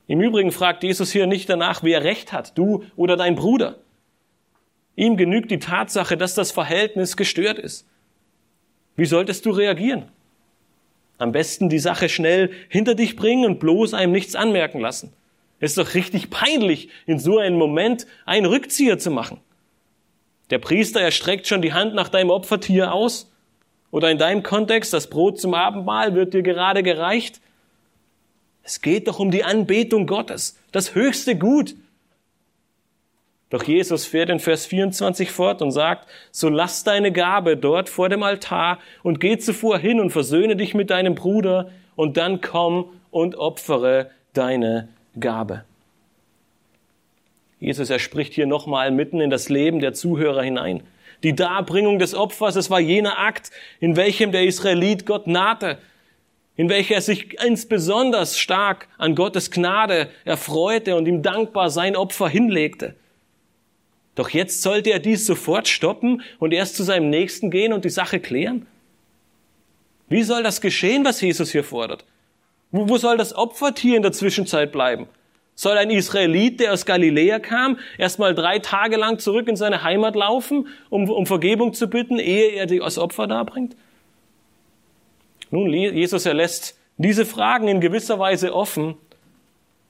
Im 0.09 0.21
Übrigen 0.21 0.51
fragt 0.51 0.83
Jesus 0.83 1.13
hier 1.13 1.27
nicht 1.27 1.49
danach, 1.49 1.85
wer 1.85 2.03
recht 2.03 2.33
hat, 2.33 2.59
du 2.59 2.85
oder 2.97 3.17
dein 3.17 3.37
Bruder. 3.37 3.77
Ihm 5.01 5.17
genügt 5.17 5.51
die 5.51 5.59
Tatsache, 5.59 6.19
dass 6.19 6.35
das 6.35 6.53
Verhältnis 6.53 7.17
gestört 7.17 7.59
ist. 7.59 7.87
Wie 8.97 9.07
solltest 9.07 9.47
du 9.47 9.51
reagieren? 9.51 10.11
Am 11.17 11.33
besten 11.33 11.71
die 11.71 11.79
Sache 11.79 12.11
schnell 12.11 12.51
hinter 12.69 12.95
dich 12.95 13.17
bringen 13.17 13.47
und 13.47 13.61
bloß 13.61 13.95
einem 13.95 14.13
nichts 14.13 14.37
anmerken 14.37 14.79
lassen. 14.79 15.15
Es 15.59 15.71
ist 15.71 15.79
doch 15.79 15.95
richtig 15.95 16.29
peinlich, 16.29 16.91
in 17.07 17.19
so 17.19 17.39
einem 17.39 17.57
Moment 17.57 18.07
einen 18.27 18.45
Rückzieher 18.45 18.99
zu 18.99 19.11
machen. 19.11 19.41
Der 20.51 20.59
Priester 20.59 21.01
erstreckt 21.01 21.47
schon 21.47 21.63
die 21.63 21.73
Hand 21.73 21.95
nach 21.95 22.11
deinem 22.11 22.29
Opfertier 22.29 22.93
aus. 22.93 23.33
Oder 23.91 24.11
in 24.11 24.19
deinem 24.19 24.43
Kontext, 24.43 24.93
das 24.93 25.09
Brot 25.09 25.41
zum 25.41 25.55
Abendmahl 25.55 26.15
wird 26.15 26.35
dir 26.35 26.43
gerade 26.43 26.83
gereicht. 26.83 27.41
Es 28.65 28.83
geht 28.83 29.09
doch 29.09 29.19
um 29.19 29.31
die 29.31 29.45
Anbetung 29.45 30.07
Gottes, 30.07 30.59
das 30.73 30.95
höchste 30.95 31.39
Gut. 31.39 31.75
Doch 33.51 33.65
Jesus 33.65 34.07
fährt 34.07 34.31
in 34.31 34.39
Vers 34.39 34.67
24 34.67 35.33
fort 35.33 35.61
und 35.61 35.73
sagt, 35.73 36.09
so 36.31 36.49
lass 36.49 36.85
deine 36.85 37.11
Gabe 37.11 37.57
dort 37.57 37.89
vor 37.89 38.09
dem 38.09 38.23
Altar 38.23 38.79
und 39.03 39.21
geh 39.21 39.39
zuvor 39.39 39.79
hin 39.79 39.99
und 40.01 40.11
versöhne 40.11 40.55
dich 40.55 40.73
mit 40.73 40.91
deinem 40.91 41.17
Bruder 41.17 41.71
und 41.97 42.17
dann 42.17 42.41
komm 42.41 42.93
und 43.11 43.35
opfere 43.35 44.11
deine 44.33 44.89
Gabe. 45.19 45.65
Jesus, 47.59 47.91
er 47.91 47.99
spricht 47.99 48.33
hier 48.35 48.47
nochmal 48.47 48.93
mitten 48.93 49.21
in 49.21 49.31
das 49.31 49.49
Leben 49.49 49.81
der 49.81 49.93
Zuhörer 49.93 50.43
hinein. 50.43 50.83
Die 51.25 51.35
Darbringung 51.35 51.99
des 51.99 52.15
Opfers, 52.15 52.57
es 52.57 52.71
war 52.71 52.81
jener 52.81 53.19
Akt, 53.19 53.51
in 53.81 53.97
welchem 53.97 54.33
der 54.33 54.45
Israelit 54.45 55.05
Gott 55.05 55.27
nahte, 55.27 55.77
in 56.57 56.69
welcher 56.69 56.95
er 56.95 57.03
sich 57.03 57.37
insbesondere 57.45 58.25
stark 58.27 58.89
an 58.97 59.15
Gottes 59.15 59.51
Gnade 59.51 60.09
erfreute 60.25 60.97
und 60.97 61.07
ihm 61.07 61.23
dankbar 61.23 61.69
sein 61.69 61.97
Opfer 61.97 62.29
hinlegte. 62.29 62.95
Doch 64.15 64.31
jetzt 64.31 64.63
sollte 64.63 64.91
er 64.91 64.99
dies 64.99 65.27
sofort 65.27 65.69
stoppen 65.69 66.23
und 66.39 66.53
erst 66.53 66.77
zu 66.77 66.83
seinem 66.83 67.11
Nächsten 67.11 67.51
gehen 67.51 67.73
und 67.73 67.85
die 67.85 67.91
Sache 67.91 68.21
klären? 68.21 68.67
Wie 70.09 70.23
soll 70.23 70.43
das 70.43 70.61
geschehen, 70.61 71.05
was 71.05 71.21
Jesus 71.21 71.53
hier 71.53 71.65
fordert? 71.65 72.05
Wo, 72.73 72.89
wo 72.89 72.97
soll 72.99 73.17
das 73.17 73.35
Opfertier 73.35 73.97
in 73.97 74.03
der 74.03 74.13
Zwischenzeit 74.13 74.73
bleiben? 74.73 75.07
Soll 75.55 75.77
ein 75.77 75.91
Israelit, 75.91 76.59
der 76.59 76.73
aus 76.73 76.87
Galiläa 76.87 77.39
kam, 77.39 77.79
erstmal 77.99 78.35
drei 78.35 78.59
Tage 78.61 78.97
lang 78.97 79.19
zurück 79.19 79.47
in 79.47 79.57
seine 79.57 79.83
Heimat 79.83 80.17
laufen, 80.17 80.69
um, 80.89 81.09
um 81.11 81.27
Vergebung 81.27 81.75
zu 81.75 81.89
bitten, 81.89 82.19
ehe 82.19 82.53
er 82.53 82.67
das 82.67 82.99
Opfer 82.99 83.27
darbringt? 83.27 83.77
Nun, 85.51 85.73
Jesus 85.73 86.27
erlässt 86.27 86.79
diese 86.97 87.27
Fragen 87.27 87.69
in 87.69 87.81
gewisser 87.81 88.19
Weise 88.19 88.55
offen, 88.55 88.95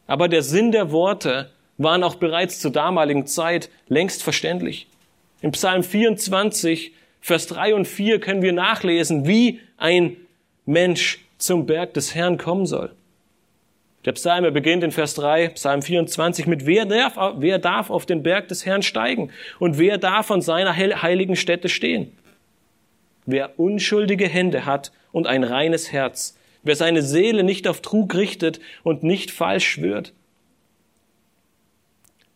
aber 0.06 0.28
der 0.28 0.42
Sinn 0.42 0.72
der 0.72 0.90
Worte 0.90 1.50
waren 1.82 2.02
auch 2.02 2.16
bereits 2.16 2.60
zur 2.60 2.70
damaligen 2.70 3.26
Zeit 3.26 3.70
längst 3.88 4.22
verständlich. 4.22 4.86
Im 5.40 5.52
Psalm 5.52 5.82
24, 5.82 6.92
Vers 7.22 7.46
3 7.46 7.74
und 7.74 7.88
4 7.88 8.20
können 8.20 8.42
wir 8.42 8.52
nachlesen, 8.52 9.26
wie 9.26 9.60
ein 9.78 10.16
Mensch 10.66 11.24
zum 11.38 11.64
Berg 11.64 11.94
des 11.94 12.14
Herrn 12.14 12.36
kommen 12.36 12.66
soll. 12.66 12.92
Der 14.04 14.12
Psalm 14.12 14.52
beginnt 14.52 14.84
in 14.84 14.92
Vers 14.92 15.14
3, 15.14 15.48
Psalm 15.50 15.80
24 15.80 16.46
mit, 16.46 16.66
wer 16.66 16.84
darf, 16.84 17.16
wer 17.38 17.58
darf 17.58 17.90
auf 17.90 18.04
den 18.04 18.22
Berg 18.22 18.48
des 18.48 18.66
Herrn 18.66 18.82
steigen 18.82 19.30
und 19.58 19.78
wer 19.78 19.96
darf 19.96 20.30
an 20.30 20.42
seiner 20.42 20.76
heiligen 20.76 21.36
Stätte 21.36 21.70
stehen? 21.70 22.12
Wer 23.24 23.58
unschuldige 23.58 24.28
Hände 24.28 24.66
hat 24.66 24.92
und 25.12 25.26
ein 25.26 25.44
reines 25.44 25.92
Herz, 25.92 26.38
wer 26.62 26.76
seine 26.76 27.02
Seele 27.02 27.42
nicht 27.42 27.66
auf 27.66 27.80
Trug 27.80 28.14
richtet 28.14 28.60
und 28.82 29.02
nicht 29.02 29.30
falsch 29.30 29.68
schwört, 29.68 30.12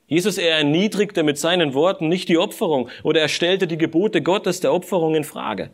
Jesus, 0.07 0.36
er 0.36 0.59
erniedrigte 0.59 1.22
mit 1.22 1.38
seinen 1.38 1.72
Worten 1.72 2.09
nicht 2.09 2.28
die 2.28 2.38
Opferung 2.38 2.90
oder 3.02 3.20
er 3.20 3.28
stellte 3.28 3.66
die 3.66 3.78
Gebote 3.78 4.22
Gottes 4.22 4.61
der 4.61 4.72
Opferung 4.72 5.14
in 5.14 5.24
Frage. 5.24 5.70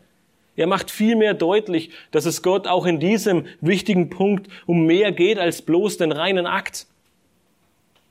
Er 0.55 0.67
macht 0.67 0.91
vielmehr 0.91 1.33
deutlich, 1.33 1.91
dass 2.11 2.25
es 2.25 2.41
Gott 2.41 2.67
auch 2.67 2.85
in 2.85 2.99
diesem 2.99 3.45
wichtigen 3.61 4.09
Punkt 4.09 4.49
um 4.65 4.85
mehr 4.85 5.11
geht 5.11 5.39
als 5.39 5.61
bloß 5.61 5.97
den 5.97 6.11
reinen 6.11 6.45
Akt. 6.45 6.87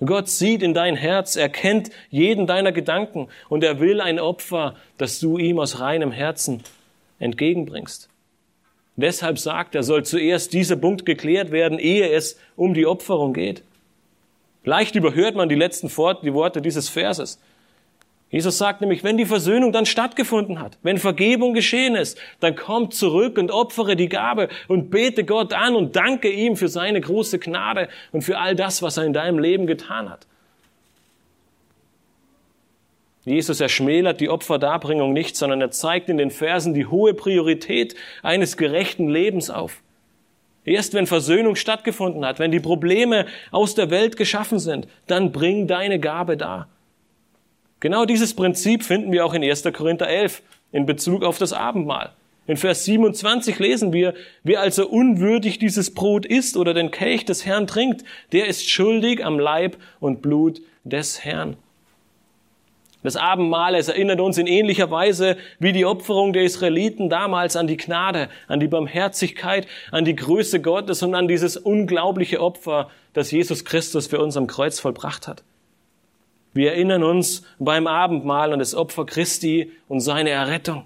Gott 0.05 0.29
sieht 0.29 0.63
in 0.63 0.73
dein 0.73 0.97
Herz, 0.97 1.37
er 1.37 1.51
kennt 1.51 1.91
jeden 2.09 2.47
deiner 2.47 2.73
Gedanken 2.73 3.29
und 3.51 3.63
er 3.63 3.81
will 3.81 4.01
ein 4.01 4.19
Opfer, 4.19 4.77
das 4.97 5.21
du 5.21 5.37
ihm 5.37 5.59
aus 5.59 5.81
reinem 5.81 6.11
Herzen 6.11 6.63
entgegenbringst. 7.19 8.09
Deshalb 8.97 9.39
sagt 9.39 9.75
er, 9.75 9.83
soll 9.83 10.05
zuerst 10.05 10.53
dieser 10.53 10.77
Punkt 10.77 11.05
geklärt 11.05 11.51
werden, 11.51 11.79
ehe 11.79 12.11
es 12.11 12.39
um 12.57 12.75
die 12.75 12.87
Opferung 12.87 13.35
geht. 13.35 13.63
Leicht 14.65 14.95
überhört 14.95 15.35
man 15.35 15.49
die 15.49 15.55
letzten 15.55 15.95
Worte 15.97 16.61
dieses 16.61 16.89
Verses. 16.89 17.41
Jesus 18.31 18.59
sagt 18.59 18.81
nämlich, 18.81 19.03
wenn 19.03 19.17
die 19.17 19.27
Versöhnung 19.27 19.73
dann 19.73 19.87
stattgefunden 19.87 20.61
hat, 20.61 20.79
wenn 20.83 20.99
Vergebung 20.99 21.53
geschehen 21.53 21.97
ist, 21.97 22.17
dann 22.39 22.55
komm 22.55 22.93
zurück 22.93 23.39
und 23.39 23.51
opfere 23.51 23.97
die 23.97 24.09
Gabe 24.09 24.49
und 24.69 24.91
bete 24.91 25.25
Gott 25.25 25.53
an 25.53 25.75
und 25.75 25.97
danke 25.97 26.31
ihm 26.31 26.55
für 26.57 26.69
seine 26.69 27.01
große 27.01 27.41
Gnade 27.41 27.89
und 28.13 28.23
für 28.23 28.39
all 28.39 28.55
das, 28.55 28.83
was 28.83 28.99
er 28.99 29.05
in 29.05 29.13
deinem 29.13 29.41
Leben 29.41 29.67
getan 29.67 30.09
hat. 30.09 30.27
Jesus 33.25 33.61
erschmälert 33.61 34.21
die 34.21 34.31
Opferdarbringung 34.31 35.13
nicht, 35.13 35.37
sondern 35.37 35.61
er 35.61 35.73
zeigt 35.73 36.09
in 36.09 36.17
den 36.17 36.31
Versen 36.31 36.73
die 36.73 36.87
hohe 36.87 37.15
Priorität 37.15 37.97
eines 38.23 38.57
gerechten 38.57 39.09
Lebens 39.09 39.51
auf. 39.51 39.83
Erst 40.65 40.95
wenn 40.95 41.07
Versöhnung 41.07 41.57
stattgefunden 41.57 42.25
hat, 42.25 42.39
wenn 42.39 42.51
die 42.51 42.61
Probleme 42.61 43.27
aus 43.51 43.75
der 43.75 43.91
Welt 43.91 44.17
geschaffen 44.17 44.59
sind, 44.59 44.87
dann 45.07 45.33
bring 45.33 45.67
deine 45.67 45.99
Gabe 45.99 46.37
dar. 46.37 46.69
Genau 47.81 48.05
dieses 48.05 48.35
Prinzip 48.35 48.85
finden 48.85 49.11
wir 49.11 49.25
auch 49.25 49.33
in 49.33 49.43
1. 49.43 49.65
Korinther 49.73 50.09
11 50.09 50.43
in 50.73 50.85
Bezug 50.85 51.25
auf 51.25 51.39
das 51.39 51.55
Abendmahl. 51.55 52.13
In 52.47 52.57
Vers 52.57 52.85
27 52.85 53.59
lesen 53.59 53.93
wir, 53.93 54.13
wer 54.43 54.61
also 54.61 54.89
unwürdig 54.89 55.59
dieses 55.59 55.95
Brot 55.95 56.27
isst 56.27 56.57
oder 56.57 56.75
den 56.75 56.91
Kelch 56.91 57.25
des 57.25 57.47
Herrn 57.47 57.67
trinkt, 57.67 58.05
der 58.33 58.47
ist 58.49 58.69
schuldig 58.69 59.25
am 59.25 59.39
Leib 59.39 59.77
und 60.01 60.21
Blut 60.21 60.61
des 60.85 61.25
Herrn. 61.25 61.57
Das 63.03 63.17
Abendmahl, 63.17 63.75
es 63.75 63.89
erinnert 63.89 64.21
uns 64.21 64.37
in 64.37 64.47
ähnlicher 64.47 64.91
Weise 64.91 65.39
wie 65.59 65.73
die 65.73 65.87
Opferung 65.87 66.35
der 66.35 66.43
Israeliten 66.43 67.09
damals 67.09 67.57
an 67.57 67.67
die 67.67 67.79
Gnade, 67.79 68.29
an 68.47 68.61
die 68.61 68.69
Barmherzigkeit, 68.69 69.67
an 69.91 70.05
die 70.05 70.15
Größe 70.17 70.61
Gottes 70.61 71.03
und 71.03 71.15
an 71.15 71.27
dieses 71.27 71.57
unglaubliche 71.57 72.41
Opfer, 72.41 72.91
das 73.15 73.31
Jesus 73.31 73.65
Christus 73.65 74.07
für 74.07 74.21
uns 74.21 74.37
am 74.37 74.47
Kreuz 74.47 74.79
vollbracht 74.81 75.29
hat. 75.29 75.43
Wir 76.53 76.73
erinnern 76.73 77.03
uns 77.03 77.43
beim 77.59 77.87
Abendmahl 77.87 78.53
an 78.53 78.59
das 78.59 78.75
Opfer 78.75 79.07
Christi 79.07 79.73
und 79.89 80.01
seine 80.01 80.31
Errettung. 80.31 80.85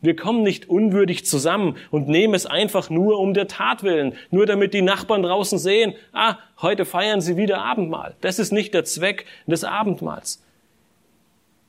Wir 0.00 0.14
kommen 0.14 0.42
nicht 0.42 0.68
unwürdig 0.68 1.26
zusammen 1.26 1.76
und 1.90 2.08
nehmen 2.08 2.34
es 2.34 2.46
einfach 2.46 2.90
nur 2.90 3.18
um 3.18 3.34
der 3.34 3.48
Tat 3.48 3.82
willen, 3.82 4.14
nur 4.30 4.46
damit 4.46 4.72
die 4.72 4.82
Nachbarn 4.82 5.22
draußen 5.22 5.58
sehen, 5.58 5.94
ah, 6.12 6.36
heute 6.62 6.84
feiern 6.84 7.20
sie 7.20 7.36
wieder 7.36 7.62
Abendmahl. 7.62 8.14
Das 8.20 8.38
ist 8.38 8.52
nicht 8.52 8.72
der 8.72 8.84
Zweck 8.84 9.26
des 9.46 9.64
Abendmahls. 9.64 10.45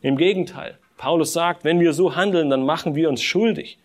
Im 0.02 0.18
Gegenteil, 0.18 0.78
Paulus 0.98 1.34
sagt, 1.34 1.64
wenn 1.64 1.80
wir 1.80 1.94
so 1.94 2.16
handeln, 2.16 2.50
dann 2.50 2.66
machen 2.66 2.96
wir 2.96 3.10
uns 3.10 3.22
schuldig. 3.22 3.78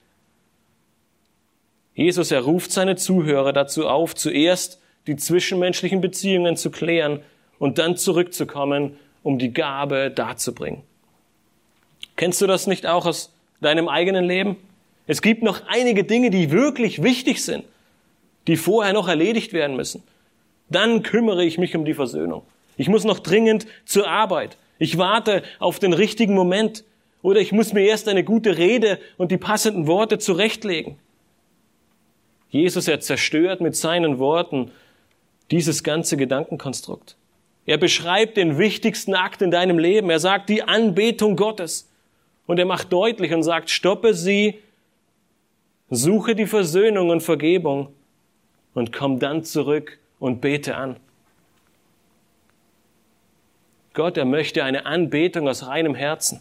Jesus, 1.94 2.30
er 2.30 2.40
ruft 2.40 2.72
seine 2.72 2.96
Zuhörer 2.96 3.52
dazu 3.52 3.86
auf, 3.86 4.14
zuerst 4.14 4.80
die 5.06 5.16
zwischenmenschlichen 5.16 6.00
Beziehungen 6.00 6.56
zu 6.56 6.70
klären 6.70 7.20
und 7.58 7.78
dann 7.78 7.96
zurückzukommen, 7.96 8.98
um 9.22 9.38
die 9.38 9.52
Gabe 9.52 10.10
darzubringen. 10.10 10.82
Kennst 12.16 12.40
du 12.40 12.46
das 12.46 12.66
nicht 12.66 12.86
auch 12.86 13.06
aus 13.06 13.32
deinem 13.60 13.88
eigenen 13.88 14.24
Leben? 14.24 14.56
Es 15.06 15.22
gibt 15.22 15.42
noch 15.42 15.62
einige 15.66 16.04
Dinge, 16.04 16.30
die 16.30 16.50
wirklich 16.50 17.02
wichtig 17.02 17.42
sind, 17.44 17.64
die 18.46 18.56
vorher 18.56 18.92
noch 18.92 19.08
erledigt 19.08 19.52
werden 19.52 19.76
müssen. 19.76 20.02
Dann 20.70 21.02
kümmere 21.02 21.44
ich 21.44 21.58
mich 21.58 21.76
um 21.76 21.84
die 21.84 21.94
Versöhnung. 21.94 22.42
Ich 22.76 22.88
muss 22.88 23.04
noch 23.04 23.18
dringend 23.18 23.66
zur 23.84 24.08
Arbeit. 24.08 24.56
Ich 24.82 24.98
warte 24.98 25.44
auf 25.60 25.78
den 25.78 25.92
richtigen 25.92 26.34
Moment 26.34 26.82
oder 27.22 27.38
ich 27.38 27.52
muss 27.52 27.72
mir 27.72 27.82
erst 27.82 28.08
eine 28.08 28.24
gute 28.24 28.58
Rede 28.58 28.98
und 29.16 29.30
die 29.30 29.36
passenden 29.36 29.86
Worte 29.86 30.18
zurechtlegen. 30.18 30.98
Jesus, 32.50 32.88
er 32.88 32.98
zerstört 32.98 33.60
mit 33.60 33.76
seinen 33.76 34.18
Worten 34.18 34.72
dieses 35.52 35.84
ganze 35.84 36.16
Gedankenkonstrukt. 36.16 37.16
Er 37.64 37.78
beschreibt 37.78 38.36
den 38.36 38.58
wichtigsten 38.58 39.14
Akt 39.14 39.40
in 39.40 39.52
deinem 39.52 39.78
Leben. 39.78 40.10
Er 40.10 40.18
sagt 40.18 40.48
die 40.48 40.64
Anbetung 40.64 41.36
Gottes. 41.36 41.88
Und 42.48 42.58
er 42.58 42.66
macht 42.66 42.92
deutlich 42.92 43.32
und 43.32 43.44
sagt, 43.44 43.70
stoppe 43.70 44.14
sie, 44.14 44.58
suche 45.90 46.34
die 46.34 46.46
Versöhnung 46.46 47.10
und 47.10 47.22
Vergebung 47.22 47.94
und 48.74 48.92
komm 48.92 49.20
dann 49.20 49.44
zurück 49.44 50.00
und 50.18 50.40
bete 50.40 50.74
an. 50.74 50.96
Gott, 53.94 54.16
er 54.16 54.24
möchte 54.24 54.64
eine 54.64 54.86
Anbetung 54.86 55.48
aus 55.48 55.66
reinem 55.66 55.94
Herzen. 55.94 56.40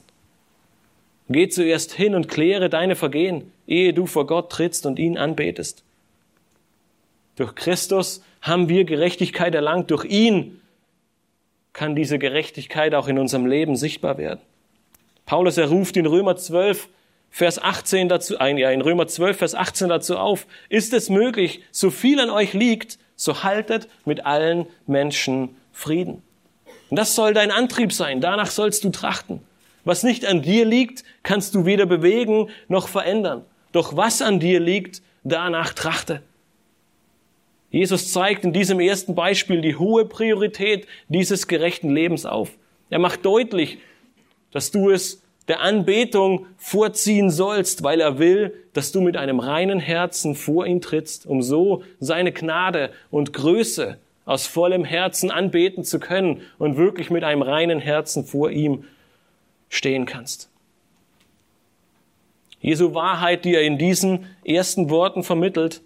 Geh 1.30 1.48
zuerst 1.50 1.94
hin 1.94 2.16
und 2.16 2.28
kläre 2.28 2.70
deine 2.70 2.96
Vergehen, 2.96 3.52
ehe 3.68 3.94
du 3.94 4.06
vor 4.06 4.28
Gott 4.28 4.52
trittst 4.52 4.86
und 4.86 5.00
ihn 5.00 5.18
anbetest. 5.18 5.84
Durch 7.36 7.56
Christus 7.56 8.24
haben 8.42 8.70
wir 8.70 8.84
Gerechtigkeit 8.84 9.56
erlangt. 9.56 9.92
Durch 9.92 10.06
ihn 10.06 10.62
kann 11.74 11.96
diese 11.96 12.20
Gerechtigkeit 12.20 12.94
auch 12.94 13.08
in 13.08 13.18
unserem 13.18 13.46
Leben 13.46 13.76
sichtbar 13.76 14.18
werden. 14.18 14.42
Paulus, 15.26 15.58
er 15.58 15.70
ruft 15.70 15.96
in 15.98 16.06
Römer 16.06 16.36
12, 16.36 16.90
Vers 17.34 17.62
18 17.62 18.10
dazu, 18.10 18.38
ein, 18.40 18.58
ja, 18.58 18.72
in 18.72 18.82
Römer 18.82 19.08
12, 19.08 19.38
Vers 19.38 19.56
18 19.56 19.88
dazu 19.88 20.18
auf. 20.18 20.46
Ist 20.68 20.94
es 20.94 21.10
möglich, 21.10 21.62
so 21.72 21.90
viel 21.90 22.20
an 22.20 22.30
euch 22.30 22.52
liegt, 22.52 23.00
so 23.16 23.44
haltet 23.44 23.88
mit 24.04 24.26
allen 24.26 24.68
Menschen 24.86 25.56
Frieden. 25.72 26.24
Und 26.92 27.00
das 27.00 27.16
soll 27.16 27.34
dein 27.34 27.52
Antrieb 27.52 27.94
sein. 27.94 28.20
Danach 28.20 28.52
sollst 28.52 28.84
du 28.84 28.90
trachten. 28.90 29.40
Was 29.86 30.04
nicht 30.04 30.26
an 30.26 30.42
dir 30.42 30.66
liegt, 30.66 31.06
kannst 31.24 31.56
du 31.56 31.66
weder 31.66 31.86
bewegen 31.86 32.50
noch 32.68 32.90
verändern. 32.90 33.46
Doch 33.72 33.96
was 33.96 34.22
an 34.22 34.42
dir 34.42 34.60
liegt, 34.60 35.02
danach 35.24 35.74
trachte. 35.74 36.22
Jesus 37.70 38.12
zeigt 38.12 38.44
in 38.44 38.52
diesem 38.52 38.82
ersten 38.82 39.16
Beispiel 39.16 39.62
die 39.62 39.78
hohe 39.78 40.04
Priorität 40.04 40.86
dieses 41.08 41.48
gerechten 41.48 41.90
Lebens 41.96 42.26
auf. 42.26 42.52
Er 42.90 43.00
macht 43.00 43.26
deutlich, 43.26 43.78
dass 44.52 44.72
du 44.72 44.90
es 44.90 45.24
der 45.48 45.62
Anbetung 45.62 46.46
vorziehen 46.58 47.30
sollst, 47.30 47.84
weil 47.84 48.02
er 48.02 48.20
will, 48.20 48.54
dass 48.74 48.92
du 48.92 49.00
mit 49.00 49.16
einem 49.16 49.40
reinen 49.40 49.80
Herzen 49.80 50.36
vor 50.36 50.66
ihn 50.66 50.82
trittst, 50.82 51.26
um 51.26 51.42
so 51.42 51.84
seine 52.02 52.34
Gnade 52.34 52.92
und 53.10 53.32
Größe 53.32 53.98
aus 54.32 54.48
vollem 54.48 54.86
Herzen 54.86 55.30
anbeten 55.30 55.84
zu 55.84 56.00
können 56.00 56.42
und 56.58 56.78
wirklich 56.78 57.10
mit 57.10 57.24
einem 57.24 57.42
reinen 57.42 57.80
Herzen 57.80 58.26
vor 58.26 58.50
ihm 58.50 58.86
stehen 59.70 60.06
kannst. 60.06 60.50
Jesu 62.62 62.94
Wahrheit, 62.94 63.44
die 63.44 63.56
er 63.56 63.62
in 63.62 63.78
diesen 63.78 64.26
ersten 64.46 64.90
Worten 64.90 65.24
vermittelt, 65.24 65.82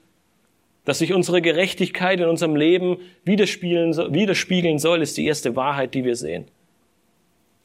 dass 0.84 1.00
sich 1.00 1.14
unsere 1.14 1.42
Gerechtigkeit 1.42 2.20
in 2.20 2.28
unserem 2.28 2.56
Leben 2.56 2.98
widerspiegeln 3.24 4.80
soll, 4.80 5.02
ist 5.02 5.18
die 5.18 5.26
erste 5.26 5.56
Wahrheit, 5.56 5.96
die 5.96 6.04
wir 6.04 6.16
sehen. 6.16 6.46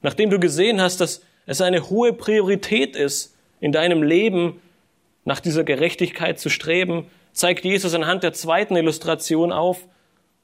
Nachdem 0.01 0.31
du 0.31 0.41
gesehen 0.41 0.81
hast, 0.81 1.01
dass 1.03 1.23
es 1.45 1.61
eine 1.61 1.91
hohe 1.91 2.15
Priorität 2.15 2.97
ist, 2.97 3.37
in 3.61 3.73
deinem 3.73 4.03
Leben 4.03 4.63
nach 5.27 5.41
dieser 5.41 5.65
Gerechtigkeit 5.65 6.39
zu 6.39 6.49
streben, 6.49 7.07
zeigt 7.33 7.65
Jesus 7.67 7.93
anhand 7.93 8.23
der 8.23 8.33
zweiten 8.33 8.77
Illustration 8.77 9.53
auf, 9.53 9.87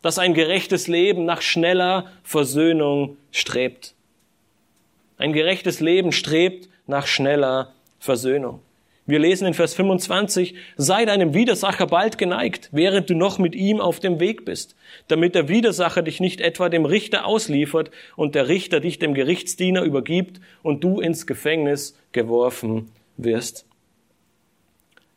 dass 0.07 0.21
ein 0.21 0.35
gerechtes 0.35 0.87
Leben 0.87 1.25
nach 1.25 1.43
schneller 1.43 2.13
Versöhnung 2.23 3.17
strebt. 3.33 3.97
Ein 5.19 5.33
gerechtes 5.33 5.81
Leben 5.81 6.13
strebt 6.13 6.69
nach 6.87 7.09
schneller 7.09 7.75
Versöhnung. 7.99 8.61
Wir 9.07 9.19
lesen 9.19 9.49
in 9.49 9.55
Vers 9.55 9.75
25, 9.75 10.55
sei 10.77 11.07
deinem 11.07 11.35
Widersacher 11.35 11.89
bald 11.89 12.19
geneigt, 12.19 12.69
während 12.71 13.11
du 13.11 13.17
noch 13.17 13.41
mit 13.41 13.57
ihm 13.57 13.81
auf 13.81 13.99
dem 13.99 14.21
Weg 14.21 14.45
bist, 14.45 14.77
damit 15.09 15.35
der 15.35 15.49
Widersacher 15.49 16.03
dich 16.03 16.21
nicht 16.21 16.41
etwa 16.41 16.69
dem 16.69 16.85
Richter 16.85 17.27
ausliefert 17.27 17.91
und 18.15 18.37
der 18.37 18.47
Richter 18.47 18.79
dich 18.79 19.01
dem 19.01 19.13
Gerichtsdiener 19.13 19.83
übergibt 19.83 20.41
und 20.63 20.85
du 20.85 21.01
ins 21.01 21.27
Gefängnis 21.27 21.99
geworfen 22.13 22.93
wirst. 23.17 23.67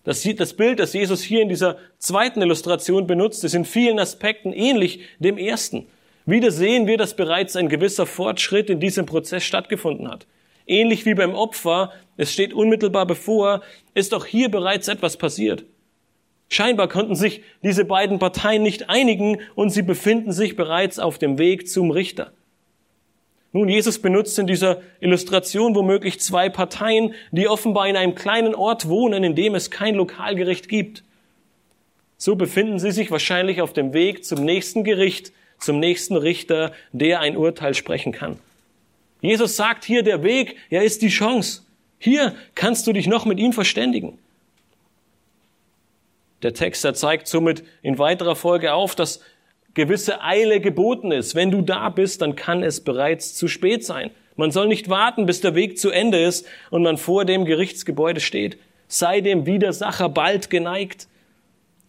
Das, 0.03 0.23
das 0.23 0.53
Bild, 0.53 0.79
das 0.79 0.93
Jesus 0.93 1.21
hier 1.21 1.41
in 1.41 1.49
dieser 1.49 1.77
zweiten 1.97 2.41
Illustration 2.41 3.05
benutzt, 3.05 3.43
ist 3.43 3.53
in 3.53 3.65
vielen 3.65 3.99
Aspekten 3.99 4.53
ähnlich 4.53 5.01
dem 5.19 5.37
ersten. 5.37 5.87
Wieder 6.25 6.51
sehen 6.51 6.87
wir, 6.87 6.97
dass 6.97 7.15
bereits 7.15 7.55
ein 7.55 7.69
gewisser 7.69 8.05
Fortschritt 8.05 8.69
in 8.69 8.79
diesem 8.79 9.05
Prozess 9.05 9.43
stattgefunden 9.43 10.09
hat. 10.09 10.27
Ähnlich 10.67 11.05
wie 11.05 11.15
beim 11.15 11.33
Opfer, 11.33 11.91
es 12.15 12.31
steht 12.31 12.53
unmittelbar 12.53 13.07
bevor, 13.07 13.61
ist 13.95 14.13
auch 14.13 14.25
hier 14.25 14.49
bereits 14.49 14.87
etwas 14.87 15.17
passiert. 15.17 15.65
Scheinbar 16.47 16.87
konnten 16.87 17.15
sich 17.15 17.41
diese 17.63 17.85
beiden 17.85 18.19
Parteien 18.19 18.63
nicht 18.63 18.89
einigen 18.89 19.39
und 19.55 19.69
sie 19.69 19.81
befinden 19.81 20.31
sich 20.31 20.55
bereits 20.55 20.99
auf 20.99 21.17
dem 21.17 21.37
Weg 21.37 21.67
zum 21.67 21.91
Richter. 21.91 22.31
Nun, 23.51 23.67
Jesus 23.67 23.99
benutzt 23.99 24.37
in 24.37 24.45
dieser 24.45 24.81
Illustration 24.99 25.73
womöglich 25.73 26.19
zwei 26.19 26.49
Parteien, 26.49 27.15
die 27.31 27.47
offenbar 27.47 27.87
in 27.87 27.95
einem 27.95 28.13
kleinen 28.13 28.53
Ort 28.53 28.87
wohnen, 28.87 29.23
in 29.23 29.35
dem 29.35 29.55
es 29.55 29.71
kein 29.71 29.95
Lokalgericht 29.95 30.69
gibt. 30.69 31.03
So 32.17 32.35
befinden 32.35 32.79
sie 32.79 32.91
sich 32.91 33.09
wahrscheinlich 33.09 33.61
auf 33.61 33.73
dem 33.73 33.93
Weg 33.93 34.23
zum 34.23 34.45
nächsten 34.45 34.83
Gericht, 34.83 35.31
zum 35.57 35.79
nächsten 35.79 36.15
Richter, 36.15 36.73
der 36.91 37.21
ein 37.21 37.37
Urteil 37.37 37.73
sprechen 37.73 38.11
kann. 38.11 38.37
Jesus 39.21 39.55
sagt 39.55 39.83
hier, 39.83 40.03
der 40.03 40.23
Weg, 40.23 40.55
er 40.69 40.83
ist 40.83 41.01
die 41.01 41.09
Chance. 41.09 41.63
Hier 41.97 42.35
kannst 42.55 42.87
du 42.87 42.93
dich 42.93 43.07
noch 43.07 43.25
mit 43.25 43.39
ihm 43.39 43.51
verständigen. 43.51 44.17
Der 46.43 46.53
Text, 46.53 46.83
der 46.83 46.93
zeigt 46.93 47.27
somit 47.27 47.63
in 47.81 47.97
weiterer 47.97 48.35
Folge 48.35 48.73
auf, 48.73 48.95
dass 48.95 49.21
gewisse 49.73 50.21
Eile 50.21 50.59
geboten 50.59 51.11
ist. 51.11 51.35
Wenn 51.35 51.51
du 51.51 51.61
da 51.61 51.89
bist, 51.89 52.21
dann 52.21 52.35
kann 52.35 52.63
es 52.63 52.81
bereits 52.81 53.35
zu 53.35 53.47
spät 53.47 53.85
sein. 53.85 54.11
Man 54.35 54.51
soll 54.51 54.67
nicht 54.67 54.89
warten, 54.89 55.25
bis 55.25 55.41
der 55.41 55.55
Weg 55.55 55.77
zu 55.77 55.89
Ende 55.89 56.23
ist 56.23 56.45
und 56.71 56.83
man 56.83 56.97
vor 56.97 57.25
dem 57.25 57.45
Gerichtsgebäude 57.45 58.21
steht. 58.21 58.57
Sei 58.87 59.21
dem 59.21 59.45
Widersacher 59.45 60.09
bald 60.09 60.49
geneigt. 60.49 61.07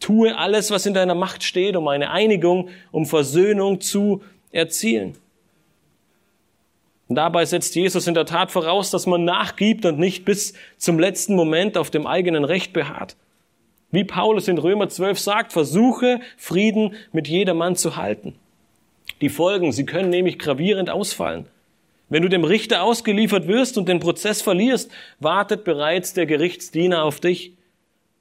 Tue 0.01 0.37
alles, 0.37 0.71
was 0.71 0.87
in 0.87 0.95
deiner 0.95 1.15
Macht 1.15 1.45
steht, 1.45 1.77
um 1.77 1.87
eine 1.89 2.11
Einigung, 2.11 2.71
um 2.91 3.07
Versöhnung 3.07 3.81
zu 3.81 4.23
erzielen. 4.51 5.17
Und 7.09 7.17
dabei 7.17 7.45
setzt 7.45 7.75
Jesus 7.75 8.07
in 8.07 8.15
der 8.15 8.25
Tat 8.25 8.51
voraus, 8.51 8.91
dass 8.91 9.07
man 9.07 9.25
nachgibt 9.25 9.85
und 9.85 9.99
nicht 9.99 10.25
bis 10.25 10.55
zum 10.77 10.99
letzten 10.99 11.35
Moment 11.35 11.77
auf 11.77 11.91
dem 11.91 12.07
eigenen 12.07 12.45
Recht 12.45 12.73
beharrt. 12.73 13.17
Wie 13.91 14.05
Paulus 14.05 14.49
in 14.49 14.59
Römer 14.59 14.89
12 14.89 15.19
sagt, 15.19 15.53
versuche 15.53 16.21
Frieden 16.37 16.95
mit 17.13 17.29
jedermann 17.29 17.77
zu 17.77 17.97
halten. 17.97 18.35
Die 19.21 19.29
Folgen, 19.29 19.73
sie 19.73 19.85
können 19.85 20.11
nämlich 20.11 20.39
gravierend 20.39 20.91
ausfallen. 20.91 21.47
Wenn 22.09 22.23
du 22.23 22.29
dem 22.29 22.45
Richter 22.45 22.83
ausgeliefert 22.83 23.47
wirst 23.47 23.79
und 23.79 23.89
den 23.89 24.01
Prozess 24.01 24.43
verlierst, 24.43 24.91
wartet 25.19 25.65
bereits 25.65 26.13
der 26.13 26.27
Gerichtsdiener 26.27 27.05
auf 27.05 27.21
dich. 27.21 27.53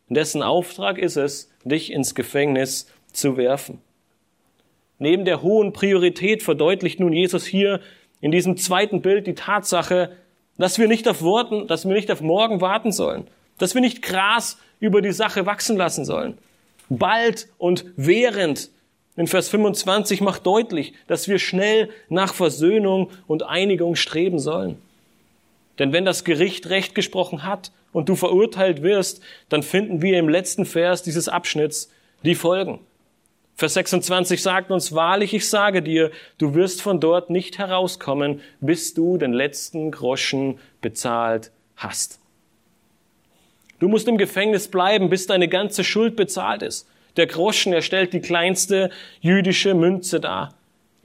Dessen 0.09 0.43
Auftrag 0.43 0.97
ist 0.97 1.17
es, 1.17 1.51
dich 1.63 1.91
ins 1.91 2.15
Gefängnis 2.15 2.91
zu 3.11 3.37
werfen. 3.37 3.79
Neben 4.99 5.25
der 5.25 5.41
hohen 5.41 5.71
Priorität 5.71 6.43
verdeutlicht 6.43 6.99
nun 6.99 7.13
Jesus 7.13 7.45
hier 7.45 7.79
in 8.21 8.31
diesem 8.31 8.57
zweiten 8.57 9.01
Bild 9.01 9.27
die 9.27 9.35
Tatsache, 9.35 10.11
dass 10.57 10.77
wir 10.77 10.87
nicht 10.87 11.07
auf 11.07 11.21
Worten, 11.21 11.67
dass 11.67 11.87
wir 11.87 11.93
nicht 11.93 12.11
auf 12.11 12.21
morgen 12.21 12.59
warten 12.59 12.91
sollen, 12.91 13.27
dass 13.57 13.75
wir 13.75 13.81
nicht 13.81 14.01
Gras 14.01 14.57
über 14.79 15.01
die 15.01 15.11
Sache 15.11 15.45
wachsen 15.45 15.77
lassen 15.77 16.05
sollen. 16.05 16.37
Bald 16.89 17.47
und 17.57 17.85
während. 17.95 18.71
In 19.15 19.27
Vers 19.27 19.49
25 19.49 20.21
macht 20.21 20.45
deutlich, 20.45 20.93
dass 21.07 21.27
wir 21.27 21.39
schnell 21.39 21.89
nach 22.07 22.33
Versöhnung 22.33 23.09
und 23.27 23.43
Einigung 23.43 23.95
streben 23.95 24.39
sollen. 24.39 24.77
Denn 25.77 25.91
wenn 25.91 26.05
das 26.05 26.23
Gericht 26.23 26.69
Recht 26.69 26.95
gesprochen 26.95 27.43
hat 27.43 27.71
und 27.91 28.07
du 28.07 28.15
verurteilt 28.15 28.81
wirst, 28.81 29.21
dann 29.49 29.63
finden 29.63 30.01
wir 30.01 30.17
im 30.19 30.29
letzten 30.29 30.65
Vers 30.65 31.03
dieses 31.03 31.27
Abschnitts 31.27 31.91
die 32.23 32.35
Folgen. 32.35 32.79
Vers 33.55 33.73
26 33.73 34.41
sagt 34.41 34.71
uns, 34.71 34.93
wahrlich, 34.93 35.33
ich 35.33 35.49
sage 35.49 35.81
dir, 35.81 36.11
du 36.37 36.53
wirst 36.53 36.81
von 36.81 37.01
dort 37.01 37.29
nicht 37.29 37.57
herauskommen, 37.57 38.39
bis 38.61 38.93
du 38.93 39.17
den 39.17 39.33
letzten 39.33 39.91
Groschen 39.91 40.59
bezahlt 40.81 41.51
hast. 41.75 42.19
Du 43.79 43.87
musst 43.87 44.07
im 44.07 44.17
Gefängnis 44.17 44.67
bleiben, 44.67 45.09
bis 45.09 45.25
deine 45.25 45.47
ganze 45.47 45.83
Schuld 45.83 46.15
bezahlt 46.15 46.61
ist. 46.61 46.87
Der 47.17 47.27
Groschen, 47.27 47.73
er 47.73 47.81
stellt 47.81 48.13
die 48.13 48.19
kleinste 48.19 48.89
jüdische 49.21 49.73
Münze 49.73 50.19
dar. 50.19 50.53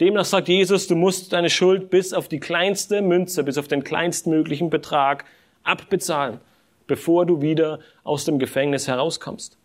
Demnach 0.01 0.25
sagt 0.25 0.49
Jesus, 0.49 0.89
du 0.89 0.97
musst 0.97 1.33
deine 1.33 1.51
Schuld 1.51 1.89
bis 1.89 2.12
auf 2.12 2.29
die 2.29 2.41
kleinste 2.41 3.01
Münze, 3.01 3.45
bis 3.45 3.59
auf 3.59 3.68
den 3.68 3.85
kleinstmöglichen 3.85 4.70
Betrag 4.70 5.25
abbezahlen, 5.62 6.41
bevor 6.89 7.27
du 7.27 7.41
wieder 7.41 7.79
aus 8.03 8.25
dem 8.25 8.41
Gefängnis 8.41 8.89
herauskommst. 8.89 9.57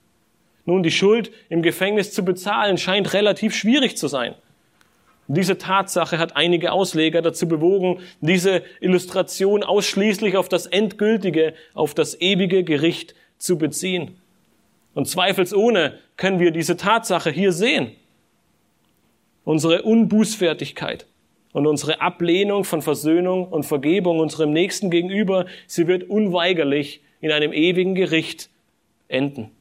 Nun, 0.66 0.84
die 0.84 0.91
Schuld 0.91 1.32
im 1.49 1.64
Gefängnis 1.64 2.14
zu 2.14 2.24
bezahlen 2.24 2.78
scheint 2.78 3.14
relativ 3.14 3.55
schwierig 3.55 3.97
zu 3.97 4.07
sein. 4.07 4.36
Diese 5.32 5.59
Tatsache 5.59 6.17
hat 6.17 6.36
einige 6.36 6.71
Ausleger 6.71 7.21
dazu 7.21 7.47
bewogen, 7.47 7.99
diese 8.19 8.63
Illustration 8.82 9.61
ausschließlich 9.61 10.36
auf 10.36 10.49
das 10.49 10.65
endgültige, 10.65 11.53
auf 11.75 11.93
das 11.93 12.19
ewige 12.19 12.63
Gericht 12.63 13.13
zu 13.38 13.59
beziehen. 13.59 14.17
Und 14.95 15.07
zweifelsohne 15.07 15.99
können 16.17 16.39
wir 16.39 16.49
diese 16.49 16.77
Tatsache 16.77 17.30
hier 17.30 17.51
sehen. 17.51 17.91
Unsere 19.43 19.84
Unbußfertigkeit 19.84 21.05
und 21.53 21.67
unsere 21.67 22.01
Ablehnung 22.01 22.63
von 22.63 22.82
Versöhnung 22.82 23.49
und 23.49 23.67
Vergebung 23.67 24.19
unserem 24.19 24.51
Nächsten 24.51 24.89
gegenüber, 24.89 25.45
sie 25.67 25.86
wird 25.86 26.09
unweigerlich 26.09 27.01
in 27.21 27.32
einem 27.32 27.53
ewigen 27.53 27.93
Gericht 27.93 28.49
enden. 29.07 29.51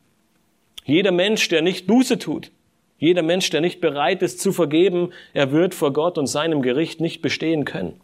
Jeder 0.87 1.13
Mensch, 1.13 1.47
der 1.51 1.61
nicht 1.61 1.87
Buße 1.87 2.19
tut, 2.19 2.53
jeder 2.99 3.23
Mensch, 3.23 3.49
der 3.51 3.61
nicht 3.61 3.81
bereit 3.81 4.23
ist 4.23 4.41
zu 4.41 4.53
vergeben, 4.53 5.13
er 5.33 5.53
wird 5.53 5.75
vor 5.75 5.93
Gott 5.93 6.19
und 6.19 6.27
seinem 6.27 6.63
Gericht 6.63 7.01
nicht 7.01 7.23
bestehen 7.23 7.65
können. 7.65 8.01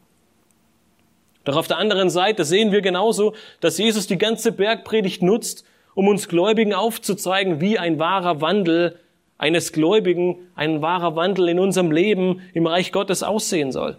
Doch 1.45 1.57
auf 1.57 1.68
der 1.68 1.78
anderen 1.78 2.11
Seite 2.11 2.45
sehen 2.45 2.72
wir 2.72 2.80
genauso, 2.80 3.34
dass 3.61 3.76
Jesus 3.76 4.07
die 4.07 4.18
ganze 4.18 4.53
Bergpredigt 4.53 5.22
nutzt, 5.22 5.64
um 5.95 6.09
uns 6.09 6.28
Gläubigen 6.28 6.72
aufzuzeigen, 6.72 7.61
wie 7.61 7.78
ein 7.78 7.99
wahrer 7.99 8.40
Wandel 8.40 8.99
eines 9.36 9.72
Gläubigen, 9.72 10.49
ein 10.55 10.80
wahrer 10.80 11.16
Wandel 11.16 11.49
in 11.49 11.59
unserem 11.59 11.90
Leben 11.90 12.40
im 12.55 12.66
Reich 12.66 12.92
Gottes 12.92 13.22
aussehen 13.22 13.72
soll. 13.72 13.99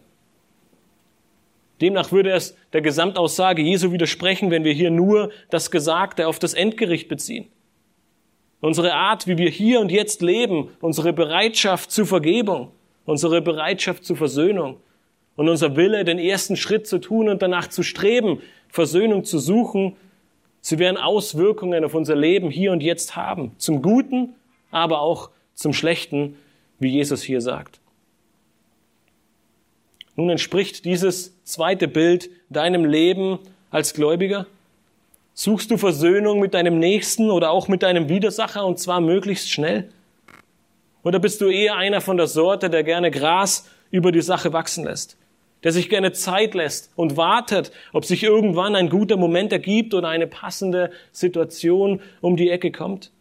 Demnach 1.81 2.11
würde 2.11 2.31
es 2.31 2.55
der 2.71 2.81
Gesamtaussage 2.81 3.61
Jesu 3.61 3.91
widersprechen, 3.91 4.49
wenn 4.49 4.63
wir 4.63 4.71
hier 4.71 4.91
nur 4.91 5.31
das 5.49 5.71
Gesagte 5.71 6.27
auf 6.27 6.39
das 6.39 6.53
Endgericht 6.53 7.09
beziehen. 7.09 7.47
Unsere 8.65 8.95
Art, 8.95 9.27
wie 9.27 9.37
wir 9.37 9.51
hier 9.51 9.79
und 9.79 9.91
jetzt 9.91 10.23
leben, 10.23 10.71
unsere 10.81 11.13
Bereitschaft 11.13 11.91
zur 11.91 12.07
Vergebung, 12.07 12.71
unsere 13.05 13.39
Bereitschaft 13.39 14.03
zur 14.03 14.17
Versöhnung 14.17 14.77
und 15.35 15.49
unser 15.49 15.75
Wille, 15.75 16.03
den 16.03 16.17
ersten 16.17 16.55
Schritt 16.55 16.87
zu 16.87 16.97
tun 16.97 17.29
und 17.29 17.43
danach 17.43 17.67
zu 17.67 17.83
streben, 17.83 18.41
Versöhnung 18.67 19.23
zu 19.23 19.37
suchen, 19.37 19.95
sie 20.61 20.79
werden 20.79 20.97
Auswirkungen 20.97 21.85
auf 21.85 21.93
unser 21.93 22.15
Leben 22.15 22.49
hier 22.49 22.71
und 22.71 22.81
jetzt 22.81 23.15
haben, 23.15 23.51
zum 23.59 23.83
Guten, 23.83 24.33
aber 24.71 24.99
auch 24.99 25.29
zum 25.53 25.71
Schlechten, 25.71 26.35
wie 26.79 26.89
Jesus 26.89 27.21
hier 27.21 27.41
sagt. 27.41 27.79
Nun 30.15 30.31
entspricht 30.31 30.85
dieses 30.85 31.39
zweite 31.43 31.87
Bild 31.87 32.31
deinem 32.49 32.83
Leben 32.83 33.37
als 33.69 33.93
Gläubiger? 33.93 34.47
Suchst 35.37 35.69
du 35.69 35.75
Versöhnung 35.75 36.39
mit 36.39 36.53
deinem 36.53 36.79
Nächsten 36.79 37.29
oder 37.29 37.51
auch 37.51 37.67
mit 37.67 37.83
deinem 37.83 38.07
Widersacher 38.07 38.65
und 38.65 38.79
zwar 38.79 39.01
möglichst 39.01 39.51
schnell? 39.51 39.89
Oder 41.03 41.19
bist 41.19 41.41
du 41.41 41.49
eher 41.49 41.75
einer 41.75 41.99
von 41.99 42.15
der 42.15 42.27
Sorte, 42.27 42.69
der 42.69 42.85
gerne 42.85 43.11
Gras 43.11 43.69
über 43.91 44.13
die 44.13 44.21
Sache 44.21 44.53
wachsen 44.53 44.85
lässt? 44.85 45.17
Der 45.63 45.73
sich 45.73 45.89
gerne 45.89 46.13
Zeit 46.13 46.53
lässt 46.53 46.89
und 46.95 47.17
wartet, 47.17 47.73
ob 47.91 48.05
sich 48.05 48.23
irgendwann 48.23 48.77
ein 48.77 48.89
guter 48.89 49.17
Moment 49.17 49.51
ergibt 49.51 49.93
oder 49.93 50.07
eine 50.07 50.25
passende 50.25 50.91
Situation 51.11 51.99
um 52.21 52.37
die 52.37 52.49
Ecke 52.49 52.71
kommt? 52.71 53.11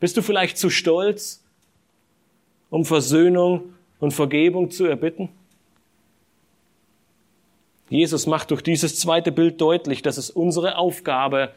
Bist 0.00 0.16
du 0.16 0.22
vielleicht 0.22 0.56
zu 0.56 0.70
stolz, 0.70 1.44
um 2.70 2.86
Versöhnung 2.86 3.74
und 4.00 4.12
Vergebung 4.12 4.70
zu 4.70 4.86
erbitten? 4.86 5.28
Jesus 7.88 8.26
macht 8.26 8.50
durch 8.50 8.62
dieses 8.62 8.98
zweite 8.98 9.30
Bild 9.32 9.60
deutlich, 9.60 10.02
dass 10.02 10.16
es 10.16 10.30
unsere 10.30 10.76
Aufgabe, 10.76 11.50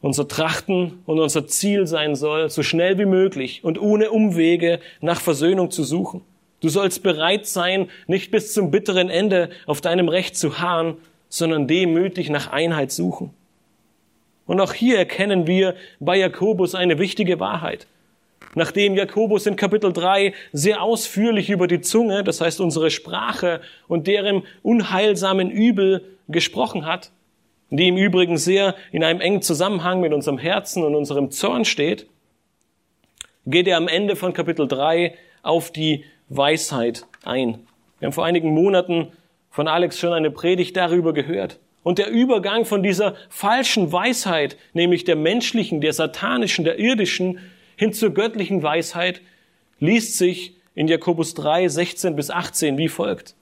unser 0.00 0.26
Trachten 0.28 1.02
und 1.06 1.18
unser 1.18 1.46
Ziel 1.46 1.86
sein 1.86 2.14
soll, 2.14 2.50
so 2.50 2.62
schnell 2.62 2.98
wie 2.98 3.06
möglich 3.06 3.64
und 3.64 3.80
ohne 3.80 4.10
Umwege 4.10 4.80
nach 5.00 5.20
Versöhnung 5.20 5.70
zu 5.70 5.84
suchen. 5.84 6.22
Du 6.60 6.68
sollst 6.68 7.02
bereit 7.02 7.46
sein, 7.46 7.88
nicht 8.06 8.30
bis 8.30 8.52
zum 8.52 8.70
bitteren 8.70 9.10
Ende 9.10 9.50
auf 9.66 9.80
deinem 9.80 10.08
Recht 10.08 10.36
zu 10.36 10.58
harren, 10.58 10.96
sondern 11.28 11.68
demütig 11.68 12.30
nach 12.30 12.48
Einheit 12.48 12.90
suchen. 12.90 13.30
Und 14.46 14.60
auch 14.60 14.72
hier 14.72 14.98
erkennen 14.98 15.46
wir 15.46 15.76
bei 16.00 16.16
Jakobus 16.16 16.74
eine 16.74 16.98
wichtige 16.98 17.38
Wahrheit. 17.38 17.86
Nachdem 18.54 18.94
Jakobus 18.94 19.46
in 19.46 19.56
Kapitel 19.56 19.92
3 19.92 20.32
sehr 20.52 20.82
ausführlich 20.82 21.50
über 21.50 21.66
die 21.66 21.80
Zunge, 21.80 22.24
das 22.24 22.40
heißt 22.40 22.60
unsere 22.60 22.90
Sprache 22.90 23.60
und 23.88 24.06
deren 24.06 24.42
unheilsamen 24.62 25.50
Übel 25.50 26.04
gesprochen 26.28 26.86
hat, 26.86 27.12
die 27.70 27.88
im 27.88 27.96
Übrigen 27.96 28.38
sehr 28.38 28.74
in 28.92 29.04
einem 29.04 29.20
engen 29.20 29.42
Zusammenhang 29.42 30.00
mit 30.00 30.12
unserem 30.12 30.38
Herzen 30.38 30.84
und 30.84 30.94
unserem 30.94 31.30
Zorn 31.30 31.64
steht, 31.64 32.06
geht 33.46 33.66
er 33.66 33.76
am 33.76 33.88
Ende 33.88 34.16
von 34.16 34.32
Kapitel 34.32 34.66
3 34.66 35.14
auf 35.42 35.70
die 35.70 36.04
Weisheit 36.28 37.06
ein. 37.24 37.66
Wir 37.98 38.06
haben 38.06 38.12
vor 38.12 38.24
einigen 38.24 38.52
Monaten 38.52 39.12
von 39.50 39.68
Alex 39.68 39.98
schon 39.98 40.12
eine 40.12 40.30
Predigt 40.30 40.76
darüber 40.76 41.12
gehört. 41.12 41.58
Und 41.82 41.98
der 41.98 42.10
Übergang 42.10 42.64
von 42.64 42.82
dieser 42.82 43.14
falschen 43.28 43.92
Weisheit, 43.92 44.56
nämlich 44.72 45.04
der 45.04 45.16
menschlichen, 45.16 45.80
der 45.80 45.92
satanischen, 45.92 46.64
der 46.64 46.78
irdischen, 46.78 47.38
hin 47.78 47.92
zur 47.92 48.10
göttlichen 48.10 48.62
Weisheit, 48.62 49.22
liest 49.78 50.18
sich 50.18 50.54
in 50.74 50.88
Jakobus 50.88 51.34
3, 51.34 51.68
16 51.68 52.16
bis 52.16 52.30
18 52.30 52.76
wie 52.76 52.88
folgt. 52.88 53.34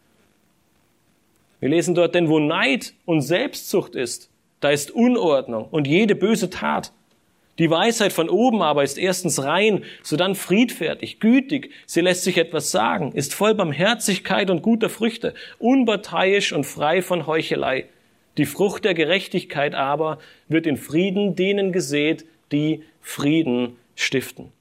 Wir 1.59 1.70
lesen 1.70 1.95
dort, 1.95 2.14
denn 2.14 2.28
wo 2.28 2.39
Neid 2.39 2.93
und 3.07 3.22
Selbstzucht 3.22 3.95
ist, 3.95 4.30
da 4.61 4.70
ist 4.70 4.91
Unordnung 4.91 5.66
und 5.70 5.87
jede 5.87 6.14
böse 6.14 6.51
Tat. 6.51 6.93
Die 7.59 7.70
Weisheit 7.70 8.12
von 8.12 8.28
oben 8.28 8.61
aber 8.61 8.84
ist 8.84 8.99
erstens 8.99 9.43
rein, 9.43 9.84
sodann 10.03 10.34
friedfertig, 10.34 11.18
gütig, 11.18 11.70
sie 11.87 12.03
lässt 12.03 12.24
sich 12.24 12.37
etwas 12.37 12.70
sagen, 12.70 13.12
ist 13.12 13.34
voll 13.34 13.55
Barmherzigkeit 13.55 14.51
und 14.51 14.61
guter 14.61 14.91
Früchte, 14.91 15.32
unparteiisch 15.59 16.53
und 16.53 16.64
frei 16.64 17.01
von 17.01 17.26
Heuchelei. 17.26 17.87
Die 18.37 18.45
Frucht 18.45 18.84
der 18.84 18.93
Gerechtigkeit 18.93 19.74
aber 19.74 20.18
wird 20.49 20.66
in 20.66 20.76
Frieden 20.76 21.37
denen 21.37 21.72
gesät, 21.72 22.26
die 22.53 22.82
Frieden 23.01 23.78
stiften. 23.97 24.53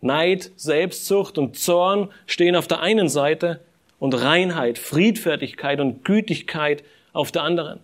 Neid, 0.00 0.50
Selbstsucht 0.56 1.38
und 1.38 1.56
Zorn 1.56 2.10
stehen 2.26 2.56
auf 2.56 2.66
der 2.66 2.80
einen 2.80 3.08
Seite 3.08 3.60
und 3.98 4.12
Reinheit, 4.12 4.78
Friedfertigkeit 4.78 5.80
und 5.80 6.04
Gütigkeit 6.04 6.82
auf 7.12 7.30
der 7.30 7.44
anderen. 7.44 7.80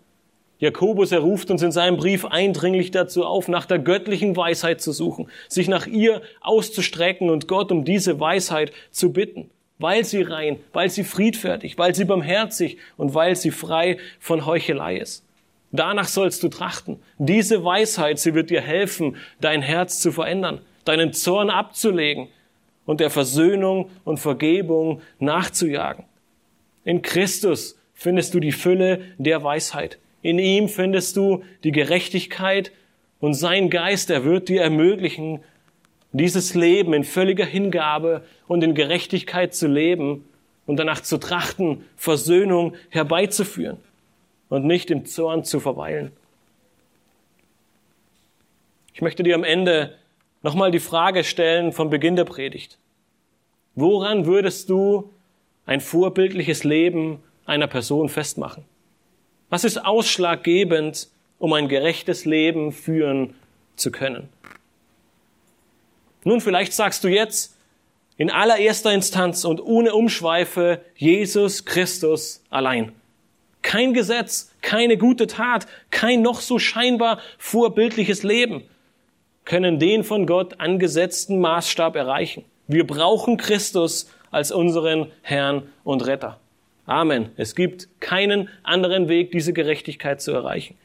Jakobus, 0.59 1.13
er 1.13 1.21
ruft 1.21 1.51
uns 1.51 1.63
in 1.63 1.73
seinem 1.73 1.97
Brief 1.97 2.27
eindringlich 2.27 2.91
dazu 2.91 3.25
auf, 3.25 3.49
nach 3.49 3.65
der 3.65 3.79
göttlichen 3.79 4.37
Weisheit 4.37 4.83
zu 4.83 4.93
suchen, 4.93 5.31
sich 5.49 5.69
nach 5.69 5.87
ihr 5.87 6.21
auszustrecken 6.43 7.31
und 7.31 7.49
Gott 7.49 7.71
um 7.73 7.85
diese 7.85 8.21
Weisheit 8.21 8.73
zu 8.91 9.13
bitten 9.13 9.49
weil 9.81 10.05
sie 10.05 10.23
rein, 10.23 10.61
weil 10.73 10.91
sie 10.91 11.05
friedfertig, 11.05 11.79
weil 11.79 11.95
sie 11.95 12.05
barmherzig 12.05 12.77
und 12.99 13.15
weil 13.15 13.35
sie 13.35 13.51
frei 13.51 13.97
von 14.21 14.45
Heuchelei 14.45 14.99
ist. 14.99 15.25
Danach 15.73 16.09
sollst 16.09 16.43
du 16.43 16.49
trachten. 16.49 17.01
Diese 17.19 17.65
Weisheit, 17.65 18.19
sie 18.19 18.35
wird 18.35 18.51
dir 18.51 18.61
helfen, 18.61 19.17
dein 19.41 19.63
Herz 19.63 20.01
zu 20.01 20.11
verändern, 20.11 20.61
deinen 20.85 21.13
Zorn 21.13 21.49
abzulegen 21.51 22.29
und 22.87 23.01
der 23.01 23.11
Versöhnung 23.11 23.91
und 24.05 24.19
Vergebung 24.19 25.01
nachzujagen. 25.21 26.05
In 26.85 27.03
Christus 27.03 27.79
findest 27.95 28.35
du 28.35 28.41
die 28.41 28.53
Fülle 28.53 29.03
der 29.19 29.45
Weisheit. 29.45 29.99
In 30.23 30.39
ihm 30.39 30.69
findest 30.69 31.17
du 31.17 31.45
die 31.63 31.73
Gerechtigkeit 31.73 32.73
und 33.21 33.35
sein 33.35 33.71
Geist, 33.71 34.11
er 34.11 34.25
wird 34.25 34.49
dir 34.49 34.63
ermöglichen, 34.63 35.41
dieses 36.13 36.55
Leben 36.55 36.93
in 36.95 37.05
völliger 37.05 37.45
Hingabe 37.45 38.25
und 38.49 38.65
in 38.65 38.75
Gerechtigkeit 38.75 39.55
zu 39.55 39.69
leben 39.69 40.25
und 40.67 40.77
danach 40.77 41.01
zu 41.01 41.19
trachten, 41.19 41.85
Versöhnung 41.97 42.75
herbeizuführen 42.89 43.79
und 44.51 44.67
nicht 44.67 44.91
im 44.91 45.07
Zorn 45.07 45.45
zu 45.45 45.61
verweilen. 45.61 46.13
Ich 48.93 49.01
möchte 49.01 49.23
dir 49.23 49.35
am 49.35 49.45
Ende 49.45 49.97
nochmal 50.43 50.71
die 50.71 50.81
Frage 50.81 51.25
stellen 51.25 51.73
vom 51.73 51.89
Beginn 51.89 52.17
der 52.17 52.25
Predigt. 52.27 52.77
Woran 53.75 54.27
würdest 54.27 54.69
du 54.69 55.11
ein 55.65 55.81
vorbildliches 55.81 56.65
Leben 56.65 57.23
einer 57.47 57.69
Person 57.69 58.11
festmachen? 58.11 58.65
Was 59.49 59.65
ist 59.65 59.79
ausschlaggebend, 59.79 61.09
um 61.39 61.53
ein 61.55 61.69
gerechtes 61.69 62.25
Leben 62.25 62.73
führen 62.73 63.35
zu 63.77 63.91
können? 63.91 64.29
Nun, 66.25 66.41
vielleicht 66.41 66.73
sagst 66.73 67.03
du 67.05 67.09
jetzt 67.09 67.57
in 68.19 68.31
allererster 68.31 68.93
Instanz 68.93 69.45
und 69.45 69.61
ohne 69.61 69.95
Umschweife 69.95 70.85
Jesus 70.97 71.65
Christus 71.65 72.43
allein. 72.51 72.93
Kein 73.63 73.95
Gesetz, 73.95 74.55
keine 74.63 74.97
gute 74.97 75.27
Tat, 75.27 75.67
kein 75.91 76.23
noch 76.23 76.41
so 76.41 76.59
scheinbar 76.59 77.21
vorbildliches 77.39 78.23
Leben 78.23 78.65
können 79.45 79.79
den 79.79 80.05
von 80.05 80.27
Gott 80.27 80.61
angesetzten 80.61 81.41
Maßstab 81.41 81.97
erreichen. 81.97 82.45
Wir 82.69 82.87
brauchen 82.87 83.37
Christus 83.37 84.09
als 84.31 84.53
unseren 84.53 85.11
Herrn 85.23 85.65
und 85.83 86.07
Retter. 86.07 86.39
Amen. 86.87 87.31
Es 87.37 87.55
gibt 87.57 87.89
keinen 88.01 88.49
anderen 88.63 89.09
Weg, 89.09 89.33
diese 89.33 89.53
Gerechtigkeit 89.53 90.21
zu 90.21 90.33
erreichen. 90.33 90.77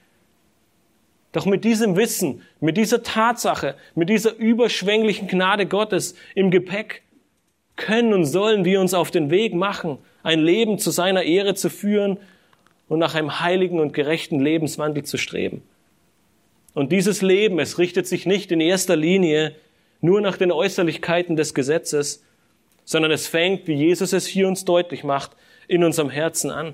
Doch 1.32 1.46
mit 1.46 1.64
diesem 1.64 1.96
Wissen, 1.96 2.42
mit 2.60 2.78
dieser 2.78 3.04
Tatsache, 3.04 3.76
mit 3.94 4.10
dieser 4.10 4.36
überschwänglichen 4.36 5.28
Gnade 5.28 5.66
Gottes 5.66 6.16
im 6.34 6.50
Gepäck 6.50 7.04
können 7.76 8.14
und 8.14 8.26
sollen 8.26 8.66
wir 8.66 8.80
uns 8.80 8.94
auf 8.94 9.12
den 9.12 9.30
Weg 9.30 9.54
machen, 9.54 9.98
ein 10.24 10.40
Leben 10.40 10.80
zu 10.80 10.92
seiner 10.92 11.24
Ehre 11.24 11.54
zu 11.54 11.70
führen 11.70 12.18
und 12.88 13.00
nach 13.00 13.16
einem 13.16 13.40
heiligen 13.40 13.80
und 13.80 13.94
gerechten 13.94 14.40
Lebenswandel 14.40 15.04
zu 15.04 15.18
streben. 15.18 15.64
Und 16.74 16.92
dieses 16.92 17.22
Leben, 17.22 17.60
es 17.60 17.78
richtet 17.80 18.06
sich 18.06 18.26
nicht 18.26 18.52
in 18.52 18.62
erster 18.62 18.96
Linie 18.96 19.56
nur 20.02 20.22
nach 20.22 20.38
den 20.38 20.52
Äußerlichkeiten 20.52 21.36
des 21.36 21.54
Gesetzes, 21.54 22.24
sondern 22.84 23.12
es 23.12 23.28
fängt, 23.28 23.68
wie 23.68 23.74
Jesus 23.74 24.14
es 24.14 24.28
hier 24.28 24.48
uns 24.48 24.66
deutlich 24.66 25.04
macht, 25.04 25.32
in 25.68 25.84
unserem 25.84 26.10
Herzen 26.10 26.52
an. 26.52 26.74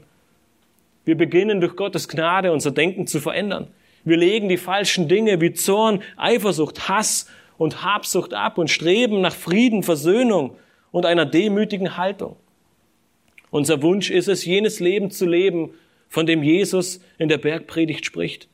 Wir 1.05 1.15
beginnen 1.15 1.61
durch 1.61 1.75
Gottes 1.75 2.07
Gnade 2.07 2.51
unser 2.51 2.71
Denken 2.71 3.07
zu 3.07 3.19
verändern. 3.19 3.67
Wir 4.03 4.17
legen 4.17 4.49
die 4.49 4.57
falschen 4.57 5.07
Dinge 5.07 5.39
wie 5.39 5.53
Zorn, 5.53 6.01
Eifersucht, 6.17 6.89
Hass 6.89 7.27
und 7.57 7.83
Habsucht 7.83 8.33
ab 8.33 8.57
und 8.57 8.69
streben 8.69 9.21
nach 9.21 9.35
Frieden, 9.35 9.83
Versöhnung 9.83 10.57
und 10.91 11.05
einer 11.05 11.25
demütigen 11.25 11.97
Haltung. 11.97 12.35
Unser 13.51 13.81
Wunsch 13.81 14.09
ist 14.09 14.27
es, 14.27 14.45
jenes 14.45 14.79
Leben 14.79 15.11
zu 15.11 15.25
leben, 15.25 15.71
von 16.11 16.25
dem 16.25 16.43
Jesus 16.43 16.99
in 17.17 17.29
der 17.29 17.37
Bergpredigt 17.37 18.05
spricht. 18.05 18.49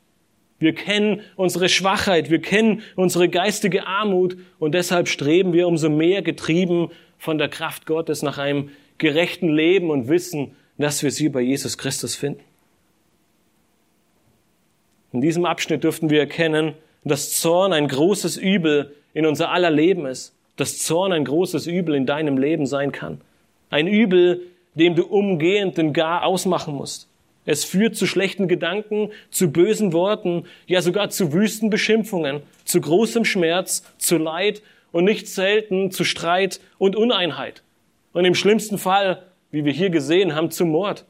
Wir 0.60 0.74
kennen 0.74 1.22
unsere 1.36 1.70
Schwachheit, 1.70 2.30
wir 2.30 2.40
kennen 2.40 2.84
unsere 2.96 3.30
geistige 3.30 3.88
Armut 3.88 4.38
und 4.60 4.74
deshalb 4.74 5.08
streben 5.08 5.54
wir 5.54 5.68
umso 5.68 5.90
mehr 5.90 6.22
getrieben 6.22 6.92
von 7.18 7.40
der 7.40 7.50
Kraft 7.50 7.88
Gottes 7.88 8.22
nach 8.22 8.38
einem 8.38 8.70
gerechten 9.00 9.50
Leben 9.50 9.90
und 9.90 10.08
wissen, 10.08 10.56
dass 10.78 11.02
wir 11.02 11.10
sie 11.10 11.30
bei 11.30 11.42
Jesus 11.42 11.80
Christus 11.80 12.16
finden. 12.16 12.44
In 15.12 15.22
diesem 15.22 15.46
Abschnitt 15.46 15.84
dürften 15.84 16.12
wir 16.12 16.20
erkennen, 16.20 16.76
dass 17.04 17.40
Zorn 17.40 17.74
ein 17.74 17.88
großes 17.88 18.38
Übel 18.38 18.96
in 19.16 19.26
unser 19.26 19.52
aller 19.52 19.72
Leben 19.72 20.06
ist, 20.06 20.36
dass 20.58 20.78
Zorn 20.78 21.12
ein 21.12 21.26
großes 21.26 21.66
Übel 21.66 21.96
in 21.96 22.06
deinem 22.06 22.38
Leben 22.38 22.68
sein 22.68 22.92
kann. 22.92 23.20
Ein 23.72 23.88
Übel, 23.88 24.44
dem 24.76 24.94
du 24.94 25.06
umgehend 25.06 25.80
den 25.80 25.94
Gar 25.94 26.24
ausmachen 26.24 26.76
musst. 26.76 27.08
Es 27.48 27.64
führt 27.64 27.96
zu 27.96 28.06
schlechten 28.06 28.50
Gedanken, 28.50 29.10
zu 29.32 29.50
bösen 29.50 29.94
Worten, 29.94 30.44
ja 30.68 30.82
sogar 30.82 31.10
zu 31.10 31.32
wüsten 31.32 31.70
Beschimpfungen, 31.70 32.42
zu 32.66 32.82
großem 32.82 33.24
Schmerz, 33.24 33.84
zu 33.98 34.18
Leid 34.18 34.62
und 34.92 35.06
nicht 35.06 35.30
selten 35.30 35.90
zu 35.90 36.04
Streit 36.04 36.60
und 36.78 36.98
Uneinheit. 36.98 37.64
Und 38.12 38.26
im 38.26 38.36
schlimmsten 38.36 38.78
Fall, 38.78 39.24
wie 39.50 39.64
wir 39.64 39.72
hier 39.72 39.90
gesehen 39.90 40.36
haben, 40.36 40.52
zu 40.52 40.66
Mord. 40.66 41.06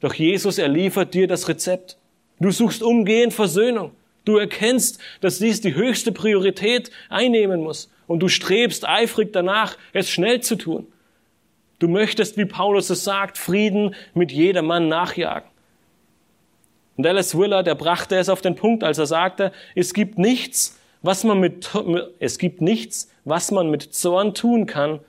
Doch 0.00 0.14
Jesus, 0.14 0.56
er 0.56 0.68
liefert 0.68 1.12
dir 1.12 1.28
das 1.28 1.46
Rezept. 1.46 1.98
Du 2.40 2.50
suchst 2.50 2.82
umgehend 2.82 3.34
Versöhnung. 3.34 3.92
Du 4.24 4.38
erkennst, 4.38 4.98
dass 5.20 5.38
dies 5.38 5.60
die 5.60 5.74
höchste 5.74 6.10
Priorität 6.10 6.90
einnehmen 7.10 7.60
muss. 7.60 7.90
Und 8.06 8.20
du 8.20 8.28
strebst 8.28 8.88
eifrig 8.88 9.30
danach, 9.34 9.76
es 9.92 10.08
schnell 10.08 10.40
zu 10.40 10.56
tun. 10.56 10.86
Du 11.80 11.88
möchtest, 11.88 12.36
wie 12.36 12.44
Paulus 12.44 12.90
es 12.90 13.02
sagt, 13.02 13.38
Frieden 13.38 13.94
mit 14.14 14.30
jedermann 14.30 14.88
nachjagen. 14.88 15.48
Und 16.96 17.06
Alice 17.06 17.36
Willard, 17.36 17.66
der 17.66 17.74
brachte 17.74 18.16
es 18.16 18.28
auf 18.28 18.42
den 18.42 18.54
Punkt, 18.54 18.84
als 18.84 18.98
er 18.98 19.06
sagte, 19.06 19.52
es 19.74 19.94
gibt 19.94 20.18
nichts, 20.18 20.78
was 21.02 21.24
man 21.24 21.40
mit, 21.40 21.70
es 22.18 22.38
gibt 22.38 22.60
nichts, 22.60 23.10
was 23.24 23.50
man 23.50 23.70
mit 23.70 23.94
Zorn 23.94 24.34
tun 24.34 24.66
kann, 24.66 25.00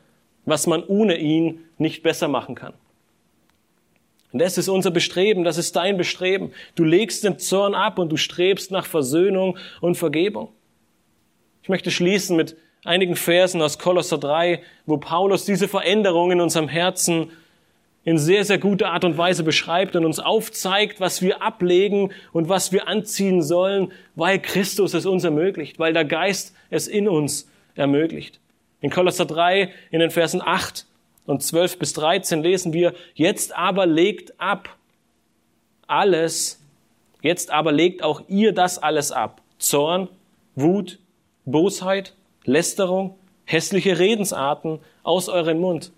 was 0.45 0.65
man 0.65 0.83
ohne 0.83 1.17
ihn 1.17 1.65
nicht 1.77 2.03
besser 2.03 2.29
machen 2.29 2.55
kann. 2.55 2.73
Und 4.31 4.41
das 4.41 4.57
ist 4.57 4.69
unser 4.69 4.91
Bestreben, 4.91 5.43
das 5.43 5.57
ist 5.57 5.75
dein 5.75 5.97
Bestreben. 5.97 6.53
Du 6.75 6.85
legst 6.85 7.25
den 7.25 7.37
Zorn 7.37 7.75
ab 7.75 7.99
und 7.99 8.09
du 8.09 8.15
strebst 8.15 8.71
nach 8.71 8.85
Versöhnung 8.85 9.57
und 9.81 9.95
Vergebung. 9.95 10.53
Ich 11.63 11.67
möchte 11.67 11.91
schließen 11.91 12.37
mit 12.37 12.55
einigen 12.83 13.15
Versen 13.15 13.61
aus 13.61 13.77
Kolosser 13.77 14.17
3, 14.17 14.61
wo 14.85 14.97
Paulus 14.97 15.45
diese 15.45 15.67
Veränderung 15.67 16.31
in 16.31 16.41
unserem 16.41 16.67
Herzen 16.67 17.31
in 18.03 18.17
sehr, 18.17 18.43
sehr 18.43 18.57
guter 18.57 18.91
Art 18.91 19.05
und 19.05 19.17
Weise 19.17 19.43
beschreibt 19.43 19.95
und 19.95 20.05
uns 20.05 20.19
aufzeigt, 20.19 20.99
was 20.99 21.21
wir 21.21 21.43
ablegen 21.43 22.11
und 22.33 22.49
was 22.49 22.71
wir 22.71 22.87
anziehen 22.87 23.43
sollen, 23.43 23.91
weil 24.15 24.39
Christus 24.39 24.95
es 24.95 25.05
uns 25.05 25.23
ermöglicht, 25.23 25.77
weil 25.77 25.93
der 25.93 26.05
Geist 26.05 26.55
es 26.71 26.87
in 26.87 27.07
uns 27.07 27.47
ermöglicht. 27.75 28.39
In 28.81 28.89
Kolosser 28.89 29.25
3, 29.25 29.71
in 29.91 29.99
den 29.99 30.09
Versen 30.09 30.41
8 30.41 30.87
und 31.27 31.43
12 31.43 31.77
bis 31.77 31.93
13 31.93 32.41
lesen 32.41 32.73
wir, 32.73 32.95
jetzt 33.13 33.55
aber 33.55 33.85
legt 33.85 34.39
ab 34.41 34.75
alles, 35.85 36.59
jetzt 37.21 37.51
aber 37.51 37.71
legt 37.71 38.03
auch 38.03 38.23
ihr 38.27 38.51
das 38.51 38.79
alles 38.79 39.11
ab. 39.11 39.43
Zorn, 39.59 40.07
Wut, 40.55 40.97
Bosheit, 41.45 42.15
Lästerung, 42.45 43.15
hässliche 43.45 43.99
Redensarten 43.99 44.79
aus 45.03 45.29
eurem 45.29 45.59
Mund. 45.59 45.91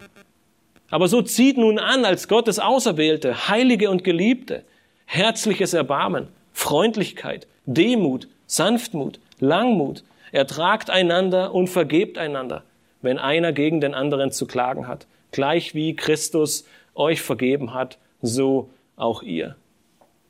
Aber 0.89 1.07
so 1.07 1.21
zieht 1.21 1.57
nun 1.57 1.79
an 1.79 2.05
als 2.05 2.27
Gottes 2.27 2.59
Auserwählte, 2.59 3.47
Heilige 3.49 3.89
und 3.89 4.03
Geliebte, 4.03 4.63
herzliches 5.05 5.73
Erbarmen, 5.73 6.27
Freundlichkeit, 6.51 7.47
Demut, 7.65 8.27
Sanftmut, 8.45 9.19
Langmut, 9.39 10.03
ertragt 10.31 10.89
einander 10.89 11.53
und 11.53 11.67
vergebt 11.67 12.17
einander, 12.17 12.63
wenn 13.01 13.19
einer 13.19 13.53
gegen 13.53 13.81
den 13.81 13.93
anderen 13.93 14.31
zu 14.31 14.45
klagen 14.45 14.87
hat, 14.87 15.07
gleich 15.31 15.73
wie 15.75 15.95
Christus 15.95 16.65
euch 16.95 17.21
vergeben 17.21 17.73
hat, 17.73 17.97
so 18.21 18.69
auch 18.95 19.23
ihr. 19.23 19.55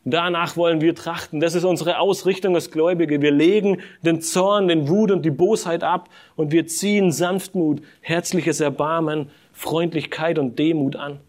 Danach 0.05 0.57
wollen 0.57 0.81
wir 0.81 0.95
trachten. 0.95 1.39
Das 1.39 1.55
ist 1.55 1.63
unsere 1.63 1.99
Ausrichtung 1.99 2.55
als 2.55 2.71
Gläubige. 2.71 3.21
Wir 3.21 3.31
legen 3.31 3.81
den 4.01 4.21
Zorn, 4.21 4.67
den 4.67 4.89
Wut 4.89 5.11
und 5.11 5.23
die 5.23 5.31
Bosheit 5.31 5.83
ab 5.83 6.09
und 6.35 6.51
wir 6.51 6.67
ziehen 6.67 7.11
Sanftmut, 7.11 7.81
herzliches 8.01 8.59
Erbarmen, 8.59 9.29
Freundlichkeit 9.53 10.39
und 10.39 10.59
Demut 10.59 10.97
an. 10.97 11.19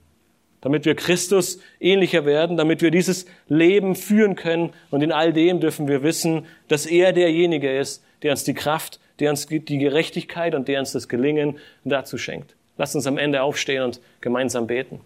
Damit 0.61 0.87
wir 0.87 0.97
Christus 0.97 1.61
ähnlicher 1.79 2.25
werden, 2.25 2.57
damit 2.57 2.83
wir 2.83 2.91
dieses 2.91 3.27
Leben 3.49 3.95
führen 3.95 4.35
können. 4.35 4.70
Und 4.91 5.03
in 5.03 5.12
all 5.12 5.33
dem 5.33 5.61
dürfen 5.61 5.87
wir 5.87 6.03
wissen, 6.03 6.47
dass 6.68 6.87
er 6.87 7.12
derjenige 7.12 7.77
ist, 7.77 8.03
der 8.22 8.33
uns 8.33 8.43
die 8.43 8.55
Kraft, 8.55 8.99
der 9.20 9.31
uns 9.31 9.47
die 9.47 9.79
Gerechtigkeit 9.79 10.55
und 10.55 10.66
der 10.66 10.81
uns 10.81 10.93
das 10.93 11.09
Gelingen 11.09 11.59
dazu 11.85 12.18
schenkt. 12.18 12.57
Lasst 12.77 12.97
uns 12.97 13.07
am 13.07 13.18
Ende 13.18 13.43
aufstehen 13.43 13.85
und 13.85 14.01
gemeinsam 14.20 14.66
beten. 14.66 15.01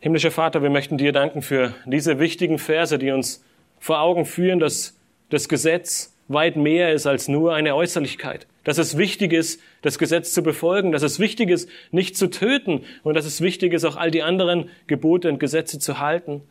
Himmlischer 0.00 0.30
Vater, 0.30 0.62
wir 0.62 0.70
möchten 0.70 0.96
dir 0.96 1.10
danken 1.10 1.42
für 1.42 1.74
diese 1.84 2.20
wichtigen 2.20 2.58
Verse, 2.58 2.98
die 2.98 3.10
uns 3.10 3.44
vor 3.80 4.00
Augen 4.00 4.26
führen, 4.26 4.60
dass 4.60 4.96
das 5.28 5.48
Gesetz 5.48 6.14
weit 6.28 6.54
mehr 6.54 6.92
ist 6.92 7.06
als 7.06 7.26
nur 7.26 7.52
eine 7.52 7.74
Äußerlichkeit. 7.74 8.46
Dass 8.62 8.78
es 8.78 8.96
wichtig 8.96 9.32
ist, 9.32 9.60
das 9.82 9.98
Gesetz 9.98 10.32
zu 10.32 10.44
befolgen, 10.44 10.92
dass 10.92 11.02
es 11.02 11.18
wichtig 11.18 11.50
ist, 11.50 11.68
nicht 11.90 12.16
zu 12.16 12.30
töten 12.30 12.84
und 13.02 13.14
dass 13.14 13.24
es 13.24 13.40
wichtig 13.40 13.72
ist, 13.72 13.84
auch 13.84 13.96
all 13.96 14.12
die 14.12 14.22
anderen 14.22 14.70
Gebote 14.86 15.28
und 15.28 15.40
Gesetze 15.40 15.80
zu 15.80 15.98
halten. 15.98 16.42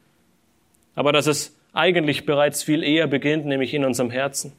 Aber 0.95 1.14
dass 1.14 1.28
es 1.28 1.56
eigentlich 1.72 2.26
bereits 2.26 2.64
viel 2.64 2.84
eher 2.84 3.08
beginnt, 3.08 3.45
nämlich 3.45 3.74
in 3.74 3.86
unserem 3.86 4.10
Herzen. 4.10 4.52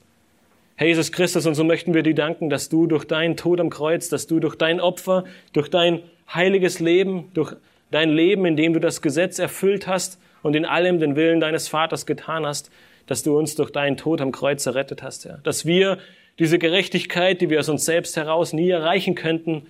Herr 0.76 0.86
Jesus 0.86 1.12
Christus, 1.12 1.44
und 1.44 1.56
so 1.56 1.64
möchten 1.64 1.92
wir 1.92 2.02
dir 2.02 2.14
danken, 2.14 2.48
dass 2.48 2.70
du 2.70 2.86
durch 2.86 3.04
deinen 3.04 3.36
Tod 3.36 3.60
am 3.60 3.68
Kreuz, 3.68 4.08
dass 4.08 4.26
du 4.26 4.40
durch 4.40 4.54
dein 4.54 4.80
Opfer, 4.80 5.24
durch 5.52 5.68
dein 5.68 6.00
heiliges 6.32 6.78
Leben, 6.78 7.30
durch 7.34 7.54
dein 7.90 8.10
Leben, 8.10 8.44
in 8.44 8.56
dem 8.56 8.72
du 8.72 8.80
das 8.80 9.02
Gesetz 9.02 9.38
erfüllt 9.38 9.86
hast 9.86 10.20
und 10.42 10.54
in 10.54 10.64
allem 10.64 10.98
den 10.98 11.16
Willen 11.16 11.40
deines 11.40 11.68
Vaters 11.68 12.06
getan 12.06 12.46
hast, 12.46 12.70
dass 13.06 13.22
du 13.22 13.38
uns 13.38 13.54
durch 13.54 13.70
deinen 13.70 13.96
Tod 13.96 14.20
am 14.20 14.32
Kreuz 14.32 14.66
errettet 14.66 15.02
hast, 15.02 15.24
Herr. 15.24 15.38
Dass 15.42 15.64
wir 15.66 15.98
diese 16.38 16.58
Gerechtigkeit, 16.58 17.40
die 17.40 17.50
wir 17.50 17.58
aus 17.58 17.68
uns 17.68 17.84
selbst 17.84 18.16
heraus 18.16 18.52
nie 18.52 18.70
erreichen 18.70 19.14
könnten, 19.14 19.66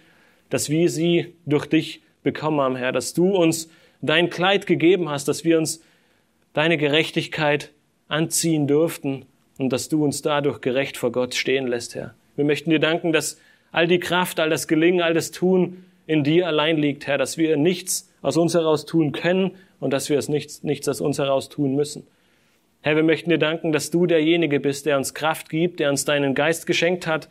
dass 0.51 0.69
wir 0.69 0.91
sie 0.91 1.35
durch 1.47 1.67
dich 1.67 2.03
bekommen 2.23 2.61
haben, 2.61 2.77
Herr. 2.77 2.93
Dass 2.93 3.15
du 3.15 3.31
uns 3.31 3.71
dein 4.03 4.31
Kleid 4.31 4.67
gegeben 4.67 5.09
hast, 5.09 5.29
dass 5.29 5.45
wir 5.45 5.59
uns 5.59 5.83
deine 6.53 6.77
Gerechtigkeit 6.77 7.73
anziehen 8.09 8.67
durften 8.67 9.27
und 9.59 9.73
dass 9.73 9.89
du 9.89 10.05
uns 10.05 10.23
dadurch 10.23 10.61
gerecht 10.61 10.97
vor 10.97 11.13
Gott 11.13 11.35
stehen 11.35 11.67
lässt, 11.67 11.95
Herr. 11.95 12.15
Wir 12.37 12.45
möchten 12.45 12.71
dir 12.71 12.79
danken, 12.79 13.13
dass 13.13 13.41
all 13.73 13.87
die 13.87 13.99
Kraft, 13.99 14.41
all 14.41 14.51
das 14.51 14.69
Gelingen, 14.69 15.03
all 15.03 15.15
das 15.15 15.31
Tun 15.31 15.85
in 16.07 16.25
dir 16.25 16.47
allein 16.47 16.79
liegt, 16.79 17.07
Herr, 17.07 17.19
dass 17.19 17.37
wir 17.37 17.57
nichts 17.57 18.08
aus 18.23 18.37
uns 18.37 18.55
heraus 18.55 18.85
tun 18.85 19.13
können 19.13 19.53
und 19.81 19.93
dass 19.93 20.09
wir 20.09 20.19
es 20.19 20.29
nichts, 20.29 20.63
nichts 20.63 20.89
aus 20.89 21.01
uns 21.01 21.19
heraus 21.19 21.49
tun 21.49 21.75
müssen. 21.75 22.07
Herr, 22.81 22.97
wir 22.97 23.03
möchten 23.03 23.31
dir 23.31 23.39
danken, 23.39 23.73
dass 23.73 23.91
du 23.91 24.07
derjenige 24.07 24.61
bist, 24.61 24.87
der 24.87 24.97
uns 24.97 25.15
Kraft 25.15 25.49
gibt, 25.49 25.81
der 25.81 25.91
uns 25.91 26.05
deinen 26.05 26.35
Geist 26.35 26.67
geschenkt 26.67 27.07
hat, 27.07 27.29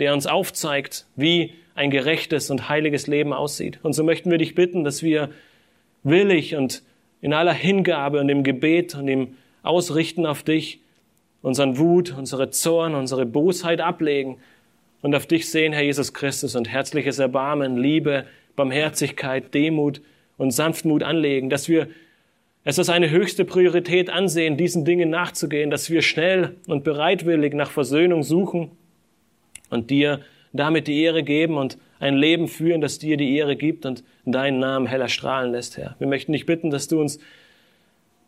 der 0.00 0.12
uns 0.12 0.26
aufzeigt, 0.26 1.06
wie 1.16 1.54
ein 1.74 1.90
gerechtes 1.90 2.50
und 2.50 2.68
heiliges 2.68 3.06
Leben 3.06 3.32
aussieht. 3.32 3.78
Und 3.82 3.92
so 3.92 4.02
möchten 4.04 4.30
wir 4.30 4.38
dich 4.38 4.54
bitten, 4.54 4.84
dass 4.84 5.02
wir 5.02 5.30
willig 6.02 6.56
und 6.56 6.82
in 7.20 7.32
aller 7.32 7.52
Hingabe 7.52 8.20
und 8.20 8.28
im 8.28 8.42
Gebet 8.42 8.94
und 8.94 9.08
im 9.08 9.36
Ausrichten 9.62 10.26
auf 10.26 10.42
dich 10.42 10.80
unseren 11.42 11.78
Wut, 11.78 12.14
unsere 12.16 12.50
Zorn, 12.50 12.94
unsere 12.94 13.26
Bosheit 13.26 13.80
ablegen 13.80 14.38
und 15.02 15.14
auf 15.14 15.26
dich 15.26 15.50
sehen, 15.50 15.72
Herr 15.72 15.82
Jesus 15.82 16.14
Christus, 16.14 16.56
und 16.56 16.68
herzliches 16.68 17.18
Erbarmen, 17.18 17.76
Liebe, 17.76 18.26
Barmherzigkeit, 18.56 19.52
Demut 19.54 20.00
und 20.36 20.50
Sanftmut 20.50 21.02
anlegen, 21.02 21.50
dass 21.50 21.68
wir 21.68 21.88
es 22.64 22.78
als 22.78 22.88
eine 22.88 23.10
höchste 23.10 23.44
Priorität 23.44 24.08
ansehen, 24.08 24.56
diesen 24.56 24.84
Dingen 24.84 25.10
nachzugehen, 25.10 25.70
dass 25.70 25.90
wir 25.90 26.00
schnell 26.00 26.56
und 26.66 26.82
bereitwillig 26.82 27.52
nach 27.52 27.70
Versöhnung 27.70 28.22
suchen 28.22 28.70
und 29.70 29.90
dir 29.90 30.20
damit 30.52 30.86
die 30.86 31.02
Ehre 31.02 31.22
geben 31.22 31.58
und 31.58 31.78
ein 31.98 32.14
Leben 32.14 32.48
führen, 32.48 32.80
das 32.80 32.98
dir 32.98 33.16
die 33.16 33.36
Ehre 33.36 33.56
gibt 33.56 33.84
und 33.84 34.04
deinen 34.24 34.60
Namen 34.60 34.86
heller 34.86 35.08
strahlen 35.08 35.52
lässt, 35.52 35.76
Herr. 35.76 35.96
Wir 35.98 36.06
möchten 36.06 36.32
dich 36.32 36.46
bitten, 36.46 36.70
dass 36.70 36.88
du 36.88 37.00
uns 37.00 37.18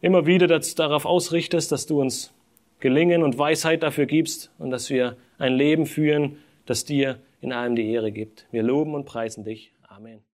immer 0.01 0.27
wieder 0.27 0.47
darauf 0.47 1.07
ausrichtest, 1.07 1.73
dass 1.73 1.87
du 1.87 2.01
uns 2.01 2.33
Gelingen 2.81 3.23
und 3.23 3.39
Weisheit 3.39 3.83
dafür 3.83 4.07
gibst 4.07 4.51
und 4.59 4.71
dass 4.71 4.91
wir 4.91 5.17
ein 5.39 5.55
Leben 5.55 5.87
führen, 5.87 6.37
das 6.67 6.85
dir 6.85 7.19
in 7.41 7.53
allem 7.53 7.77
die 7.77 7.91
Ehre 7.91 8.13
gibt. 8.13 8.47
Wir 8.51 8.63
loben 8.63 8.95
und 8.95 9.07
preisen 9.07 9.45
dich. 9.45 9.73
Amen. 9.97 10.21